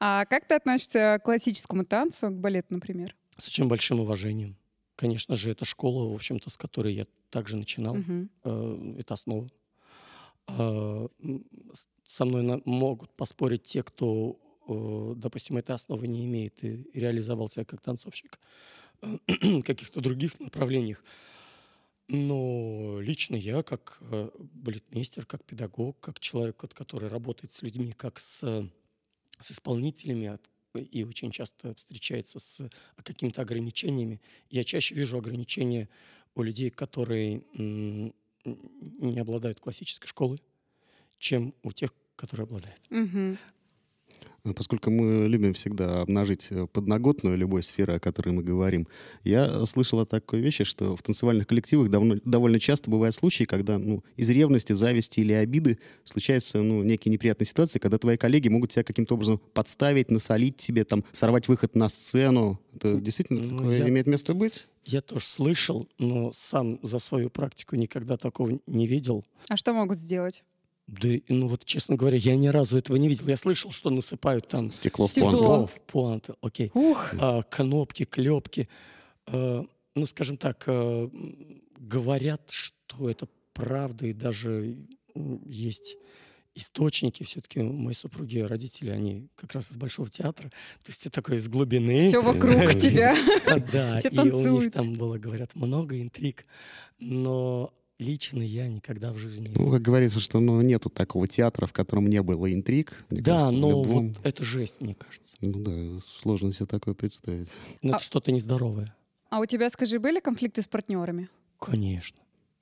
А 0.00 0.24
как 0.24 0.48
ты 0.48 0.54
относишься 0.54 1.18
к 1.20 1.24
классическому 1.24 1.84
танцу, 1.84 2.28
к 2.28 2.34
балету, 2.34 2.68
например? 2.70 3.14
С 3.36 3.46
очень 3.48 3.66
большим 3.66 4.00
уважением. 4.00 4.56
Конечно 4.96 5.36
же, 5.36 5.50
это 5.50 5.64
школа, 5.64 6.10
в 6.10 6.14
общем-то, 6.14 6.50
с 6.50 6.56
которой 6.56 6.94
я 6.94 7.06
также 7.30 7.56
начинал. 7.56 7.96
Э, 8.44 8.94
это 8.98 9.14
основа. 9.14 9.48
А, 10.46 11.08
Со 12.06 12.24
мной 12.26 12.42
на- 12.42 12.60
могут 12.64 13.10
поспорить 13.16 13.64
те, 13.64 13.82
кто, 13.82 14.38
э, 14.68 15.14
допустим, 15.16 15.56
этой 15.56 15.74
основы 15.74 16.06
не 16.06 16.24
имеет 16.26 16.62
и 16.64 16.86
реализовал 16.94 17.48
себя 17.48 17.64
как 17.64 17.80
танцовщик 17.80 18.38
каких-то 19.64 20.00
других 20.00 20.38
направлениях. 20.40 21.02
Но 22.08 23.00
лично 23.00 23.34
я, 23.36 23.62
как 23.62 23.98
э, 24.02 24.28
балетмейстер, 24.36 25.24
как 25.24 25.42
педагог, 25.44 25.98
как 26.00 26.20
человек, 26.20 26.56
который 26.58 27.08
работает 27.08 27.52
с 27.52 27.62
людьми, 27.62 27.92
как 27.92 28.18
с, 28.18 28.40
с 29.40 29.50
исполнителями, 29.50 30.38
и 30.74 31.04
очень 31.04 31.30
часто 31.30 31.74
встречается 31.74 32.38
с 32.38 32.68
какими-то 33.02 33.42
ограничениями, 33.42 34.20
я 34.50 34.64
чаще 34.64 34.94
вижу 34.94 35.16
ограничения 35.16 35.88
у 36.34 36.42
людей, 36.42 36.68
которые 36.70 37.42
не 38.44 39.18
обладают 39.18 39.60
классической 39.60 40.06
школой, 40.06 40.42
чем 41.18 41.54
у 41.62 41.72
тех, 41.72 41.92
которые 42.16 42.44
обладают. 42.44 42.80
А 44.46 44.52
Поскольку 44.52 44.90
мы 44.90 45.26
любим 45.26 45.54
всегда 45.54 46.02
обнажить 46.02 46.48
э, 46.50 46.66
подноготную 46.66 47.34
любой 47.34 47.62
сферы, 47.62 47.94
о 47.94 47.98
которой 47.98 48.28
мы 48.34 48.42
говорим, 48.42 48.86
я 49.24 49.64
слышал 49.64 50.00
о 50.00 50.06
такой 50.06 50.40
вещи, 50.40 50.64
что 50.64 50.96
в 50.96 51.02
танцевальных 51.02 51.46
коллективах 51.46 51.88
давно, 51.90 52.16
довольно 52.26 52.60
часто 52.60 52.90
бывают 52.90 53.14
случаи, 53.14 53.44
когда 53.44 53.78
ну, 53.78 54.04
из 54.16 54.28
ревности, 54.28 54.74
зависти 54.74 55.20
или 55.20 55.32
обиды 55.32 55.78
случаются 56.04 56.60
ну, 56.60 56.82
некие 56.82 57.10
неприятные 57.10 57.46
ситуации, 57.46 57.78
когда 57.78 57.96
твои 57.96 58.18
коллеги 58.18 58.48
могут 58.48 58.72
тебя 58.72 58.84
каким-то 58.84 59.14
образом 59.14 59.40
подставить, 59.54 60.10
насолить 60.10 60.58
тебе, 60.58 60.84
там, 60.84 61.04
сорвать 61.12 61.48
выход 61.48 61.74
на 61.74 61.88
сцену. 61.88 62.60
Это 62.74 63.00
действительно 63.00 63.40
Ну, 63.42 63.56
такое 63.60 63.78
я- 63.78 63.88
имеет 63.88 64.06
место 64.06 64.34
быть? 64.34 64.66
Я 64.84 65.00
тоже 65.00 65.24
слышал, 65.24 65.88
но 65.98 66.32
сам 66.32 66.78
за 66.82 66.98
свою 66.98 67.30
практику 67.30 67.76
никогда 67.76 68.16
такого 68.16 68.58
не 68.66 68.86
видел. 68.86 69.24
А 69.48 69.56
что 69.56 69.72
могут 69.72 69.98
сделать? 69.98 70.42
Да, 70.86 71.08
ну 71.28 71.48
вот, 71.48 71.64
честно 71.64 71.96
говоря, 71.96 72.18
я 72.18 72.36
ни 72.36 72.48
разу 72.48 72.76
этого 72.76 72.96
не 72.96 73.08
видел. 73.08 73.26
Я 73.28 73.36
слышал, 73.36 73.70
что 73.70 73.88
насыпают 73.88 74.48
там 74.48 74.70
Стекло 74.70 75.06
в 75.06 75.10
Стекло. 75.10 75.66
в 75.66 75.80
пуанты, 75.80 76.34
окей. 76.42 76.70
Ух, 76.74 77.14
А, 77.18 77.42
кнопки, 77.42 78.04
клепки. 78.04 78.68
А, 79.26 79.64
ну, 79.94 80.06
скажем 80.06 80.36
так, 80.36 80.64
а, 80.66 81.08
говорят, 81.78 82.50
что 82.50 83.08
это 83.08 83.26
правда, 83.54 84.06
и 84.06 84.12
даже 84.12 84.76
есть 85.46 85.96
источники 86.54 87.22
все-таки 87.24 87.60
моей 87.60 87.96
супруги 87.96 88.38
родители, 88.38 88.90
они 88.90 89.28
как 89.36 89.52
раз 89.52 89.70
из 89.70 89.76
Большого 89.76 90.08
театра, 90.08 90.48
то 90.48 90.88
есть 90.88 91.06
это 91.06 91.16
такое 91.16 91.38
из 91.38 91.48
глубины. 91.48 92.08
Все 92.08 92.22
вокруг 92.22 92.74
тебя. 92.80 93.16
Да, 93.72 93.98
и 94.00 94.18
у 94.18 94.60
них 94.60 94.72
там 94.72 94.94
было, 94.94 95.18
говорят, 95.18 95.54
много 95.54 96.00
интриг, 96.00 96.46
но 96.98 97.72
лично 97.98 98.42
я 98.42 98.68
никогда 98.68 99.12
в 99.12 99.18
жизни... 99.18 99.48
Ну, 99.54 99.70
как 99.70 99.82
говорится, 99.82 100.20
что 100.20 100.40
ну, 100.40 100.60
нету 100.62 100.90
такого 100.90 101.28
театра, 101.28 101.66
в 101.66 101.72
котором 101.72 102.08
не 102.08 102.22
было 102.22 102.52
интриг. 102.52 103.04
да, 103.10 103.40
кажется, 103.40 103.54
но 103.54 103.70
любом... 103.70 104.08
вот 104.08 104.20
это 104.24 104.42
жесть, 104.42 104.76
мне 104.80 104.94
кажется. 104.94 105.36
Ну 105.40 105.60
да, 105.60 106.00
сложно 106.04 106.52
себе 106.52 106.66
такое 106.66 106.94
представить. 106.94 107.52
Ну, 107.82 107.90
это 107.90 107.98
а... 107.98 108.00
что-то 108.00 108.32
нездоровое. 108.32 108.94
А 109.30 109.40
у 109.40 109.46
тебя, 109.46 109.68
скажи, 109.70 109.98
были 109.98 110.20
конфликты 110.20 110.62
с 110.62 110.68
партнерами? 110.68 111.28
Конечно. 111.58 112.18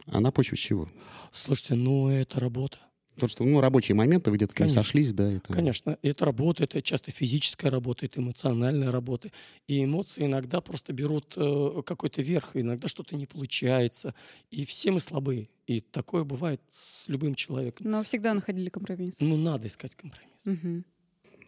А 0.07 0.21
на 0.21 0.33
почве 0.33 0.57
чего? 0.57 0.89
Слушайте, 1.31 1.75
ну 1.75 2.09
это 2.09 2.41
работа. 2.41 2.79
Потому 3.15 3.29
что, 3.29 3.45
ну, 3.45 3.61
рабочие 3.61 3.95
моменты, 3.95 4.31
вы 4.31 4.37
где-то 4.37 4.69
сошлись, 4.69 5.13
да? 5.13 5.31
Это... 5.31 5.53
Конечно. 5.53 5.99
Это 6.03 6.25
работа, 6.25 6.65
это 6.65 6.81
часто 6.81 7.11
физическая 7.11 7.71
работа, 7.71 8.07
это 8.07 8.21
эмоциональная 8.21 8.91
работа. 8.91 9.31
И 9.69 9.85
эмоции 9.85 10.25
иногда 10.25 10.61
просто 10.61 10.93
берут 10.93 11.35
э, 11.37 11.83
какой-то 11.85 12.23
верх, 12.23 12.51
иногда 12.55 12.89
что-то 12.89 13.15
не 13.15 13.27
получается. 13.27 14.15
И 14.51 14.65
все 14.65 14.93
мы 14.93 15.01
слабые. 15.01 15.49
И 15.67 15.81
такое 15.81 16.25
бывает 16.25 16.61
с 16.71 17.09
любым 17.09 17.35
человеком. 17.35 17.91
Но 17.91 18.03
всегда 18.03 18.33
находили 18.35 18.69
компромисс. 18.69 19.21
Ну, 19.21 19.37
надо 19.37 19.67
искать 19.67 19.95
компромисс. 19.95 20.47
Угу. 20.47 20.85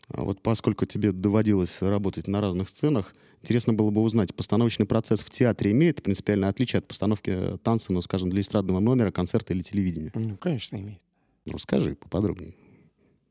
А 0.08 0.22
вот 0.22 0.42
поскольку 0.42 0.84
тебе 0.84 1.12
доводилось 1.12 1.80
работать 1.80 2.28
на 2.28 2.40
разных 2.40 2.68
сценах, 2.68 3.14
интересно 3.40 3.72
было 3.72 3.90
бы 3.90 4.02
узнать, 4.02 4.34
постановочный 4.34 4.86
процесс 4.86 5.22
в 5.22 5.30
театре 5.30 5.72
имеет 5.72 6.02
принципиальное 6.02 6.50
отличие 6.50 6.78
от 6.80 6.86
постановки 6.86 7.58
танца, 7.62 7.92
ну, 7.92 8.02
скажем, 8.02 8.28
для 8.28 8.42
эстрадного 8.42 8.80
номера, 8.80 9.10
концерта 9.10 9.54
или 9.54 9.62
телевидения? 9.62 10.10
Ну, 10.14 10.36
конечно, 10.36 10.76
имеет. 10.76 11.00
Ну, 11.44 11.58
скажи 11.58 11.94
поподробнее. 11.94 12.54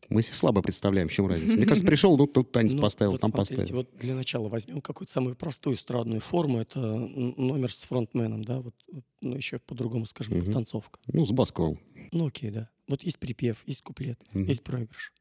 Мы 0.10 0.22
себе 0.22 0.36
слабо 0.36 0.62
представляем, 0.62 1.08
в 1.08 1.12
чем 1.12 1.28
разница. 1.28 1.58
Мне 1.58 1.66
кажется, 1.66 1.88
пришел, 1.88 2.18
ну, 2.18 2.28
тут 2.28 2.52
танец 2.52 2.74
ну, 2.74 2.82
поставил, 2.82 3.14
вот 3.14 3.22
там 3.22 3.32
смотрите, 3.32 3.62
поставил. 3.62 3.78
Вот 3.78 3.98
для 3.98 4.16
начала 4.16 4.48
возьмем 4.48 4.82
какую-то 4.82 5.12
самую 5.12 5.36
простую 5.36 5.76
эстрадную 5.76 6.22
форму. 6.22 6.60
Это 6.60 6.80
номер 6.80 7.72
с 7.72 7.84
фронтменом, 7.86 8.44
да, 8.44 8.60
вот, 8.60 8.76
ну, 9.22 9.36
еще 9.36 9.60
по-другому 9.60 10.06
скажем, 10.06 10.38
угу. 10.38 10.52
танцовка. 10.52 11.00
Ну, 11.08 11.26
с 11.26 11.32
басковым. 11.32 11.80
Ну, 12.12 12.28
окей, 12.28 12.52
да. 12.52 12.70
Вот 12.88 13.04
есть 13.04 13.18
припев, 13.18 13.64
есть 13.66 13.82
куплет, 13.82 14.20
угу. 14.34 14.42
есть 14.42 14.64
проигрыш. 14.64 15.14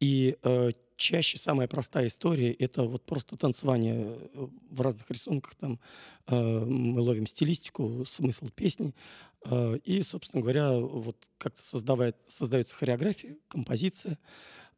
И 0.00 0.36
э, 0.42 0.70
чаще 0.96 1.38
самая 1.38 1.66
простая 1.68 2.06
история— 2.06 2.52
это 2.58 2.84
вот 2.84 3.04
просто 3.04 3.36
танцевание 3.36 4.18
э, 4.34 4.46
в 4.70 4.80
разных 4.80 5.10
рисунках. 5.10 5.54
Там 5.56 5.80
э, 6.26 6.64
мы 6.64 7.00
ловим 7.00 7.26
стилистику, 7.26 8.04
смысл 8.06 8.48
песни. 8.54 8.94
Э, 9.44 9.78
и, 9.84 10.02
собственно 10.02 10.42
говоря, 10.42 10.72
вот 10.72 11.16
как-то 11.38 11.64
создавает, 11.64 12.16
создается 12.26 12.74
хореография, 12.74 13.36
композиция. 13.48 14.18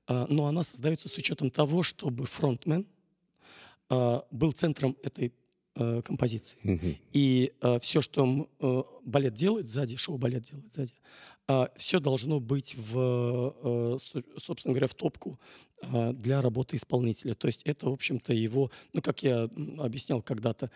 Э, 0.09 0.27
но 0.29 0.46
она 0.46 0.62
создается 0.62 1.09
с 1.09 1.16
учетом 1.16 1.51
того, 1.51 1.83
чтобы 1.83 2.27
фронтмен 2.27 2.87
э, 3.90 4.20
был 4.31 4.53
центром 4.53 4.96
этой 5.03 5.33
композиции. 5.75 6.59
Mm-hmm. 6.64 6.98
И 7.14 7.53
все, 7.81 8.03
что 8.03 8.46
балет 9.07 9.33
делает 9.33 9.70
сзади, 9.70 9.96
шоу-балет 9.96 10.42
делает 10.42 10.70
сзади, 10.70 10.92
все 11.77 11.98
должно 11.98 12.40
быть, 12.40 12.75
в, 12.77 13.98
собственно 14.37 14.75
говоря, 14.75 14.87
в 14.87 14.92
топку 14.92 15.40
для 15.81 16.42
работы 16.42 16.77
исполнителя. 16.77 17.35
То 17.35 17.46
есть 17.46 17.62
это, 17.64 17.88
в 17.88 17.92
общем-то, 17.94 18.35
его, 18.35 18.70
ну, 18.92 19.01
как 19.01 19.22
я 19.22 19.44
объяснял 19.79 20.20
когда-то, 20.20 20.70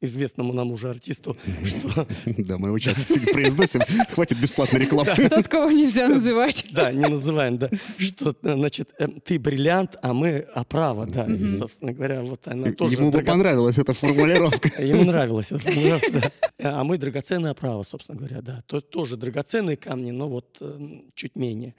известному 0.00 0.52
нам 0.52 0.70
уже 0.70 0.90
артисту, 0.90 1.36
что... 1.64 2.06
Да, 2.26 2.58
мы 2.58 2.68
его 2.68 2.78
часто 2.78 3.02
сегодня 3.02 3.32
произносим. 3.32 3.80
Хватит 4.12 4.40
бесплатной 4.40 4.80
рекламы. 4.80 5.10
Тот, 5.28 5.48
кого 5.48 5.70
нельзя 5.70 6.08
называть. 6.08 6.66
Да, 6.70 6.92
не 6.92 7.06
называем, 7.06 7.56
да. 7.56 7.70
Что, 7.98 8.34
значит, 8.42 8.90
э, 8.98 9.08
ты 9.24 9.38
бриллиант, 9.38 9.96
а 10.02 10.12
мы 10.12 10.38
оправа, 10.54 11.06
да. 11.06 11.24
И, 11.26 11.58
собственно 11.58 11.92
говоря, 11.92 12.22
вот 12.22 12.46
она 12.46 12.72
тоже... 12.72 12.94
Ему 12.96 13.10
бы 13.10 13.22
понравилась 13.22 13.78
эта 13.78 13.92
формулировка. 13.92 14.70
Ему 14.82 15.04
нравилась 15.04 15.52
эта 15.52 15.60
формулировка, 15.60 16.10
да. 16.12 16.32
А 16.58 16.84
мы 16.84 16.98
драгоценная 16.98 17.52
оправа, 17.52 17.82
собственно 17.82 18.18
говоря, 18.18 18.42
да. 18.42 18.62
То, 18.66 18.80
тоже 18.80 19.16
драгоценные 19.16 19.76
камни, 19.76 20.10
но 20.10 20.28
вот 20.28 20.56
э, 20.60 21.00
чуть 21.14 21.36
менее. 21.36 21.74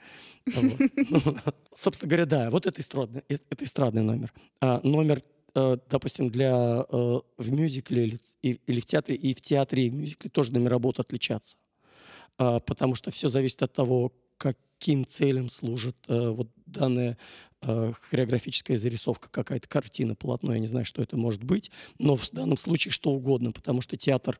Собственно 1.74 2.08
говоря, 2.08 2.24
да, 2.24 2.50
вот 2.50 2.66
это 2.66 2.80
эстрадный, 2.80 3.22
эстрадный 3.60 4.02
номер. 4.02 4.32
А 4.60 4.80
номер 4.82 5.18
Э, 5.18 5.37
допустим, 5.88 6.28
для, 6.28 6.84
э, 6.88 7.20
в 7.38 7.52
мюзикле 7.52 8.18
или, 8.42 8.80
в 8.80 8.84
театре, 8.84 9.16
и 9.16 9.34
в 9.34 9.40
театре, 9.40 9.86
и 9.86 9.90
в 9.90 9.94
мюзикле 9.94 10.30
тоже 10.30 10.52
номера 10.52 10.78
будут 10.78 11.00
отличаться. 11.00 11.56
А, 12.36 12.60
потому 12.60 12.94
что 12.94 13.10
все 13.10 13.28
зависит 13.28 13.62
от 13.62 13.72
того, 13.72 14.12
каким 14.36 15.06
целям 15.06 15.48
служит 15.48 15.96
э, 16.08 16.30
вот 16.30 16.48
данная 16.66 17.16
хореографическая 17.60 18.78
зарисовка, 18.78 19.28
какая-то 19.28 19.68
картина, 19.68 20.14
полотно, 20.14 20.52
я 20.52 20.60
не 20.60 20.68
знаю, 20.68 20.84
что 20.84 21.02
это 21.02 21.16
может 21.16 21.42
быть, 21.42 21.72
но 21.98 22.14
в 22.14 22.30
данном 22.30 22.56
случае 22.56 22.92
что 22.92 23.10
угодно, 23.10 23.50
потому 23.50 23.80
что 23.80 23.96
театр 23.96 24.38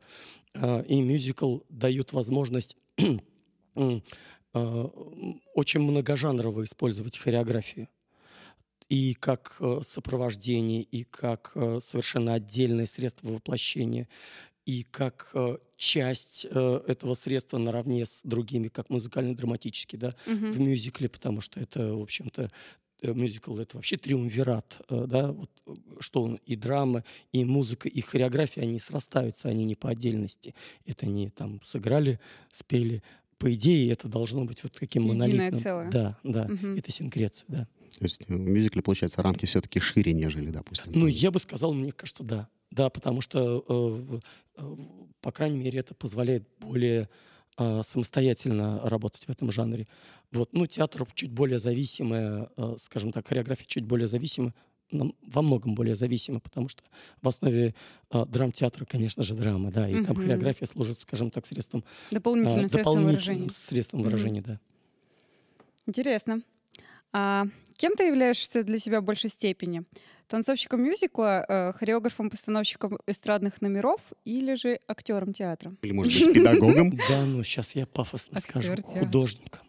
и 0.54 1.00
мюзикл 1.00 1.58
дают 1.68 2.12
возможность 2.12 2.76
очень 3.74 5.80
многожанрово 5.80 6.62
использовать 6.62 7.18
хореографию 7.18 7.88
и 8.88 9.14
как 9.14 9.56
э, 9.60 9.80
сопровождение, 9.82 10.82
и 10.82 11.04
как 11.04 11.52
э, 11.54 11.78
совершенно 11.82 12.34
отдельное 12.34 12.86
средство 12.86 13.28
воплощения, 13.28 14.08
и 14.64 14.82
как 14.82 15.30
э, 15.34 15.58
часть 15.76 16.44
этого 16.44 17.14
средства 17.14 17.58
наравне 17.58 18.04
с 18.04 18.22
другими, 18.24 18.68
как 18.68 18.90
музыкально-драматический, 18.90 19.98
да, 19.98 20.14
угу. 20.26 20.50
в 20.50 20.58
мюзикле, 20.58 21.08
потому 21.08 21.40
что 21.40 21.60
это, 21.60 21.94
в 21.94 22.02
общем-то, 22.02 22.50
мюзикл 23.02 23.56
это 23.58 23.76
вообще 23.76 23.96
триумвират, 23.96 24.80
да, 24.88 25.30
вот 25.30 25.50
что 26.00 26.24
он 26.24 26.40
и 26.46 26.56
драма, 26.56 27.04
и 27.30 27.44
музыка, 27.44 27.88
и 27.88 28.00
хореография, 28.00 28.64
они 28.64 28.80
срастаются, 28.80 29.48
они 29.48 29.64
не 29.64 29.76
по 29.76 29.90
отдельности. 29.90 30.52
Это 30.84 31.06
не 31.06 31.30
там 31.30 31.62
сыграли, 31.64 32.18
спели. 32.50 33.04
По 33.38 33.54
идее, 33.54 33.92
это 33.92 34.08
должно 34.08 34.44
быть 34.44 34.64
вот 34.64 34.72
таким 34.72 35.04
Единое 35.04 35.28
монолитным. 35.28 35.62
целое. 35.62 35.90
Да, 35.92 36.18
да, 36.24 36.46
угу. 36.46 36.66
это 36.76 36.90
синкреция, 36.90 37.44
да. 37.46 37.68
То 37.96 38.04
есть 38.04 38.28
в 38.28 38.38
мюзикле, 38.38 38.82
получается, 38.82 39.22
рамки 39.22 39.46
все-таки 39.46 39.80
шире, 39.80 40.12
нежели, 40.12 40.50
допустим. 40.50 40.92
Ну, 40.94 41.06
я 41.06 41.30
бы 41.30 41.38
сказал, 41.38 41.72
мне 41.72 41.92
кажется, 41.92 42.22
да. 42.22 42.48
Да, 42.70 42.90
потому 42.90 43.20
что, 43.20 43.64
э, 43.68 44.18
э, 44.56 44.76
по 45.20 45.32
крайней 45.32 45.58
мере, 45.58 45.80
это 45.80 45.94
позволяет 45.94 46.46
более 46.60 47.08
э, 47.56 47.82
самостоятельно 47.82 48.80
работать 48.84 49.24
в 49.24 49.30
этом 49.30 49.50
жанре. 49.50 49.88
Вот, 50.32 50.52
ну, 50.52 50.66
театр 50.66 51.06
чуть 51.14 51.32
более 51.32 51.58
зависимый, 51.58 52.46
э, 52.56 52.76
скажем 52.78 53.12
так, 53.12 53.26
хореография 53.26 53.66
чуть 53.66 53.84
более 53.84 54.06
зависимая, 54.06 54.54
во 54.90 55.42
многом 55.42 55.74
более 55.74 55.94
зависимы, 55.94 56.40
потому 56.40 56.68
что 56.68 56.82
в 57.20 57.28
основе 57.28 57.74
э, 58.10 58.26
драмтеатра, 58.26 58.84
конечно 58.84 59.22
же, 59.22 59.34
драма, 59.34 59.70
да, 59.70 59.88
и 59.88 59.94
угу. 59.94 60.06
там 60.06 60.16
хореография 60.16 60.66
служит, 60.66 60.98
скажем 60.98 61.30
так, 61.30 61.46
средством... 61.46 61.84
Дополнительным, 62.10 62.66
э, 62.66 62.68
средством 62.68 63.04
выражения. 63.04 63.50
средством 63.50 64.02
выражения, 64.02 64.42
да. 64.42 64.60
Интересно. 65.86 66.42
А 67.12 67.46
кем 67.76 67.94
ты 67.94 68.04
являешься 68.04 68.62
для 68.62 68.78
себя 68.78 69.00
в 69.00 69.04
большей 69.04 69.30
степени? 69.30 69.84
Танцовщиком 70.26 70.82
мюзикла, 70.82 71.44
э, 71.48 71.72
хореографом-постановщиком 71.72 72.98
эстрадных 73.06 73.62
номеров 73.62 74.00
или 74.26 74.54
же 74.54 74.78
актером 74.86 75.32
театра? 75.32 75.74
Или, 75.80 75.92
может 75.92 76.26
быть, 76.26 76.34
педагогом? 76.34 76.98
Да, 77.08 77.24
ну 77.24 77.42
сейчас 77.42 77.74
я 77.74 77.86
пафосно 77.86 78.38
скажу. 78.40 78.76
Художником. 78.84 79.62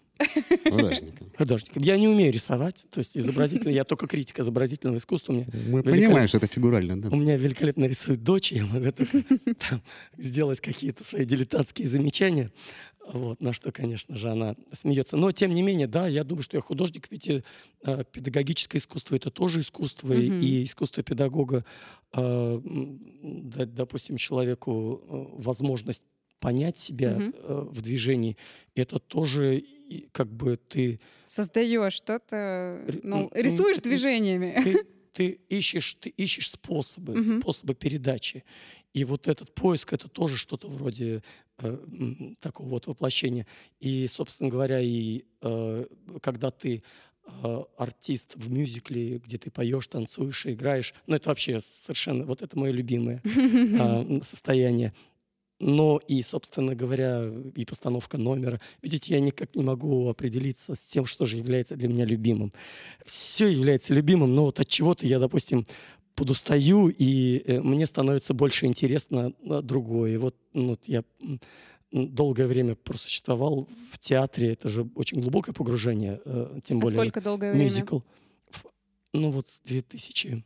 Художником. 0.65 1.27
Художником. 1.37 1.81
Я 1.81 1.97
не 1.97 2.09
умею 2.09 2.33
рисовать, 2.33 2.85
то 2.91 2.99
есть 2.99 3.15
изобразительно, 3.15 3.71
я 3.71 3.85
только 3.85 4.07
критик 4.07 4.39
изобразительного 4.39 4.97
искусства. 4.97 5.31
Мне 5.31 5.47
Мы 5.67 5.81
понимаем, 5.81 6.27
что 6.27 6.37
это 6.37 6.47
фигурально, 6.47 7.01
да. 7.01 7.09
У 7.09 7.15
меня 7.15 7.37
великолепно 7.37 7.85
рисует 7.85 8.21
дочь, 8.23 8.51
я 8.51 8.65
могу 8.65 8.91
только 8.91 9.23
сделать 10.17 10.59
какие-то 10.59 11.05
свои 11.05 11.23
дилетантские 11.23 11.87
замечания. 11.87 12.49
Вот, 13.11 13.41
на 13.41 13.53
что, 13.53 13.71
конечно 13.71 14.15
же, 14.15 14.29
она 14.29 14.55
смеется. 14.71 15.17
Но, 15.17 15.31
тем 15.31 15.53
не 15.53 15.63
менее, 15.63 15.87
да, 15.87 16.07
я 16.07 16.23
думаю, 16.23 16.43
что 16.43 16.57
я 16.57 16.61
художник, 16.61 17.07
ведь 17.09 17.27
э, 17.27 17.41
педагогическое 18.11 18.79
искусство— 18.79 19.15
это 19.17 19.31
тоже 19.31 19.61
искусство, 19.61 20.13
mm-hmm. 20.13 20.39
и, 20.41 20.61
и 20.61 20.65
искусство 20.65 21.01
педагога 21.01 21.65
э, 22.13 22.61
дать, 22.63 23.73
допустим, 23.73 24.17
человеку 24.17 25.01
э, 25.01 25.41
возможность 25.41 26.03
понять 26.39 26.77
себя 26.77 27.13
mm-hmm. 27.13 27.35
э, 27.35 27.67
в 27.71 27.81
движении, 27.81 28.37
это 28.75 28.99
тоже 28.99 29.63
как 30.11 30.31
бы 30.31 30.57
ты... 30.57 30.99
Создаешь 31.25 31.93
что-то, 31.93 32.85
ну, 33.01 33.31
рисуешь 33.33 33.77
ты, 33.77 33.89
движениями. 33.89 34.55
Ты, 34.63 34.83
ты 35.13 35.39
ищешь, 35.49 35.95
ты 35.95 36.09
ищешь 36.09 36.51
способы, 36.51 37.13
mm-hmm. 37.13 37.41
способы 37.41 37.73
передачи. 37.73 38.43
И 38.93 39.03
вот 39.03 39.27
этот 39.27 39.53
поиск— 39.53 39.93
это 39.93 40.07
тоже 40.07 40.37
что-то 40.37 40.67
вроде 40.67 41.23
э, 41.61 41.77
такого 42.39 42.69
вот 42.69 42.87
воплощения. 42.87 43.45
И, 43.79 44.07
собственно 44.07 44.49
говоря, 44.49 44.79
и 44.79 45.23
э, 45.41 45.85
когда 46.21 46.51
ты 46.51 46.83
э, 47.25 47.63
артист 47.77 48.35
в 48.35 48.51
мюзикле, 48.51 49.17
где 49.17 49.37
ты 49.37 49.51
поешь, 49.51 49.87
танцуешь 49.87 50.45
и 50.45 50.53
играешь. 50.53 50.93
Ну, 51.07 51.15
это 51.15 51.29
вообще 51.29 51.59
совершенно, 51.59 52.25
вот 52.25 52.41
это 52.41 52.57
мое 52.57 52.71
любимое 52.71 53.21
э, 53.25 54.19
состояние. 54.23 54.93
Но 55.59 55.99
и, 56.07 56.21
собственно 56.21 56.73
говоря, 56.73 57.29
и 57.55 57.65
постановка 57.65 58.17
номера. 58.17 58.61
Видите, 58.81 59.13
я 59.13 59.19
никак 59.19 59.55
не 59.55 59.63
могу 59.63 60.07
определиться 60.07 60.73
с 60.73 60.79
тем, 60.79 61.05
что 61.05 61.25
же 61.25 61.37
является 61.37 61.75
для 61.75 61.89
меня 61.89 62.05
любимым. 62.05 62.53
Все 63.05 63.47
является 63.47 63.93
любимым, 63.93 64.33
но 64.33 64.45
вот 64.45 64.61
от 64.61 64.67
чего-то 64.67 65.05
я, 65.05 65.19
допустим, 65.19 65.65
подустаю, 66.19 66.89
и 66.89 67.41
э, 67.45 67.61
мне 67.61 67.85
становится 67.87 68.33
больше 68.33 68.65
интересно 68.65 69.31
другое. 69.41 70.15
И 70.15 70.17
вот, 70.17 70.35
ну, 70.53 70.69
вот 70.69 70.81
я 70.85 71.03
долгое 71.91 72.47
время 72.47 72.75
просуществовал 72.75 73.69
в 73.89 73.97
театре. 73.99 74.51
Это 74.51 74.67
же 74.67 74.89
очень 74.95 75.21
глубокое 75.21 75.53
погружение, 75.53 76.19
э, 76.25 76.59
тем 76.65 76.79
а 76.79 76.81
более 76.81 76.99
сколько 76.99 77.21
долгое 77.21 77.51
время? 77.53 77.63
мюзикл. 77.63 77.99
Ну 79.13 79.31
вот 79.31 79.47
с 79.47 79.61
2000... 79.61 80.43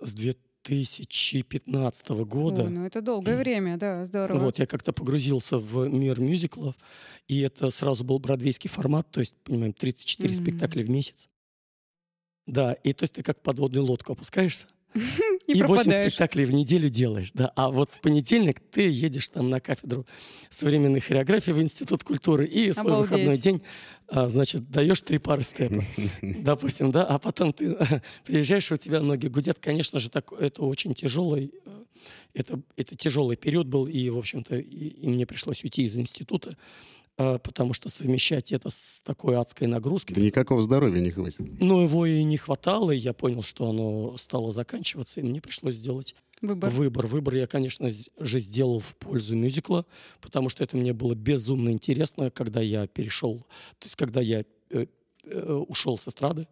С 0.00 0.14
2015 0.14 2.08
года. 2.24 2.62
О, 2.62 2.68
ну 2.68 2.86
это 2.86 3.02
долгое 3.02 3.36
время, 3.36 3.76
да, 3.78 4.04
здорово. 4.04 4.38
Вот, 4.38 4.60
я 4.60 4.66
как-то 4.66 4.92
погрузился 4.92 5.58
в 5.58 5.88
мир 5.88 6.20
мюзиклов, 6.20 6.76
и 7.26 7.40
это 7.40 7.70
сразу 7.70 8.04
был 8.04 8.20
бродвейский 8.20 8.70
формат, 8.70 9.10
то 9.10 9.20
есть, 9.20 9.34
понимаем, 9.44 9.72
34 9.72 10.28
mm-hmm. 10.28 10.36
спектакля 10.36 10.84
в 10.84 10.90
месяц. 10.90 11.28
Да, 12.46 12.72
и 12.72 12.92
то 12.92 13.04
есть 13.04 13.14
ты 13.14 13.22
как 13.22 13.40
подводную 13.40 13.84
лодку 13.84 14.12
опускаешься, 14.12 14.66
и, 15.46 15.52
и 15.52 15.62
8 15.62 15.90
спектаклей 15.90 16.44
в 16.44 16.52
неделю 16.52 16.88
делаешь, 16.88 17.30
да. 17.32 17.52
А 17.56 17.70
вот 17.70 17.90
в 17.90 18.00
понедельник 18.00 18.60
ты 18.60 18.88
едешь 18.88 19.28
там 19.28 19.48
на 19.48 19.60
кафедру 19.60 20.06
современной 20.50 21.00
хореографии 21.00 21.52
в 21.52 21.60
Институт 21.60 22.04
культуры 22.04 22.46
и 22.46 22.72
свой 22.72 22.92
Обалдеть. 22.92 23.10
выходной 23.10 23.38
день, 23.38 23.62
а, 24.08 24.28
значит, 24.28 24.70
даешь 24.70 25.00
три 25.02 25.18
пары 25.18 25.42
степа, 25.42 25.84
допустим, 26.22 26.90
да, 26.90 27.04
а 27.04 27.18
потом 27.18 27.52
ты 27.52 27.76
приезжаешь, 28.24 28.70
у 28.70 28.76
тебя 28.76 29.00
ноги 29.00 29.28
гудят. 29.28 29.58
Конечно 29.58 29.98
же, 29.98 30.10
так, 30.10 30.32
это 30.32 30.62
очень 30.62 30.94
тяжелый, 30.94 31.52
э, 31.64 31.84
это, 32.34 32.60
это 32.76 32.96
тяжелый 32.96 33.36
период 33.36 33.68
был, 33.68 33.86
и, 33.86 34.10
в 34.10 34.18
общем-то, 34.18 34.56
и, 34.56 34.88
и 34.88 35.08
мне 35.08 35.26
пришлось 35.26 35.64
уйти 35.64 35.84
из 35.84 35.96
института. 35.96 36.56
А, 37.18 37.38
потому 37.38 37.74
что 37.74 37.88
совмещать 37.88 38.52
это 38.52 38.70
с 38.70 39.02
такой 39.04 39.36
адской 39.36 39.66
нагрузкой... 39.66 40.14
Да 40.14 40.20
никакого 40.20 40.62
здоровья 40.62 41.00
не 41.00 41.10
хватит. 41.10 41.40
Ну, 41.60 41.82
его 41.82 42.06
и 42.06 42.22
не 42.22 42.38
хватало, 42.38 42.90
и 42.90 42.96
я 42.96 43.12
понял, 43.12 43.42
что 43.42 43.68
оно 43.68 44.16
стало 44.18 44.52
заканчиваться, 44.52 45.20
и 45.20 45.22
мне 45.22 45.40
пришлось 45.40 45.76
сделать 45.76 46.14
Выбор. 46.40 46.70
Выбор. 46.70 47.06
Выбор 47.06 47.34
я, 47.36 47.46
конечно 47.46 47.88
же, 48.18 48.40
сделал 48.40 48.80
в 48.80 48.96
пользу 48.96 49.36
мюзикла, 49.36 49.86
потому 50.20 50.48
что 50.48 50.64
это 50.64 50.76
мне 50.76 50.92
было 50.92 51.14
безумно 51.14 51.70
интересно, 51.70 52.32
когда 52.32 52.60
я 52.60 52.88
перешел, 52.88 53.38
то 53.78 53.86
есть 53.86 53.94
когда 53.94 54.20
я 54.20 54.44
э, 54.70 54.86
э, 55.22 55.52
ушел 55.68 55.96
с 55.96 56.08
эстрады, 56.08 56.48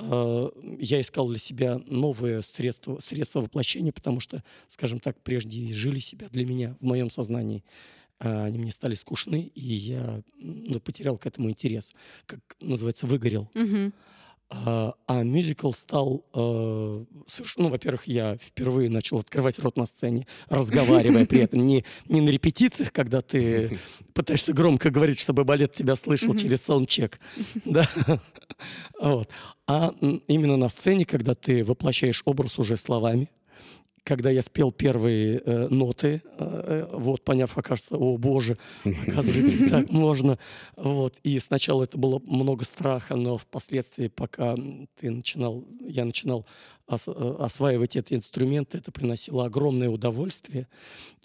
э, 0.00 0.48
я 0.80 1.00
искал 1.00 1.28
для 1.28 1.38
себя 1.38 1.80
новые 1.86 2.42
средства, 2.42 2.98
средства 2.98 3.40
воплощения, 3.40 3.92
потому 3.92 4.18
что, 4.18 4.42
скажем 4.66 4.98
так, 4.98 5.16
прежде 5.22 5.72
жили 5.72 6.00
себя 6.00 6.28
для 6.28 6.44
меня 6.44 6.76
в 6.80 6.84
моем 6.84 7.08
сознании 7.08 7.62
а 7.62 7.68
они 8.20 8.58
мне 8.58 8.70
стали 8.70 8.94
скучны, 8.94 9.50
и 9.54 9.60
я 9.60 10.22
ну, 10.36 10.78
потерял 10.80 11.16
к 11.16 11.26
этому 11.26 11.50
интерес, 11.50 11.94
как 12.26 12.40
называется, 12.60 13.06
выгорел. 13.06 13.50
А, 14.52 14.94
а 15.06 15.22
мюзикл 15.22 15.70
стал, 15.70 16.24
э, 16.34 17.04
совершенно, 17.26 17.68
ну, 17.68 17.72
во-первых, 17.72 18.08
я 18.08 18.36
впервые 18.36 18.90
начал 18.90 19.18
открывать 19.18 19.60
рот 19.60 19.76
на 19.76 19.86
сцене, 19.86 20.26
разговаривая 20.48 21.24
при 21.24 21.42
этом, 21.42 21.60
не, 21.60 21.84
не 22.08 22.20
на 22.20 22.30
репетициях, 22.30 22.92
когда 22.92 23.20
ты 23.20 23.78
пытаешься 24.12 24.52
громко 24.52 24.90
говорить, 24.90 25.20
чтобы 25.20 25.44
балет 25.44 25.72
тебя 25.72 25.94
слышал 25.94 26.34
через 26.34 26.62
саундчек, 26.62 27.20
да, 27.64 27.88
вот. 29.00 29.30
а 29.68 29.94
именно 30.26 30.56
на 30.56 30.68
сцене, 30.68 31.04
когда 31.04 31.36
ты 31.36 31.64
воплощаешь 31.64 32.22
образ 32.24 32.58
уже 32.58 32.76
словами, 32.76 33.30
когда 34.04 34.30
я 34.30 34.42
спел 34.42 34.72
первые 34.72 35.38
э, 35.38 35.68
ноты, 35.68 36.22
э, 36.38 36.86
э 36.90 36.96
вот, 36.96 37.24
поняв, 37.24 37.56
окажется, 37.56 37.96
о 37.96 38.16
боже, 38.16 38.58
оказывается, 38.84 39.68
так 39.70 39.90
можно. 39.90 40.38
Вот. 40.76 41.18
И 41.22 41.38
сначала 41.38 41.84
это 41.84 41.98
было 41.98 42.20
много 42.24 42.64
страха, 42.64 43.16
но 43.16 43.36
впоследствии, 43.36 44.08
пока 44.08 44.56
ты 44.98 45.10
начинал, 45.10 45.64
я 45.80 46.04
начинал 46.04 46.46
ос, 46.86 47.08
э, 47.08 47.36
осваивать 47.38 47.96
эти 47.96 48.14
инструменты, 48.14 48.78
это 48.78 48.90
приносило 48.90 49.44
огромное 49.44 49.88
удовольствие. 49.88 50.68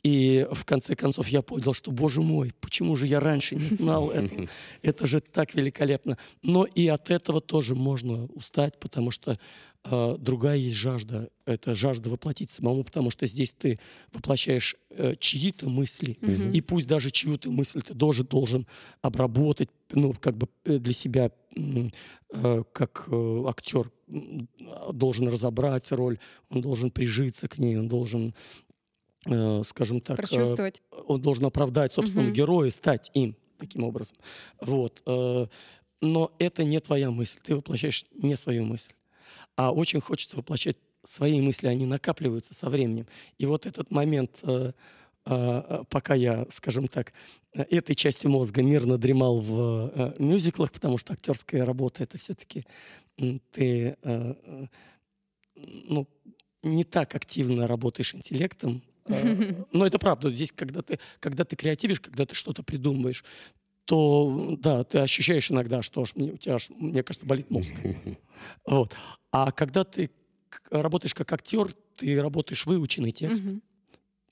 И 0.04 0.46
в 0.52 0.66
конце 0.66 0.96
концов 0.96 1.28
я 1.30 1.42
понял, 1.42 1.74
что, 1.74 1.92
боже 1.92 2.22
мой, 2.22 2.52
почему 2.62 2.96
же 2.96 3.08
я 3.08 3.20
раньше 3.20 3.56
не 3.56 3.68
знал 3.68 4.12
этого? 4.12 4.48
Это 4.84 5.08
же 5.08 5.20
так 5.20 5.56
великолепно. 5.56 6.18
Но 6.44 6.66
и 6.66 6.88
от 6.88 7.10
этого 7.10 7.42
тоже 7.42 7.74
можно 7.74 8.26
устать, 8.28 8.80
потому 8.80 9.10
что 9.10 9.40
другая 9.86 10.58
есть 10.58 10.76
жажда. 10.76 11.30
Это 11.46 11.76
жажда 11.76 12.10
воплотить 12.10 12.50
самому, 12.50 12.84
потому 12.84 13.12
что 13.12 13.28
здесь 13.28 13.54
ты 13.54 13.80
воплощаешь 14.12 14.76
э, 14.90 15.16
чьи-то 15.20 15.70
мысли, 15.70 16.18
mm-hmm. 16.22 16.54
и 16.54 16.62
пусть 16.62 16.88
даже 16.88 17.12
чью-то 17.12 17.52
мысль 17.52 17.82
ты 17.82 17.94
тоже 17.94 18.24
должен 18.24 18.66
обработать, 19.02 19.70
ну, 19.92 20.14
как 20.20 20.38
бы 20.38 20.48
э, 20.64 20.80
для 20.80 20.94
себя, 20.94 21.32
э, 21.56 22.64
как 22.72 23.08
э, 23.12 23.44
актер 23.48 23.92
должен 24.92 25.28
разобрать 25.28 25.92
роль, 25.92 26.18
он 26.50 26.62
должен 26.62 26.90
прижиться 26.90 27.48
к 27.48 27.60
ней, 27.60 27.78
он 27.78 27.88
должен 27.88 28.34
э, 29.28 29.62
скажем 29.64 30.02
так, 30.02 30.18
э, 30.32 30.72
он 31.08 31.22
должен 31.22 31.46
оправдать 31.46 31.92
собственного 31.92 32.28
угу. 32.28 32.36
героя, 32.36 32.72
стать 32.72 33.12
им 33.14 33.36
таким 33.58 33.84
образом. 33.84 34.18
Вот. 34.62 35.02
Э, 35.06 35.48
но 36.02 36.32
это 36.40 36.64
не 36.64 36.80
твоя 36.80 37.12
мысль, 37.12 37.40
ты 37.44 37.56
воплощаешь 37.56 38.06
не 38.14 38.36
свою 38.36 38.66
мысль. 38.66 38.94
А 39.56 39.72
очень 39.72 40.02
хочется 40.02 40.38
воплощать 40.38 40.78
свои 41.04 41.42
мысли, 41.42 41.68
они 41.68 41.86
накапливаются 41.86 42.54
со 42.54 42.70
временем. 42.70 43.08
И 43.38 43.46
вот 43.46 43.66
этот 43.66 43.92
момент, 43.92 44.40
э, 44.44 44.74
э, 45.26 45.84
пока 45.90 46.16
я, 46.16 46.46
скажем 46.50 46.88
так, 46.88 47.14
этой 47.54 47.96
частью 47.96 48.32
мозга 48.32 48.62
мирно 48.62 48.98
дремал 48.98 49.40
в 49.40 49.92
э, 49.94 50.14
мюзиклах, 50.20 50.72
потому 50.72 50.98
что 50.98 51.14
актерская 51.14 51.66
работа 51.66 52.04
это 52.04 52.18
все-таки 52.18 52.66
ты 53.52 53.96
э, 54.02 54.36
э, 54.44 54.68
ну, 55.56 56.08
не 56.64 56.84
так 56.84 57.16
активно 57.16 57.68
работаешь 57.68 58.14
интеллектом, 58.14 58.84
э, 59.06 59.54
но 59.72 59.86
это 59.86 60.00
правда. 60.00 60.30
Здесь, 60.32 60.52
когда 60.52 60.82
ты, 60.82 61.00
когда 61.20 61.46
ты 61.46 61.56
креативишь, 61.56 62.02
когда 62.02 62.26
ты 62.26 62.36
что-то 62.36 62.64
придумываешь, 62.64 63.24
то 63.86 64.58
да, 64.60 64.84
ты 64.84 65.00
ощущаешь 65.00 65.52
иногда, 65.52 65.82
что 65.82 66.02
аж, 66.02 66.14
у 66.16 66.38
тебя, 66.38 66.56
аж, 66.56 66.70
мне 66.72 67.04
кажется, 67.04 67.26
болит 67.26 67.50
мозг. 67.50 67.74
Вот. 68.68 68.94
А 69.32 69.52
когда 69.52 69.84
ты 69.84 70.12
работаешь 70.70 71.16
как 71.16 71.32
актер, 71.32 71.70
ты 71.96 72.22
работаешь 72.22 72.66
выученный 72.66 73.12
текст. 73.12 73.44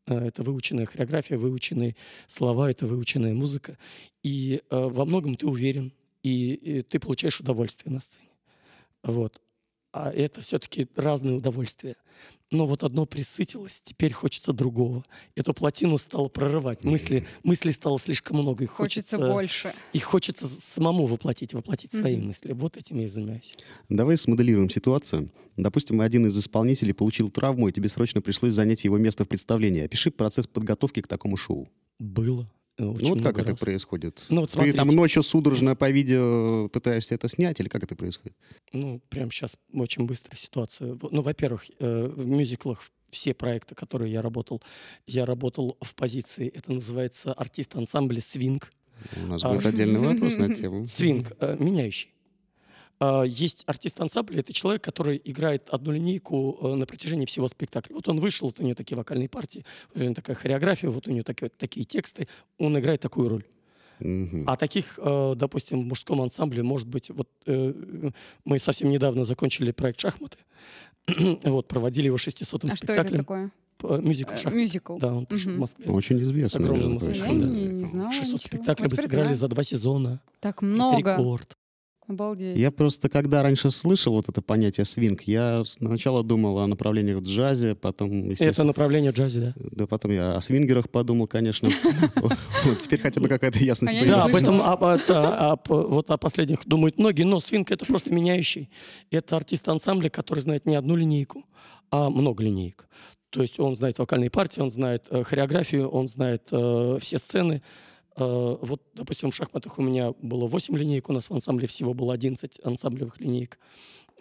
Это 0.05 0.43
выученная 0.43 0.85
хореография, 0.85 1.37
выученные 1.37 1.95
слова, 2.27 2.69
это 2.69 2.85
выученная 2.85 3.33
музыка. 3.33 3.77
И 4.21 4.61
э, 4.69 4.77
во 4.77 5.05
многом 5.05 5.35
ты 5.35 5.47
уверен, 5.47 5.93
и, 6.23 6.53
и 6.53 6.81
ты 6.81 6.99
получаешь 6.99 7.39
удовольствие 7.39 7.93
на 7.93 8.01
сцене. 8.01 8.29
Вот. 9.01 9.41
А 9.93 10.11
это 10.11 10.41
все-таки 10.41 10.87
разные 10.95 11.35
удовольствия. 11.35 11.95
Но 12.49 12.65
вот 12.65 12.83
одно 12.83 13.05
присытилось, 13.05 13.81
теперь 13.83 14.11
хочется 14.11 14.53
другого. 14.53 15.03
Эту 15.35 15.53
плотину 15.53 15.97
стало 15.97 16.29
прорывать. 16.29 16.83
Мысли, 16.83 17.25
мысли 17.43 17.71
стало 17.71 17.99
слишком 17.99 18.37
много. 18.37 18.63
И 18.63 18.67
хочется, 18.67 19.17
хочется 19.17 19.33
больше. 19.33 19.73
И 19.93 19.99
хочется 19.99 20.47
самому 20.47 21.05
воплотить, 21.05 21.53
воплотить 21.53 21.91
свои 21.91 22.15
mm-hmm. 22.15 22.25
мысли. 22.25 22.53
Вот 22.53 22.77
этим 22.77 22.99
я 22.99 23.05
и 23.05 23.07
занимаюсь. 23.07 23.55
Давай 23.89 24.17
смоделируем 24.17 24.69
ситуацию. 24.69 25.31
Допустим, 25.57 26.01
один 26.01 26.27
из 26.27 26.37
исполнителей 26.37 26.93
получил 26.93 27.29
травму, 27.29 27.69
и 27.69 27.71
тебе 27.71 27.89
срочно 27.89 28.21
пришлось 28.21 28.53
занять 28.53 28.83
его 28.83 28.97
место 28.97 29.25
в 29.25 29.27
представлении. 29.27 29.83
Опиши 29.83 30.11
процесс 30.11 30.47
подготовки 30.47 31.01
к 31.01 31.07
такому 31.07 31.37
шоу. 31.37 31.69
Было. 31.99 32.51
Э, 32.77 32.85
очень 32.85 33.07
ну, 33.07 33.13
вот 33.15 33.23
как 33.23 33.37
раз. 33.37 33.49
это 33.49 33.55
происходит? 33.55 34.25
Ну, 34.29 34.41
вот 34.41 34.51
Ты 34.51 34.73
там 34.73 34.87
ночью 34.87 35.21
судорожно 35.21 35.75
по 35.75 35.89
видео 35.89 36.69
пытаешься 36.69 37.15
это 37.15 37.27
снять, 37.27 37.59
или 37.59 37.67
как 37.67 37.83
это 37.83 37.95
происходит? 37.95 38.35
Ну, 38.71 38.99
прямо 39.09 39.31
сейчас 39.31 39.57
очень 39.73 40.05
быстрая 40.05 40.37
ситуация. 40.37 40.97
Ну, 41.11 41.21
во-первых, 41.21 41.65
э, 41.79 42.07
в 42.07 42.25
мюзиклах 42.25 42.83
все 43.11 43.33
проекты, 43.33 43.75
которые 43.75 44.11
я 44.11 44.21
работал, 44.21 44.61
я 45.05 45.25
работал 45.25 45.77
в 45.81 45.93
позиции, 45.93 46.47
это 46.47 46.71
называется 46.71 47.31
артист 47.33 47.75
ансамбля 47.75 48.21
«Свинг». 48.21 48.71
У 49.17 49.27
нас 49.27 49.43
будет 49.43 49.65
а, 49.65 49.69
отдельный 49.69 49.99
вопрос 49.99 50.37
на 50.37 50.53
тему. 50.55 50.87
«Свинг», 50.87 51.31
э, 51.39 51.55
меняющий. 51.59 52.09
А, 53.03 53.23
есть 53.23 53.63
артист 53.65 53.99
ансамбля, 53.99 54.39
это 54.39 54.53
человек, 54.53 54.81
который 54.81 55.21
играет 55.25 55.67
одну 55.69 55.91
линейку 55.91 56.57
э, 56.61 56.75
на 56.75 56.85
протяжении 56.85 57.25
всего 57.25 57.49
спектакля. 57.49 57.93
Вот 57.93 58.07
он 58.07 58.21
вышел, 58.21 58.47
вот 58.47 58.61
у 58.61 58.63
него 58.63 58.75
такие 58.75 58.95
вокальные 58.95 59.27
партии, 59.27 59.65
вот 59.93 60.01
у 60.01 60.05
него 60.05 60.13
такая 60.13 60.37
хореография, 60.37 60.89
вот 60.89 61.05
у 61.07 61.11
него 61.11 61.23
такие, 61.23 61.49
такие 61.49 61.85
тексты, 61.85 62.29
он 62.57 62.79
играет 62.79 63.01
такую 63.01 63.27
роль. 63.27 63.43
Mm-hmm. 63.99 64.45
А 64.47 64.55
таких, 64.55 64.97
э, 65.03 65.33
допустим, 65.35 65.81
в 65.81 65.85
мужском 65.85 66.21
ансамбле, 66.21 66.63
может 66.63 66.87
быть, 66.87 67.09
вот 67.09 67.27
э, 67.45 68.11
мы 68.45 68.59
совсем 68.59 68.89
недавно 68.89 69.25
закончили 69.25 69.71
проект 69.71 69.99
«Шахматы», 69.99 70.37
вот, 71.43 71.67
проводили 71.67 72.05
его 72.05 72.15
600-м 72.15 72.69
а 72.71 72.77
спектаклем. 72.77 73.03
что 73.03 73.15
это 73.15 73.17
такое? 73.17 73.51
Мюзикл 73.81 74.35
шахмат. 74.35 74.53
Мюзикл. 74.53 74.97
Да, 74.97 75.13
он 75.13 75.25
пошел 75.25 75.51
угу. 75.51 75.57
в 75.57 75.59
Москве. 75.59 75.91
Очень 75.91 76.21
известный. 76.21 77.17
Я 77.17 77.27
не, 77.27 77.67
не 77.67 77.85
знала 77.85 78.13
600 78.13 78.33
ничего. 78.33 78.39
спектаклей 78.39 78.87
бы 78.87 78.95
сыграли 78.95 79.33
за 79.33 79.49
два 79.49 79.63
сезона. 79.63 80.21
Так 80.39 80.61
много. 80.61 80.99
Это 81.01 81.19
рекорд. 81.19 81.57
Обалдеть. 82.07 82.57
Я 82.57 82.71
просто, 82.71 83.09
когда 83.09 83.43
раньше 83.43 83.71
слышал 83.71 84.13
вот 84.13 84.27
это 84.27 84.41
понятие 84.41 84.85
свинг, 84.85 85.21
я 85.23 85.63
сначала 85.65 86.23
думал 86.23 86.59
о 86.59 86.67
направлениях 86.67 87.19
в 87.19 87.21
джазе, 87.25 87.75
потом, 87.75 88.29
Это 88.31 88.63
направление 88.63 89.11
в 89.11 89.15
джазе, 89.15 89.39
да? 89.39 89.53
Да, 89.71 89.87
потом 89.87 90.11
я 90.11 90.35
о 90.35 90.41
свингерах 90.41 90.89
подумал, 90.89 91.27
конечно. 91.27 91.69
Вот 92.65 92.79
теперь 92.79 92.99
хотя 92.99 93.21
бы 93.21 93.27
какая-то 93.29 93.59
ясность 93.59 93.95
А 93.95 94.05
Да, 94.05 94.23
об 94.25 94.35
этом, 94.35 94.61
об- 94.61 95.67
вот 95.69 96.09
о 96.09 96.17
последних 96.17 96.65
думают 96.65 96.97
многие, 96.97 97.23
но 97.23 97.39
свинг 97.39 97.71
это 97.71 97.85
просто 97.85 98.13
меняющий. 98.13 98.69
Это 99.11 99.35
артист 99.37 99.67
ансамбля, 99.67 100.09
который 100.09 100.39
знает 100.39 100.65
не 100.65 100.75
одну 100.75 100.95
линейку, 100.95 101.45
а 101.91 102.09
много 102.09 102.43
линеек. 102.43 102.87
То 103.29 103.41
есть 103.41 103.59
он 103.59 103.75
знает 103.75 103.97
вокальные 103.97 104.29
партии, 104.29 104.61
он 104.61 104.69
знает 104.69 105.07
э, 105.09 105.23
хореографию, 105.23 105.87
он 105.89 106.07
знает 106.07 106.43
э, 106.51 106.97
все 107.01 107.17
сцены. 107.17 107.63
Э, 108.15 108.57
вот, 108.61 108.81
допустим, 108.93 109.31
в 109.31 109.35
шахматах 109.35 109.79
у 109.79 109.81
меня 109.81 110.13
было 110.21 110.47
8 110.47 110.75
линеек, 110.77 111.09
у 111.09 111.13
нас 111.13 111.29
в 111.29 111.33
ансамбле 111.33 111.67
всего 111.67 111.93
было 111.93 112.13
11 112.13 112.59
ансамблевых 112.63 113.19
линеек. 113.19 113.57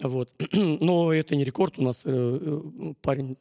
Вот. 0.00 0.32
Но 0.52 1.12
это 1.12 1.36
не 1.36 1.44
рекорд. 1.44 1.78
У 1.78 1.82
нас 1.82 2.02
э, 2.04 2.10
э, 2.10 2.94
парень 3.02 3.36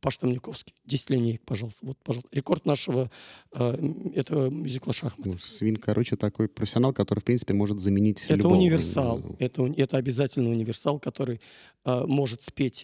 Паш 0.00 0.16
Тамниковский. 0.16 0.74
10 0.86 1.10
линеек, 1.10 1.42
пожалуйста. 1.44 1.86
Вот, 1.86 1.98
пожалуйста. 2.02 2.28
Рекорд 2.32 2.64
нашего 2.64 3.08
этого 3.52 4.48
мюзикла 4.48 4.92
«Шахмат». 4.92 5.24
Ну, 5.26 5.38
Свинг, 5.38 5.80
короче, 5.80 6.16
такой 6.16 6.48
профессионал, 6.48 6.92
который, 6.92 7.20
в 7.20 7.24
принципе, 7.24 7.54
может 7.54 7.78
заменить 7.78 8.24
Это 8.24 8.34
любого. 8.34 8.54
универсал. 8.54 9.20
Это, 9.38 9.62
уни- 9.62 9.76
это 9.76 9.98
обязательно 9.98 10.50
универсал, 10.50 10.98
который 10.98 11.40
может 11.84 12.42
спеть 12.42 12.78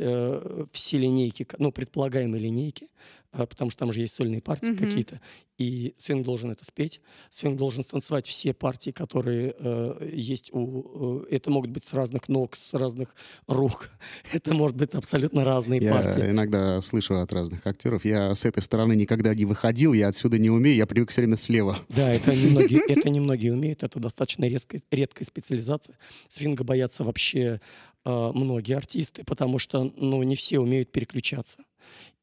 все 0.73 0.99
линейки, 0.99 1.45
ну, 1.59 1.73
предполагаемые 1.73 2.41
линейки, 2.41 2.89
потому 3.33 3.70
что 3.70 3.81
там 3.81 3.93
же 3.93 4.01
есть 4.01 4.14
сольные 4.14 4.41
партии 4.41 4.70
Мгм. 4.70 4.79
какие-то. 4.79 5.20
И 5.59 5.95
свинг 5.99 6.24
должен 6.24 6.51
это 6.53 6.64
спеть. 6.64 7.01
Свинг 7.31 7.59
должен 7.59 7.83
станцевать 7.83 8.26
все 8.26 8.55
партии, 8.55 8.91
которые 8.91 9.55
э, 9.59 10.11
есть 10.14 10.51
у... 10.53 11.24
э, 11.24 11.35
это 11.35 11.51
могут 11.51 11.70
быть 11.70 11.85
с 11.85 11.93
разных 11.93 12.29
ног, 12.29 12.57
с 12.57 12.72
разных 12.74 13.14
рук. 13.49 13.91
Это 14.33 14.55
может 14.55 14.76
быть 14.76 14.95
абсолютно 14.95 15.45
разные 15.45 15.81
Я 15.81 15.93
партии. 15.93 16.31
иногда 16.31 16.81
слышу 16.81 17.16
от 17.16 17.33
разных 17.33 17.66
актеров. 17.66 18.05
Я 18.05 18.35
с 18.37 18.45
этой 18.45 18.62
стороны 18.62 18.95
никогда 18.95 19.35
не 19.35 19.45
выходил, 19.45 19.93
я 19.95 20.09
отсюда 20.09 20.39
не 20.39 20.49
умею, 20.49 20.76
я 20.76 20.87
привык 20.87 21.11
все 21.11 21.22
время 21.22 21.37
слева. 21.37 21.76
Да, 21.89 22.09
это 22.12 22.35
немногие, 22.37 22.81
это 22.89 23.11
немногие 23.11 23.53
умеют, 23.53 23.83
это 23.83 23.99
достаточно 23.99 24.45
резкая, 24.45 24.81
редкая 24.93 25.24
специализация. 25.26 25.99
Свинга 26.29 26.62
боятся 26.62 27.03
вообще 27.03 27.61
многие 28.09 28.77
артисты, 28.77 29.23
потому 29.25 29.59
что 29.59 29.93
ну, 29.97 30.23
не 30.23 30.35
все 30.35 30.59
умеют 30.61 30.91
переключаться. 30.91 31.59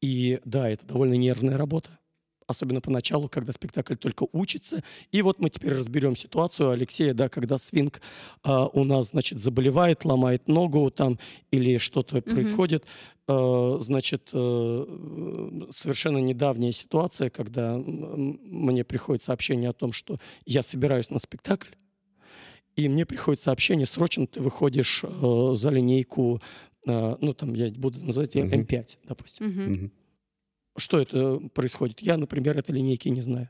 И 0.00 0.40
да, 0.44 0.68
это 0.68 0.84
довольно 0.86 1.14
нервная 1.14 1.56
работа. 1.56 1.98
Особенно 2.48 2.80
поначалу, 2.80 3.28
когда 3.28 3.52
спектакль 3.52 3.96
только 3.96 4.26
учится. 4.30 4.84
И 5.10 5.20
вот 5.22 5.40
мы 5.40 5.50
теперь 5.50 5.72
разберем 5.72 6.14
ситуацию 6.14 6.70
Алексея, 6.70 7.12
да, 7.12 7.28
когда 7.28 7.58
свинг 7.58 8.00
а, 8.44 8.68
у 8.68 8.84
нас, 8.84 9.08
значит, 9.08 9.40
заболевает, 9.40 10.04
ломает 10.04 10.46
ногу 10.46 10.90
там 10.92 11.18
или 11.50 11.78
что-то 11.78 12.22
происходит. 12.22 12.84
Э, 13.28 13.78
значит, 13.80 14.30
э, 14.32 14.86
совершенно 15.74 16.18
недавняя 16.18 16.70
ситуация, 16.70 17.30
когда 17.30 17.76
мне 17.76 18.84
приходит 18.84 19.22
сообщение 19.24 19.70
о 19.70 19.72
том, 19.72 19.92
что 19.92 20.18
я 20.44 20.62
собираюсь 20.62 21.10
на 21.10 21.18
спектакль, 21.18 21.70
и 22.76 22.88
мне 22.88 23.06
приходит 23.06 23.40
сообщение, 23.42 23.86
срочно 23.86 24.26
ты 24.26 24.40
выходишь 24.40 25.02
э, 25.02 25.50
за 25.54 25.70
линейку, 25.70 26.40
э, 26.86 27.16
ну 27.20 27.34
там 27.34 27.54
я 27.54 27.70
буду 27.70 28.04
называть 28.04 28.34
ее 28.34 28.44
Мгм. 28.44 28.60
М5, 28.60 28.98
допустим. 29.04 29.46
Мгм. 29.46 29.92
Что 30.76 31.00
это 31.00 31.40
происходит? 31.54 32.00
Я, 32.00 32.16
например, 32.18 32.58
этой 32.58 32.72
линейки 32.72 33.08
не 33.08 33.22
знаю. 33.22 33.48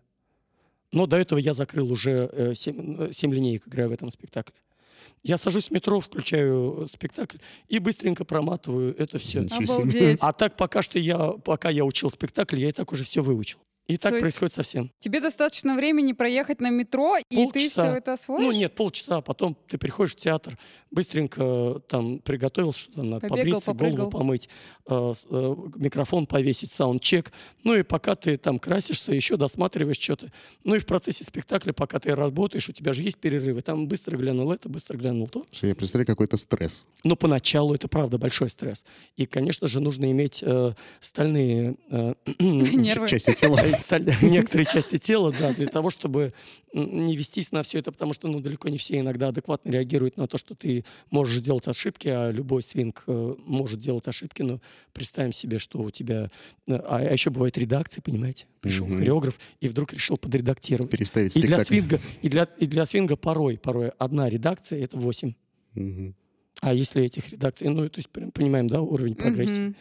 Но 0.93 1.07
до 1.07 1.17
этого 1.17 1.39
я 1.39 1.53
закрыл 1.53 1.91
уже 1.91 2.55
7, 2.55 3.35
линеек, 3.35 3.67
играя 3.67 3.89
в 3.89 3.93
этом 3.93 4.11
спектакле. 4.11 4.55
Я 5.23 5.39
сажусь 5.39 5.69
в 5.69 5.71
метро, 5.73 5.99
включаю 6.01 6.85
э, 6.85 6.87
спектакль 6.87 7.39
и 7.69 7.79
быстренько 7.79 8.25
проматываю 8.25 8.97
это 8.97 9.19
все. 9.19 9.41
Обалдеть. 9.51 10.19
А 10.21 10.33
так 10.33 10.57
пока 10.57 10.83
что 10.83 10.99
я, 10.99 11.33
пока 11.33 11.69
я 11.71 11.85
учил 11.85 12.11
спектакль, 12.11 12.61
я 12.61 12.69
и 12.69 12.73
так 12.73 12.93
уже 12.93 13.05
все 13.05 13.23
выучил. 13.23 13.59
И 13.89 13.97
так 13.99 14.13
То 14.13 14.19
происходит 14.19 14.53
со 14.53 14.63
всем. 14.63 14.91
Тебе 14.99 15.21
достаточно 15.21 15.77
времени 15.77 16.13
проехать 16.13 16.61
на 16.61 16.71
метро, 16.71 17.17
и 17.19 17.23
ты 17.29 17.45
Полчаса. 17.45 17.89
все 17.89 17.99
это 17.99 18.13
освоишь? 18.15 18.43
Ну 18.43 18.51
нет, 18.51 18.75
полчаса, 18.75 19.19
а 19.19 19.23
потом 19.23 19.57
ты 19.69 19.79
приходишь 19.79 20.15
в 20.15 20.17
театр, 20.17 20.59
быстренько 20.91 21.41
э, 21.41 21.81
там 21.89 22.19
приготовился, 22.19 22.81
что 22.81 22.93
там 22.95 23.11
надо 23.11 23.29
Побегал, 23.29 23.61
побриться, 23.61 23.67
попрыгал. 23.73 23.97
голову 23.97 24.11
помыть, 24.11 24.49
э, 24.89 25.13
э, 25.31 25.57
микрофон 25.77 26.27
повесить, 26.27 26.73
саундчек. 26.73 27.31
Ну 27.63 27.75
и 27.75 27.83
пока 27.85 28.17
ты 28.17 28.37
там 28.37 28.59
красишься, 28.59 29.13
еще 29.13 29.37
досматриваешь 29.37 29.99
что-то. 29.99 30.33
Ну 30.65 30.75
и 30.75 30.79
в 30.79 30.87
процессе 30.87 31.23
спектакля, 31.23 31.73
пока 31.73 32.01
ты 32.01 32.13
работаешь, 32.15 32.69
у 32.69 32.73
тебя 32.73 32.93
же 32.93 33.05
есть 33.05 33.19
перерывы. 33.19 33.61
Там 33.61 33.87
быстро 33.87 34.17
глянул 34.17 34.51
это, 34.51 34.69
быстро 34.69 34.97
глянул 34.97 35.29
то. 35.29 35.45
Слушай, 35.51 35.69
Я 35.69 35.75
представляю 35.77 36.07
какой-то 36.07 36.37
стресс. 36.37 36.87
Но 37.05 37.15
поначалу 37.15 37.73
это 37.75 37.87
правда 37.87 38.19
большой 38.19 38.51
стресс. 38.51 38.85
И, 39.17 39.27
конечно 39.27 39.69
же, 39.69 39.81
нужно 39.81 40.11
иметь 40.11 40.43
э, 40.43 40.73
стальные 41.01 41.77
э, 41.89 42.15
Нервы. 42.41 43.07
Части 43.07 43.33
тела. 43.33 43.61
некоторые 44.23 44.67
части 44.67 44.99
тела, 44.99 45.33
да, 45.39 45.53
для 45.53 45.67
того, 45.67 45.91
чтобы 45.91 46.33
не 46.73 47.17
вестись 47.17 47.53
на 47.53 47.63
все 47.63 47.79
это, 47.79 47.93
потому 47.93 48.13
что, 48.13 48.29
ну, 48.29 48.41
далеко 48.41 48.69
не 48.69 48.79
все 48.79 48.99
иногда 48.99 49.29
адекватно 49.29 49.71
реагируют 49.71 50.17
на 50.17 50.27
то, 50.27 50.39
что 50.39 50.55
ты 50.55 50.85
можешь 51.11 51.41
делать 51.41 51.67
ошибки, 51.69 52.09
а 52.09 52.31
любой 52.31 52.63
свинг 52.63 53.05
э, 53.07 53.35
может 53.45 53.81
делать 53.81 54.07
ошибки, 54.09 54.43
но 54.43 54.61
представим 54.93 55.33
себе, 55.33 55.59
что 55.59 55.79
у 55.79 55.91
тебя... 55.91 56.31
э, 56.67 56.75
А, 56.75 56.97
а 56.99 57.13
еще 57.13 57.31
бывает 57.31 57.57
редакция, 57.59 58.03
понимаете? 58.03 58.47
Пришел 58.61 58.87
хореограф 58.87 59.39
и 59.61 59.69
вдруг 59.69 59.93
решил 59.93 60.17
подредактировать. 60.17 60.91
Переставить 60.91 61.37
И 61.37 61.41
для 61.41 61.59
спектакль. 61.59 61.69
свинга, 61.69 62.01
и 62.23 62.29
для, 62.29 62.45
и 62.59 62.67
для 62.67 62.87
свинга 62.87 63.17
порой, 63.17 63.59
порой 63.59 63.91
одна 63.99 64.29
редакция— 64.29 64.81
это 64.85 64.97
8. 64.97 65.33
Мгм. 65.75 66.15
А 66.61 66.73
если 66.75 67.05
этих 67.05 67.31
редакций, 67.31 67.69
ну, 67.69 67.89
то 67.89 67.99
есть 67.99 68.09
понимаем, 68.33 68.67
да, 68.67 68.81
уровень 68.81 69.15
прогрессии. 69.15 69.75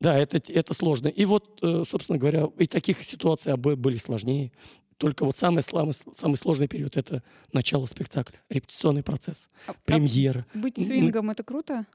Да, 0.00 0.16
это, 0.18 0.40
это 0.52 0.74
сложно. 0.74 1.08
И 1.08 1.24
вот, 1.24 1.58
э, 1.62 1.84
собственно 1.88 2.18
говоря, 2.18 2.48
и 2.58 2.66
таких 2.66 3.02
ситуаций 3.02 3.56
были 3.56 3.96
сложнее. 3.96 4.52
Только 4.98 5.24
вот 5.26 5.36
самый, 5.36 5.62
самый, 5.62 5.92
самый 6.16 6.36
сложный 6.36 6.68
период— 6.68 6.96
это 6.98 7.22
начало 7.52 7.84
спектакля, 7.86 8.38
репетиционный 8.48 9.02
процесс, 9.02 9.50
А- 9.66 9.72
а 9.72 9.74
премьера. 9.84 10.46
Быть 10.54 10.78
свингом— 10.78 11.30
это 11.30 11.42
круто? 11.44 11.86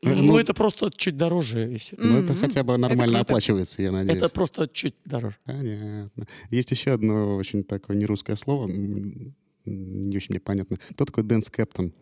Ну, 0.00 0.14
Ну, 0.14 0.38
это 0.38 0.54
просто 0.54 0.90
чуть 0.96 1.16
дороже, 1.16 1.74
и 1.74 1.76
все. 1.76 1.96
Ну, 1.98 2.22
это 2.22 2.34
хотя 2.34 2.62
бы 2.62 2.78
нормально 2.78 3.20
оплачивается, 3.20 3.82
я 3.82 3.90
надеюсь. 3.92 4.16
Это 4.22 4.32
просто 4.32 4.68
чуть 4.68 4.94
дороже. 5.04 5.36
Понятно. 5.44 6.26
Есть 6.50 6.70
еще 6.70 6.92
одно 6.92 7.36
очень 7.36 7.64
такое 7.64 7.96
нерусское 7.96 8.36
слово, 8.36 8.68
не 8.68 10.16
очень 10.16 10.28
мне 10.30 10.40
понятно. 10.40 10.78
Кто 10.92 11.04
такой 11.04 11.24
dance 11.24 11.50
captain? 11.50 11.92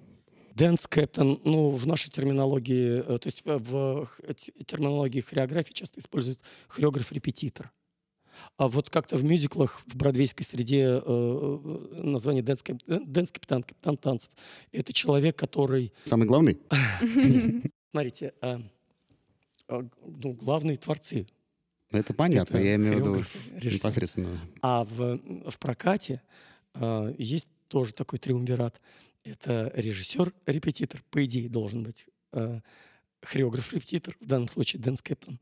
Dance 0.56 0.86
captain, 0.86 1.40
ну, 1.44 1.68
в 1.68 1.86
нашей 1.86 2.10
терминологии, 2.10 3.00
э, 3.00 3.18
то 3.18 3.26
есть 3.26 3.42
в, 3.44 4.08
терминологии 4.64 5.20
хореографии 5.20 5.74
часто 5.74 6.00
используют 6.00 6.40
хореограф-репетитор. 6.68 7.70
А 8.56 8.68
вот 8.68 8.88
как-то 8.88 9.16
в 9.16 9.24
мюзиклах, 9.24 9.82
в 9.86 9.94
бродвейской 9.94 10.46
среде 10.46 10.82
э, 10.82 11.00
э, 11.04 12.00
название 12.02 12.42
dance, 12.42 12.62
кап- 12.62 12.82
дэн- 12.86 13.04
dance 13.04 13.25
-капитан, 13.25 13.62
капитан 13.64 13.98
танцев. 13.98 14.30
Это 14.72 14.94
человек, 14.94 15.36
который, 15.36 15.92
Самый 16.06 16.26
главный? 16.26 16.58
смотрите, 17.92 18.32
а, 18.40 18.60
а, 19.68 19.86
ну, 20.22 20.32
главные 20.32 20.78
творцы. 20.78 21.26
Это 21.90 22.14
понятно, 22.14 22.56
я 22.56 22.76
имею 22.76 22.96
в 22.96 22.98
виду 22.98 23.24
непосредственно. 23.74 24.40
А 24.62 24.84
в, 24.84 25.18
в 25.50 25.58
прокате 25.58 26.22
а, 26.74 27.14
есть 27.18 27.48
тоже 27.68 27.92
такой 27.92 28.18
триумвират. 28.18 28.80
Это 29.26 29.72
режиссер-репетитор, 29.74 31.02
по 31.10 31.24
идее, 31.24 31.48
должен 31.48 31.82
быть 31.82 32.06
а, 32.32 32.60
хореограф-репетитор, 33.22 34.16
в 34.20 34.26
данном 34.26 34.48
случае 34.48 34.80
dance 34.80 35.02
captain. 35.02 35.40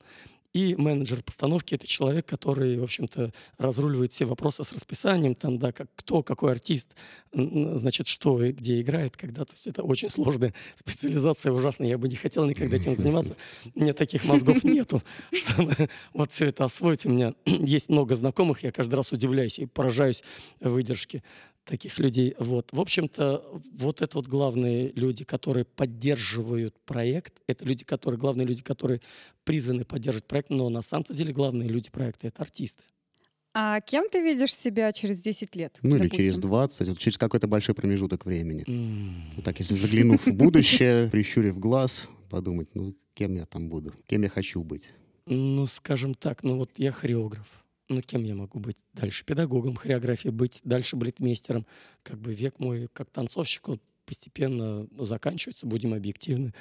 И 0.55 0.77
менеджер 0.77 1.21
постановки— 1.21 1.75
это 1.75 1.85
человек, 1.85 2.27
который, 2.27 2.79
в 2.79 2.85
общем-то, 2.85 3.33
разруливает 3.59 4.13
все 4.13 4.25
вопросы 4.25 4.63
с 4.63 4.73
расписанием, 4.73 5.35
там, 5.35 5.59
да, 5.59 5.73
как, 5.73 5.89
кто, 5.97 6.23
какой 6.23 6.53
артист, 6.53 6.95
значит, 7.33 8.07
что 8.07 8.41
и 8.41 8.53
где 8.53 8.81
играет, 8.81 9.17
когда. 9.17 9.45
То 9.45 9.53
есть 9.53 9.67
это 9.67 9.83
очень 9.83 10.11
сложная 10.11 10.55
специализация, 10.77 11.51
ужасно. 11.51 11.85
Я 11.85 11.99
бы 11.99 12.07
не 12.09 12.15
хотел 12.15 12.45
никогда 12.45 12.77
этим 12.77 12.95
заниматься. 12.95 13.37
У 13.75 13.81
меня 13.81 13.95
таких 13.95 14.25
мозгов 14.27 14.63
нету, 14.63 15.03
чтобы 15.33 15.75
вот 16.13 16.31
все 16.31 16.47
это 16.47 16.65
освоить. 16.65 17.05
У 17.05 17.11
меня 17.11 17.35
есть 17.47 17.89
много 17.89 18.15
знакомых, 18.15 18.63
я 18.63 18.71
каждый 18.71 18.95
раз 18.95 19.11
удивляюсь 19.11 19.59
и 19.59 19.67
поражаюсь 19.67 20.23
выдержке 20.61 21.25
таких 21.65 21.99
людей. 21.99 22.35
Вот. 22.39 22.69
В 22.73 22.81
общем-то, 22.81 23.61
вот 23.73 24.03
это 24.03 24.17
вот 24.17 24.27
главные 24.27 24.93
люди, 24.93 25.25
которые 25.25 25.65
поддерживают 25.65 26.75
проект. 26.85 27.35
Это 27.47 27.65
люди, 27.65 27.85
которые, 27.85 28.19
главные 28.19 28.47
люди, 28.47 28.63
которые 28.63 29.01
призваны 29.45 29.85
поддерживать 29.85 30.27
проект, 30.27 30.51
но 30.51 30.69
на 30.69 30.83
самом-то 30.83 31.15
деле 31.15 31.33
главные 31.33 31.69
люди 31.69 31.91
проекта— 31.91 32.27
это 32.29 32.43
артисты. 32.43 32.83
А 33.57 33.81
кем 33.81 34.09
ты 34.09 34.21
видишь 34.21 34.53
себя 34.55 34.93
через 34.93 35.21
10 35.23 35.55
лет? 35.55 35.79
Ну 35.83 35.91
или 35.91 36.05
допустим? 36.05 36.19
через 36.19 36.39
20, 36.39 36.89
вот 36.89 36.99
через 36.99 37.17
какой-то 37.17 37.47
большой 37.47 37.75
промежуток 37.77 38.27
времени. 38.27 38.65
М. 38.67 39.31
Вот 39.37 39.45
так, 39.45 39.59
если 39.61 39.75
заглянув 39.75 40.27
в 40.27 40.35
будущее, 40.35 41.09
прищурив 41.11 41.59
глаз, 41.59 42.09
подумать, 42.31 42.69
ну, 42.75 42.97
кем 43.15 43.37
я 43.37 43.47
там 43.47 43.69
буду, 43.69 43.95
кем 44.09 44.23
я 44.23 44.29
хочу 44.29 44.63
быть. 44.65 44.89
Ну, 45.27 45.67
скажем 45.67 46.15
так, 46.15 46.43
ну 46.43 46.57
вот 46.57 46.71
я 46.79 46.91
хореограф. 46.91 47.64
Ну, 47.89 48.01
кем 48.03 48.25
я 48.25 48.35
могу 48.35 48.59
быть 48.61 48.77
дальше? 48.95 49.25
Педагогом 49.25 49.77
хореографии 49.77 50.31
быть, 50.31 50.61
дальше 50.65 50.97
балетмейстером. 50.97 51.67
Как 52.03 52.19
бы 52.19 52.33
век 52.33 52.59
мой 52.59 52.89
как 52.93 53.11
танцовщик, 53.11 53.69
он 53.69 53.81
постепенно 54.07 54.87
заканчивается, 54.99 55.67
будем 55.67 55.95
объективны. 55.95 56.53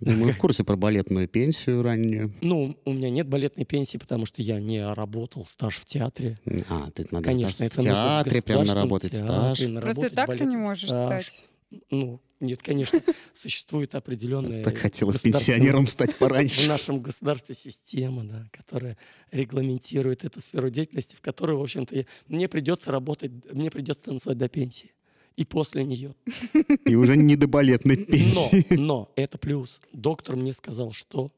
Ну, 0.00 0.12
мы 0.12 0.32
в 0.32 0.38
курсе 0.38 0.62
про 0.64 0.76
балетную 0.76 1.28
пенсию 1.28 1.82
раннюю. 1.82 2.32
Ну, 2.40 2.76
у 2.84 2.92
меня 2.92 3.10
нет 3.10 3.28
балетной 3.28 3.64
пенсии, 3.64 3.98
потому 3.98 4.24
что 4.26 4.40
я 4.42 4.60
не 4.60 4.84
работал 4.86 5.44
стаж 5.44 5.76
в 5.78 5.84
театре. 5.84 6.38
А, 6.68 6.90
ты 6.92 7.06
надо 7.10 7.24
Конечно, 7.24 7.64
в 7.64 7.68
это 7.68 7.76
нужно 7.80 7.92
в 7.92 7.96
театре 7.96 8.42
прям 8.42 8.58
государственном 8.60 8.66
наработать 8.76 9.16
стаж. 9.16 9.58
театре, 9.58 9.80
Просто 9.80 10.00
наработать 10.02 10.14
так 10.14 10.38
ты 10.38 10.44
не 10.44 10.56
можешь 10.56 10.88
стаж. 10.90 11.26
стать. 11.26 11.44
Ну, 11.90 12.20
нет, 12.40 12.62
конечно, 12.62 13.00
существует 13.32 13.94
определенная... 13.94 14.64
Так 14.64 14.76
хотелось 14.76 15.18
пенсионером 15.18 15.86
стать 15.86 16.12
В 16.12 16.18
пораньше. 16.18 16.68
нашем 16.68 17.00
государстве 17.00 17.54
система, 17.54 18.24
да, 18.24 18.48
которая 18.52 18.98
регламентирует 19.30 20.24
эту 20.24 20.40
сферу 20.40 20.68
деятельности, 20.68 21.14
в 21.14 21.20
которой, 21.20 21.56
в 21.56 21.62
общем-то, 21.62 22.04
мне 22.26 22.48
придется 22.48 22.90
работать, 22.90 23.30
мне 23.52 23.70
придется 23.70 24.06
танцевать 24.06 24.38
до 24.38 24.48
пенсии. 24.48 24.92
И 25.36 25.44
после 25.44 25.84
нее. 25.84 26.14
И 26.84 26.94
уже 26.94 27.16
не 27.16 27.36
до 27.36 27.46
балетной 27.46 27.96
пенсии. 27.96 28.66
Но, 28.70 28.76
но 28.76 29.12
это 29.16 29.38
плюс. 29.38 29.80
Доктор 29.92 30.36
мне 30.36 30.52
сказал, 30.52 30.92
что, 30.92 31.28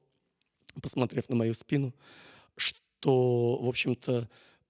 посмотрев 0.82 1.28
на 1.28 1.37
мою 1.37 1.55
спину, 1.55 1.95
что, 2.57 3.57
в 3.59 3.68
общем-то, 3.68 4.28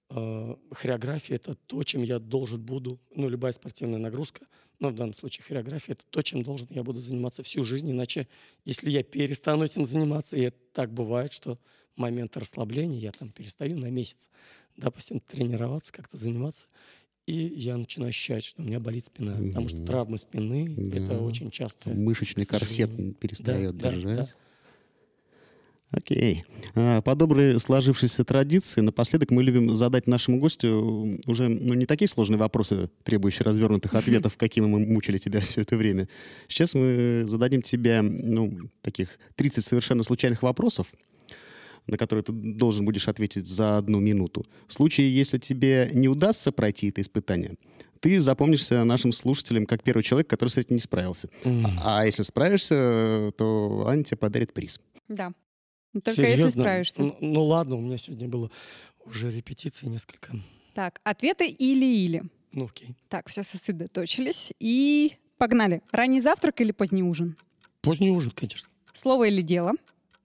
э, 0.09 0.55
хореография— 0.71 1.35
это 1.37 1.55
то, 1.55 1.81
чем 1.83 2.03
я 2.03 2.19
должен 2.19 2.61
буду, 2.61 2.99
ну, 3.15 3.29
любая 3.29 3.53
спортивная 3.53 3.99
нагрузка, 3.99 4.45
но 4.79 4.89
в 4.89 4.95
данном 4.95 5.13
случае 5.13 5.43
хореография— 5.45 5.93
это 5.95 6.03
то, 6.09 6.21
чем 6.21 6.43
должен 6.43 6.67
я 6.71 6.83
буду 6.83 6.99
заниматься 7.01 7.43
всю 7.43 7.63
жизнь, 7.63 7.89
иначе, 7.91 8.27
если 8.65 8.89
я 8.89 9.03
перестану 9.03 9.65
этим 9.65 9.85
заниматься, 9.85 10.35
и 10.37 10.41
это 10.41 10.57
так 10.73 10.91
бывает, 10.93 11.33
что 11.33 11.57
момент 11.95 12.35
расслабления 12.37 12.99
я 12.99 13.11
там 13.11 13.29
перестаю 13.31 13.77
на 13.77 13.89
месяц, 13.89 14.29
допустим, 14.77 15.19
тренироваться, 15.19 15.93
как-то 15.93 16.17
заниматься, 16.17 16.67
и 17.25 17.33
я 17.33 17.77
начинаю 17.77 18.09
ощущать, 18.09 18.43
что 18.43 18.61
у 18.61 18.65
меня 18.65 18.79
болит 18.79 19.05
спина, 19.05 19.35
потому 19.37 19.67
что 19.67 19.85
травмы 19.85 20.17
спины— 20.17 20.75
Да. 20.77 20.97
это 20.97 21.19
очень 21.21 21.49
часто. 21.51 21.89
Мышечный 21.89 22.45
корсет 22.45 23.17
перестает 23.19 23.77
Да, 23.77 23.89
да, 23.91 23.95
держать. 23.95 24.35
Окей. 25.95 26.43
А, 26.75 27.01
По 27.01 27.15
доброй 27.15 27.57
сложившейся 27.57 28.25
традиции, 28.25 28.81
напоследок 28.81 29.31
мы 29.31 29.43
любим 29.43 29.73
задать 29.75 30.07
нашему 30.07 30.39
гостю 30.39 31.19
уже 31.25 31.47
ну, 31.47 31.73
не 31.73 31.85
такие 31.85 32.09
сложные 32.09 32.37
вопросы, 32.37 32.89
требующие 33.03 33.45
развернутых 33.45 33.93
ответов, 33.93 34.35
какими 34.35 34.65
мы 34.65 34.79
мучили 34.79 35.17
тебя 35.17 35.39
все 35.41 35.61
это 35.61 35.77
время. 35.77 36.09
Сейчас 36.49 36.73
мы 36.73 37.23
зададим 37.25 37.61
тебе 37.61 38.01
ну, 38.01 38.69
таких 38.81 39.17
30 39.35 39.63
совершенно 39.63 40.03
случайных 40.03 40.43
вопросов, 40.43 40.87
на 41.87 41.97
которые 41.97 42.23
ты 42.23 42.33
должен 42.33 42.83
будешь 42.83 43.07
ответить 43.07 43.47
за 43.47 43.77
одну 43.77 44.01
минуту. 44.01 44.45
В 44.67 44.73
случае, 44.73 45.15
если 45.15 45.37
тебе 45.37 45.89
не 45.93 46.09
удастся 46.09 46.51
пройти 46.51 46.89
это 46.89 46.99
испытание, 46.99 47.55
ты 48.01 48.19
запомнишься 48.19 48.83
нашим 48.83 49.13
слушателям 49.13 49.65
как 49.65 49.81
первый 49.81 50.03
человек, 50.03 50.27
который 50.27 50.49
с 50.49 50.57
этим 50.57 50.75
не 50.75 50.81
справился. 50.81 51.29
М. 51.45 51.65
А 51.81 52.05
если 52.05 52.23
справишься, 52.23 53.31
то 53.37 53.87
Аня 53.87 54.03
тебе 54.03 54.17
подарит 54.17 54.53
приз. 54.53 54.81
Да. 55.07 55.33
Ну, 55.95 56.01
Только 56.01 56.23
если 56.23 56.35
Серьезно? 56.35 56.61
справишься. 56.61 57.01
Ну, 57.03 57.17
ну 57.21 57.43
ладно, 57.45 57.77
у 57.77 57.81
меня 57.81 57.97
сегодня 57.97 58.27
было 58.27 58.51
уже 59.05 59.31
репетиции 59.31 59.87
несколько. 59.87 60.35
Так, 60.73 60.99
ответы 61.05 61.47
или-или. 61.47 62.23
Ну 62.51 62.65
окей. 62.65 62.97
Так, 63.07 63.29
все 63.29 63.43
сосредоточились. 63.43 64.51
И 64.59 65.13
погнали. 65.37 65.81
Ранний 65.93 66.19
завтрак 66.19 66.59
или 66.59 66.73
поздний 66.73 67.01
ужин? 67.01 67.37
Поздний 67.79 68.11
ужин, 68.11 68.31
конечно. 68.35 68.67
Слово 68.93 69.29
или 69.29 69.41
дело? 69.41 69.71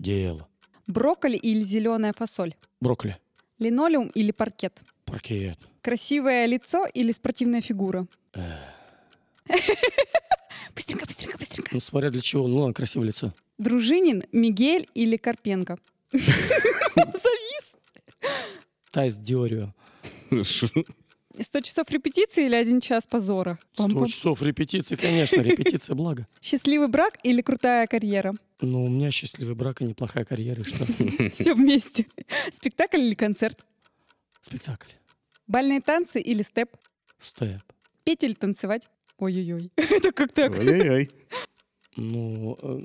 Дело. 0.01 0.49
Брокколи 0.89 1.37
или 1.37 1.61
зеленая 1.61 2.13
фасоль? 2.13 2.57
Брокколи. 2.81 3.17
Линолеум 3.61 4.09
или 4.09 4.33
паркет? 4.33 4.81
Паркет. 5.05 5.57
Красивое 5.83 6.47
лицо 6.47 6.85
или 6.93 7.13
спортивная 7.13 7.61
фигура? 7.61 8.09
Быстренько, 10.75 11.07
быстренько, 11.07 11.39
быстренько. 11.39 11.71
Ну, 11.73 11.81
смотря 11.81 12.11
для 12.11 12.21
чего. 12.21 12.47
Ну, 12.49 12.59
ладно, 12.59 12.75
красивое 12.75 13.07
лицо. 13.09 13.33
Дружинин, 13.59 14.23
Мигель 14.33 14.89
или 14.95 15.17
Карпенко? 15.17 15.79
Завис. 16.13 17.75
Тайс 18.91 19.17
Диорио. 19.17 19.75
100 20.31 21.61
часов 21.63 21.91
репетиции 21.91 22.47
или 22.47 22.55
один 22.55 22.81
час 22.81 23.07
позора? 23.07 23.59
100 23.75 23.85
Пам-пам. 23.87 24.07
часов 24.09 24.43
репетиции, 24.43 24.97
конечно, 24.97 25.41
репетиция 25.41 25.95
благо. 25.95 26.27
Счастливый 26.43 26.89
брак 26.89 27.19
или 27.23 27.41
крутая 27.41 27.87
карьера? 27.87 28.33
Но 28.61 28.83
у 28.85 28.89
меня 28.89 29.11
счастливый 29.11 29.55
брак 29.55 29.81
и 29.81 29.85
неплохая 29.85 30.25
карьера, 30.25 30.61
и 30.61 30.65
что? 30.65 30.85
Все 31.33 31.55
вместе. 31.55 32.07
Спектакль 32.53 33.01
или 33.01 33.15
концерт? 33.15 33.65
Спектакль. 34.43 34.91
Бальные 35.47 35.81
танцы 35.81 36.21
или 36.21 36.43
степ? 36.43 36.77
Степ. 37.19 37.63
Петь 38.05 38.23
или 38.25 38.35
танцевать? 38.35 38.87
Ой-ой-ой. 39.21 39.71
Это 39.77 40.13
как 40.13 40.33
так? 40.33 40.53
Ой-ой-ой. 40.53 41.11
Ну, 41.97 42.57
э, 42.63 42.79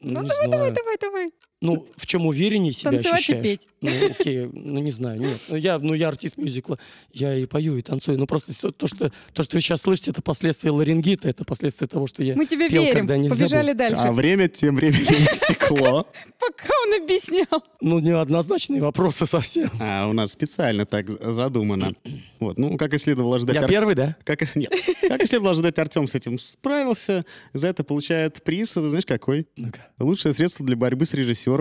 Ну, 0.00 0.22
Давай, 0.22 0.46
знаю. 0.46 0.72
давай, 0.74 0.96
давай. 1.00 1.30
Ну, 1.64 1.86
в 1.96 2.06
чем 2.06 2.26
увереннее 2.26 2.74
себя 2.74 2.90
Танцевать 2.92 3.20
и 3.28 3.32
ощущаешь? 3.32 3.42
петь. 3.42 3.68
Ну, 3.80 3.90
окей, 4.10 4.48
ну 4.52 4.80
не 4.80 4.90
знаю, 4.90 5.18
нет. 5.20 5.40
Ну, 5.48 5.56
я, 5.56 5.78
ну, 5.78 5.94
я 5.94 6.08
артист 6.08 6.36
мюзикла, 6.36 6.78
я 7.12 7.34
и 7.36 7.46
пою, 7.46 7.76
и 7.78 7.82
танцую. 7.82 8.18
Ну, 8.18 8.26
просто 8.26 8.52
то, 8.60 8.70
то, 8.70 8.86
что, 8.86 9.10
то, 9.32 9.42
что 9.42 9.56
вы 9.56 9.62
сейчас 9.62 9.80
слышите, 9.80 10.10
это 10.10 10.20
последствия 10.20 10.70
ларингита, 10.72 11.26
это 11.28 11.44
последствия 11.44 11.86
того, 11.86 12.06
что 12.06 12.22
я 12.22 12.34
Мы 12.36 12.44
тебе 12.46 12.68
пел, 12.68 12.82
верим. 12.82 12.94
когда 12.98 13.16
нельзя 13.16 13.34
Побежали 13.34 13.68
было. 13.68 13.74
дальше. 13.76 14.02
А 14.02 14.12
время 14.12 14.48
тем 14.48 14.76
временем 14.76 15.26
стекло. 15.32 16.06
Пока 16.38 16.68
он 16.86 17.02
объяснял. 17.02 17.64
Ну, 17.80 17.98
неоднозначные 17.98 18.82
вопросы 18.82 19.24
совсем. 19.24 19.70
А 19.80 20.06
у 20.06 20.12
нас 20.12 20.32
специально 20.32 20.84
так 20.84 21.08
задумано. 21.32 21.94
Вот, 22.40 22.58
ну, 22.58 22.76
как 22.76 22.92
и 22.92 22.98
следовало 22.98 23.36
ожидать... 23.36 23.54
Я 23.56 23.62
Ар- 23.62 23.70
первый, 23.70 23.94
да? 23.94 24.16
Как, 24.24 24.42
и- 24.42 24.58
нет. 24.58 24.70
как 25.00 25.22
и 25.22 25.26
следовало 25.26 25.52
ожидать, 25.52 25.78
Артем 25.78 26.08
с 26.08 26.14
этим 26.14 26.38
справился. 26.38 27.24
За 27.54 27.68
это 27.68 27.84
получает 27.84 28.42
приз, 28.44 28.72
знаешь, 28.74 29.06
какой? 29.06 29.46
Ну-ка. 29.56 29.78
Лучшее 29.98 30.34
средство 30.34 30.66
для 30.66 30.76
борьбы 30.76 31.06
с 31.06 31.14
режиссером. 31.14 31.53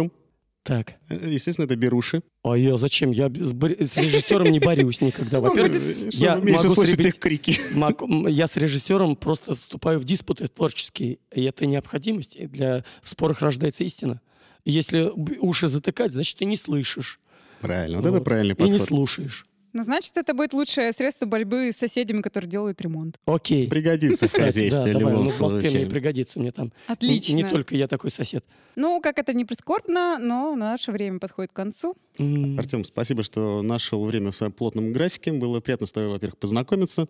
Так. 0.64 0.94
Э, 1.10 1.30
Естественно, 1.30 1.66
это 1.66 1.76
беруши. 1.76 2.22
А 2.44 2.56
я 2.58 2.78
зачем? 2.78 3.12
Я 3.12 3.28
с, 3.28 3.52
бор- 3.54 3.76
с 3.80 3.98
режиссером 3.98 4.50
не 4.50 4.60
борюсь 4.60 5.02
никогда. 5.02 5.42
Во-первых, 5.42 5.76
Э, 5.76 6.10
я 6.12 6.36
меньше 6.36 6.64
могу 6.70 6.76
слышать 6.76 7.06
их 7.06 7.20
крики. 7.20 7.60
я 8.30 8.48
с 8.48 8.56
режиссером 8.56 9.16
просто 9.18 9.56
вступаю 9.56 10.00
в 10.00 10.06
диспуты 10.06 10.48
творческие. 10.48 11.20
И 11.34 11.44
это 11.44 11.66
необходимость. 11.66 12.38
И 12.38 12.48
для 12.48 12.86
в 13.02 13.10
спорах 13.10 13.42
рождается 13.42 13.84
истина. 13.84 14.22
Если 14.64 15.12
уши 15.42 15.68
затыкать, 15.68 16.14
значит, 16.14 16.38
ты 16.38 16.46
не 16.46 16.56
слышишь. 16.56 17.20
Правильно, 17.60 18.00
вот 18.02 18.08
это 18.08 18.22
правильный 18.22 18.56
И 18.58 18.64
не 18.64 18.72
подход. 18.72 18.88
слушаешь. 18.88 19.46
Ну, 19.74 19.82
значит, 19.82 20.16
это 20.18 20.36
будет 20.36 20.54
лучшее 20.54 20.94
средство 20.94 21.26
борьбы 21.26 21.72
с 21.72 21.78
соседями, 21.78 22.22
которые 22.22 22.50
делают 22.50 22.80
ремонт. 22.80 23.20
Окей. 23.26 23.68
Пригодится 23.68 24.28
в 24.28 24.32
хозяйстве 24.32 24.94
да, 24.94 25.00
в 25.00 25.02
любом 25.02 25.24
ну, 25.24 25.30
в 25.30 25.40
Москве 25.40 25.70
мне 25.72 25.88
пригодится. 25.88 26.40
Меня 26.40 26.52
там 26.52 26.72
Отлично. 26.88 27.36
не 27.36 27.44
только 27.44 27.76
я 27.76 27.88
такой 27.88 28.12
сосед. 28.12 28.46
Ну, 28.76 29.02
как 29.02 29.18
это 29.18 29.34
не 29.34 29.46
прискорбно, 29.46 30.20
но 30.20 30.56
наше 30.56 30.92
время 30.92 31.20
подходит 31.20 31.52
к 31.52 31.56
концу. 31.56 31.96
М, 32.20 32.58
Артем, 32.60 32.86
спасибо, 32.86 33.24
что 33.24 33.62
нашел 33.64 34.04
время 34.06 34.32
в 34.32 34.36
своем 34.36 34.52
плотном 34.52 34.94
графике. 34.94 35.32
Было 35.32 35.60
приятно 35.60 35.88
с 35.88 35.92
тобой, 35.92 36.10
во-первых, 36.10 36.38
познакомиться. 36.38 37.08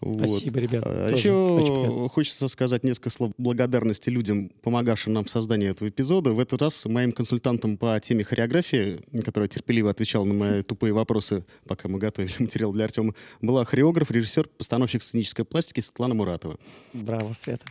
Вот. 0.00 0.28
Спасибо, 0.28 0.60
ребят. 0.60 0.84
А 0.86 1.10
тоже 1.10 1.32
очень 1.32 1.72
приятно. 1.74 1.92
Еще 1.92 2.08
хочется 2.10 2.48
сказать 2.48 2.84
несколько 2.84 3.10
слов 3.10 3.32
благодарности 3.38 4.10
людям, 4.10 4.50
помогавшим 4.62 5.12
нам 5.12 5.24
в 5.24 5.30
создании 5.30 5.68
этого 5.70 5.88
эпизода. 5.88 6.32
В 6.32 6.40
этот 6.40 6.60
раз 6.62 6.84
моим 6.84 7.12
консультантом 7.12 7.76
по 7.78 7.98
теме 8.00 8.22
хореографии, 8.24 9.00
которая 9.24 9.48
терпеливо 9.48 9.90
отвечала 9.90 10.24
на 10.24 10.34
мои 10.34 10.62
тупые 10.62 10.92
вопросы, 10.92 11.44
пока 11.66 11.88
мы 11.88 11.98
готовили 11.98 12.32
материал 12.38 12.72
для 12.72 12.84
Артема, 12.84 13.14
была 13.40 13.64
хореограф, 13.64 14.10
режиссер, 14.10 14.48
постановщик 14.48 15.02
сценической 15.02 15.44
пластики 15.44 15.80
Светлана 15.80 16.14
Муратова. 16.14 16.58
Браво, 16.92 17.32
Света. 17.32 17.64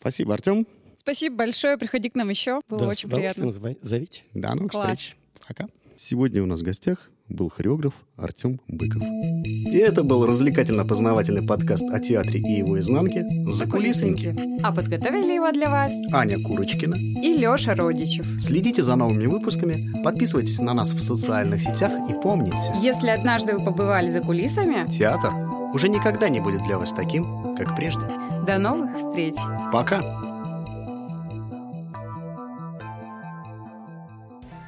Спасибо, 0.00 0.34
Артем. 0.34 0.66
Спасибо 0.96 1.36
большое. 1.36 1.76
Приходи 1.78 2.10
к 2.10 2.14
нам 2.14 2.28
еще. 2.28 2.60
Было 2.68 2.80
Да, 2.80 2.88
очень 2.88 3.08
приятно. 3.08 3.50
Зовите. 3.80 4.22
До 4.34 4.54
новых 4.54 4.72
Класс. 4.72 4.98
встреч. 4.98 5.16
Пока. 5.46 5.66
Сегодня 5.96 6.42
у 6.42 6.46
нас 6.46 6.60
в 6.60 6.64
гостях 6.64 7.10
был 7.28 7.50
хореограф 7.50 7.92
Артем 8.16 8.60
Быков. 8.68 9.02
И 9.02 9.76
это 9.76 10.02
был 10.02 10.26
развлекательно-познавательный 10.26 11.42
подкаст 11.46 11.84
о 11.92 12.00
театре 12.00 12.40
и 12.40 12.58
его 12.58 12.78
изнанке 12.78 13.26
«Закулисники». 13.50 14.34
А 14.62 14.72
подготовили 14.72 15.34
его 15.34 15.50
для 15.52 15.68
вас 15.70 15.92
Аня 16.12 16.42
Курочкина. 16.42 16.94
и 16.96 17.32
Леша 17.32 17.74
Родичев. 17.74 18.26
Следите 18.40 18.82
за 18.82 18.96
новыми 18.96 19.26
выпусками, 19.26 20.02
подписывайтесь 20.02 20.58
на 20.58 20.74
нас 20.74 20.92
в 20.92 21.00
социальных 21.00 21.60
сетях 21.62 21.92
и 22.08 22.14
помните, 22.14 22.56
Если 22.82 23.08
однажды 23.08 23.56
вы 23.56 23.64
побывали 23.64 24.08
за 24.08 24.20
кулисами, 24.20 24.88
театр 24.90 25.32
уже 25.74 25.88
никогда 25.88 26.28
не 26.28 26.40
будет 26.40 26.62
для 26.64 26.78
вас 26.78 26.92
таким, 26.92 27.54
как 27.56 27.76
прежде. 27.76 28.02
до 28.46 28.58
новых 28.58 28.96
встреч! 28.96 29.34
Пока! 29.72 30.27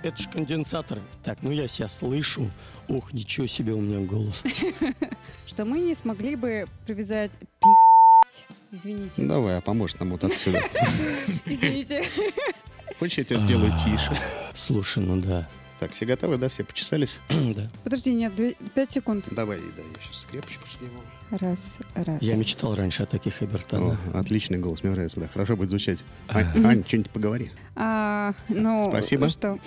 Это 0.02 0.22
же 0.22 0.28
конденсаторы. 0.30 1.02
Так, 1.22 1.38
ну 1.42 1.50
я 1.50 1.68
себя 1.68 1.88
слышу. 1.88 2.50
Ух, 2.88 3.12
ничего 3.12 3.46
себе 3.46 3.74
у 3.74 3.80
меня 3.80 3.98
голос. 4.06 4.42
Что 5.46 5.64
мы 5.64 5.80
не 5.80 5.94
смогли 5.94 6.36
бы 6.36 6.64
привязать 6.86 7.32
пи***ть. 7.32 8.44
Извините. 8.72 9.22
Давай, 9.22 9.58
а 9.58 9.60
поможет 9.60 10.00
нам 10.00 10.10
вот 10.10 10.24
отсюда. 10.24 10.62
Извините. 11.44 12.04
Хочешь, 12.98 13.18
я 13.18 13.24
тебя 13.24 13.38
сделаю 13.38 13.72
тише? 13.72 14.18
Слушай, 14.54 15.02
ну 15.02 15.20
да. 15.20 15.48
Так, 15.80 15.92
все 15.94 16.04
готовы, 16.04 16.36
да? 16.36 16.48
Все 16.50 16.62
почесались? 16.62 17.18
да. 17.28 17.68
Подожди, 17.84 18.12
нет, 18.12 18.34
две- 18.34 18.54
пять 18.74 18.92
секунд. 18.92 19.24
Давай, 19.30 19.58
да, 19.58 19.82
я 19.82 20.00
сейчас 20.02 20.20
скрепочку 20.20 20.64
сниму. 20.78 21.00
Раз, 21.30 21.78
раз. 21.94 22.20
Я 22.22 22.36
мечтал 22.36 22.74
раньше 22.74 23.04
о 23.04 23.06
таких 23.06 23.40
О, 23.40 23.44
обертонах. 23.44 23.98
отличный 24.12 24.58
голос, 24.58 24.82
мне 24.82 24.92
нравится, 24.92 25.20
да. 25.20 25.28
Хорошо 25.28 25.56
будет 25.56 25.70
звучать. 25.70 26.04
Ань, 26.28 26.66
Ань, 26.66 26.84
что-нибудь 26.86 27.10
поговори. 27.10 27.50
А, 27.76 28.34
ну, 28.48 28.88
Спасибо. 28.90 29.28
Что? 29.28 29.58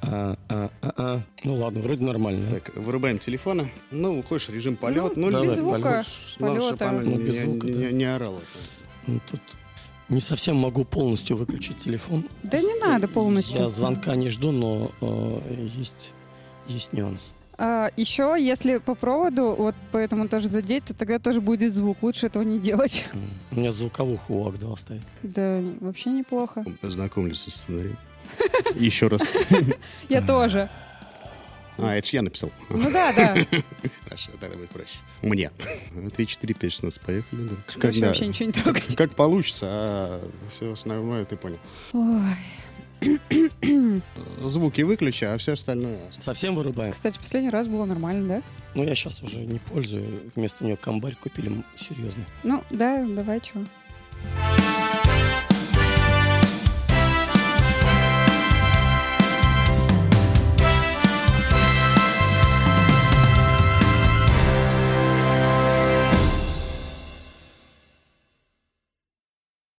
А, 0.00 0.36
а, 0.48 0.70
а, 0.80 0.92
а. 0.96 1.22
Ну 1.44 1.54
ладно, 1.56 1.80
вроде 1.80 2.04
нормально. 2.04 2.50
Так, 2.52 2.74
вырубаем 2.76 3.18
телефоны. 3.18 3.70
Ну, 3.90 4.20
уходишь 4.20 4.48
режим 4.48 4.76
полет. 4.76 5.16
Ну, 5.16 5.28
Ну, 5.30 5.42
без 5.44 5.56
звука. 5.56 6.04
Полета. 6.38 6.90
Ну, 6.92 7.16
не, 7.16 7.24
без 7.24 7.42
звука, 7.42 7.66
не- 7.66 7.74
да. 7.86 7.90
не 7.90 8.04
орала. 8.04 8.40
Ну, 9.06 9.20
тут 9.30 9.40
не 10.12 10.20
совсем 10.20 10.56
могу 10.56 10.84
полностью 10.84 11.36
выключить 11.36 11.78
телефон. 11.78 12.28
Да 12.42 12.60
не 12.60 12.78
надо 12.80 13.08
полностью. 13.08 13.62
Я 13.62 13.70
звонка 13.70 14.14
не 14.14 14.28
жду, 14.28 14.52
но 14.52 14.90
э, 15.00 15.68
есть, 15.74 16.12
есть 16.68 16.92
нюанс. 16.92 17.34
А, 17.58 17.90
еще, 17.96 18.36
если 18.38 18.78
по 18.78 18.94
проводу, 18.94 19.54
вот 19.56 19.74
поэтому 19.90 20.28
тоже 20.28 20.48
задеть, 20.48 20.84
то 20.84 20.94
тогда 20.94 21.18
тоже 21.18 21.40
будет 21.40 21.72
звук. 21.72 22.02
Лучше 22.02 22.26
этого 22.26 22.42
не 22.42 22.58
делать. 22.58 23.06
У 23.52 23.56
меня 23.56 23.72
звуковуху 23.72 24.34
у 24.34 24.48
АК-2 24.48 24.78
стоит. 24.78 25.02
Да, 25.22 25.60
вообще 25.80 26.10
неплохо. 26.10 26.64
Познакомлюсь 26.80 27.40
со 27.40 27.50
сценарием. 27.50 27.98
Еще 28.74 29.08
раз. 29.08 29.22
Я 30.08 30.22
тоже. 30.22 30.68
А, 31.78 31.94
это 31.94 32.08
я 32.12 32.22
написал. 32.22 32.50
Ну 32.70 32.90
да, 32.90 33.12
да. 33.12 33.34
Хорошо, 34.04 34.30
тогда 34.40 34.56
будет 34.56 34.70
проще. 34.70 34.98
Мне. 35.22 35.50
Три, 36.16 36.26
четыре, 36.26 36.54
пять, 36.54 36.72
шестнадцать. 36.72 37.00
Поехали. 37.02 37.42
да. 37.48 37.54
Когда? 37.80 38.06
вообще 38.08 38.26
ничего 38.26 38.46
не 38.46 38.52
трогать. 38.52 38.96
Как 38.96 39.14
получится, 39.14 39.66
а 39.68 40.30
все 40.56 40.72
остальное 40.72 41.24
ты 41.24 41.36
понял. 41.36 41.58
Ой. 41.92 42.34
Звуки 44.44 44.82
выключи, 44.82 45.24
а 45.24 45.36
все 45.38 45.52
остальное... 45.52 45.98
Совсем 46.20 46.54
вырубаем? 46.54 46.92
Кстати, 46.92 47.18
последний 47.18 47.50
раз 47.50 47.66
было 47.66 47.84
нормально, 47.84 48.28
да? 48.36 48.42
Ну, 48.74 48.84
я 48.84 48.94
сейчас 48.94 49.22
уже 49.22 49.40
не 49.40 49.58
пользую. 49.58 50.30
Вместо 50.36 50.64
нее 50.64 50.76
комбарь 50.76 51.16
купили 51.16 51.48
м, 51.48 51.64
серьезный. 51.78 52.24
Ну, 52.44 52.62
да, 52.70 53.04
давай, 53.04 53.40
чё. 53.40 53.64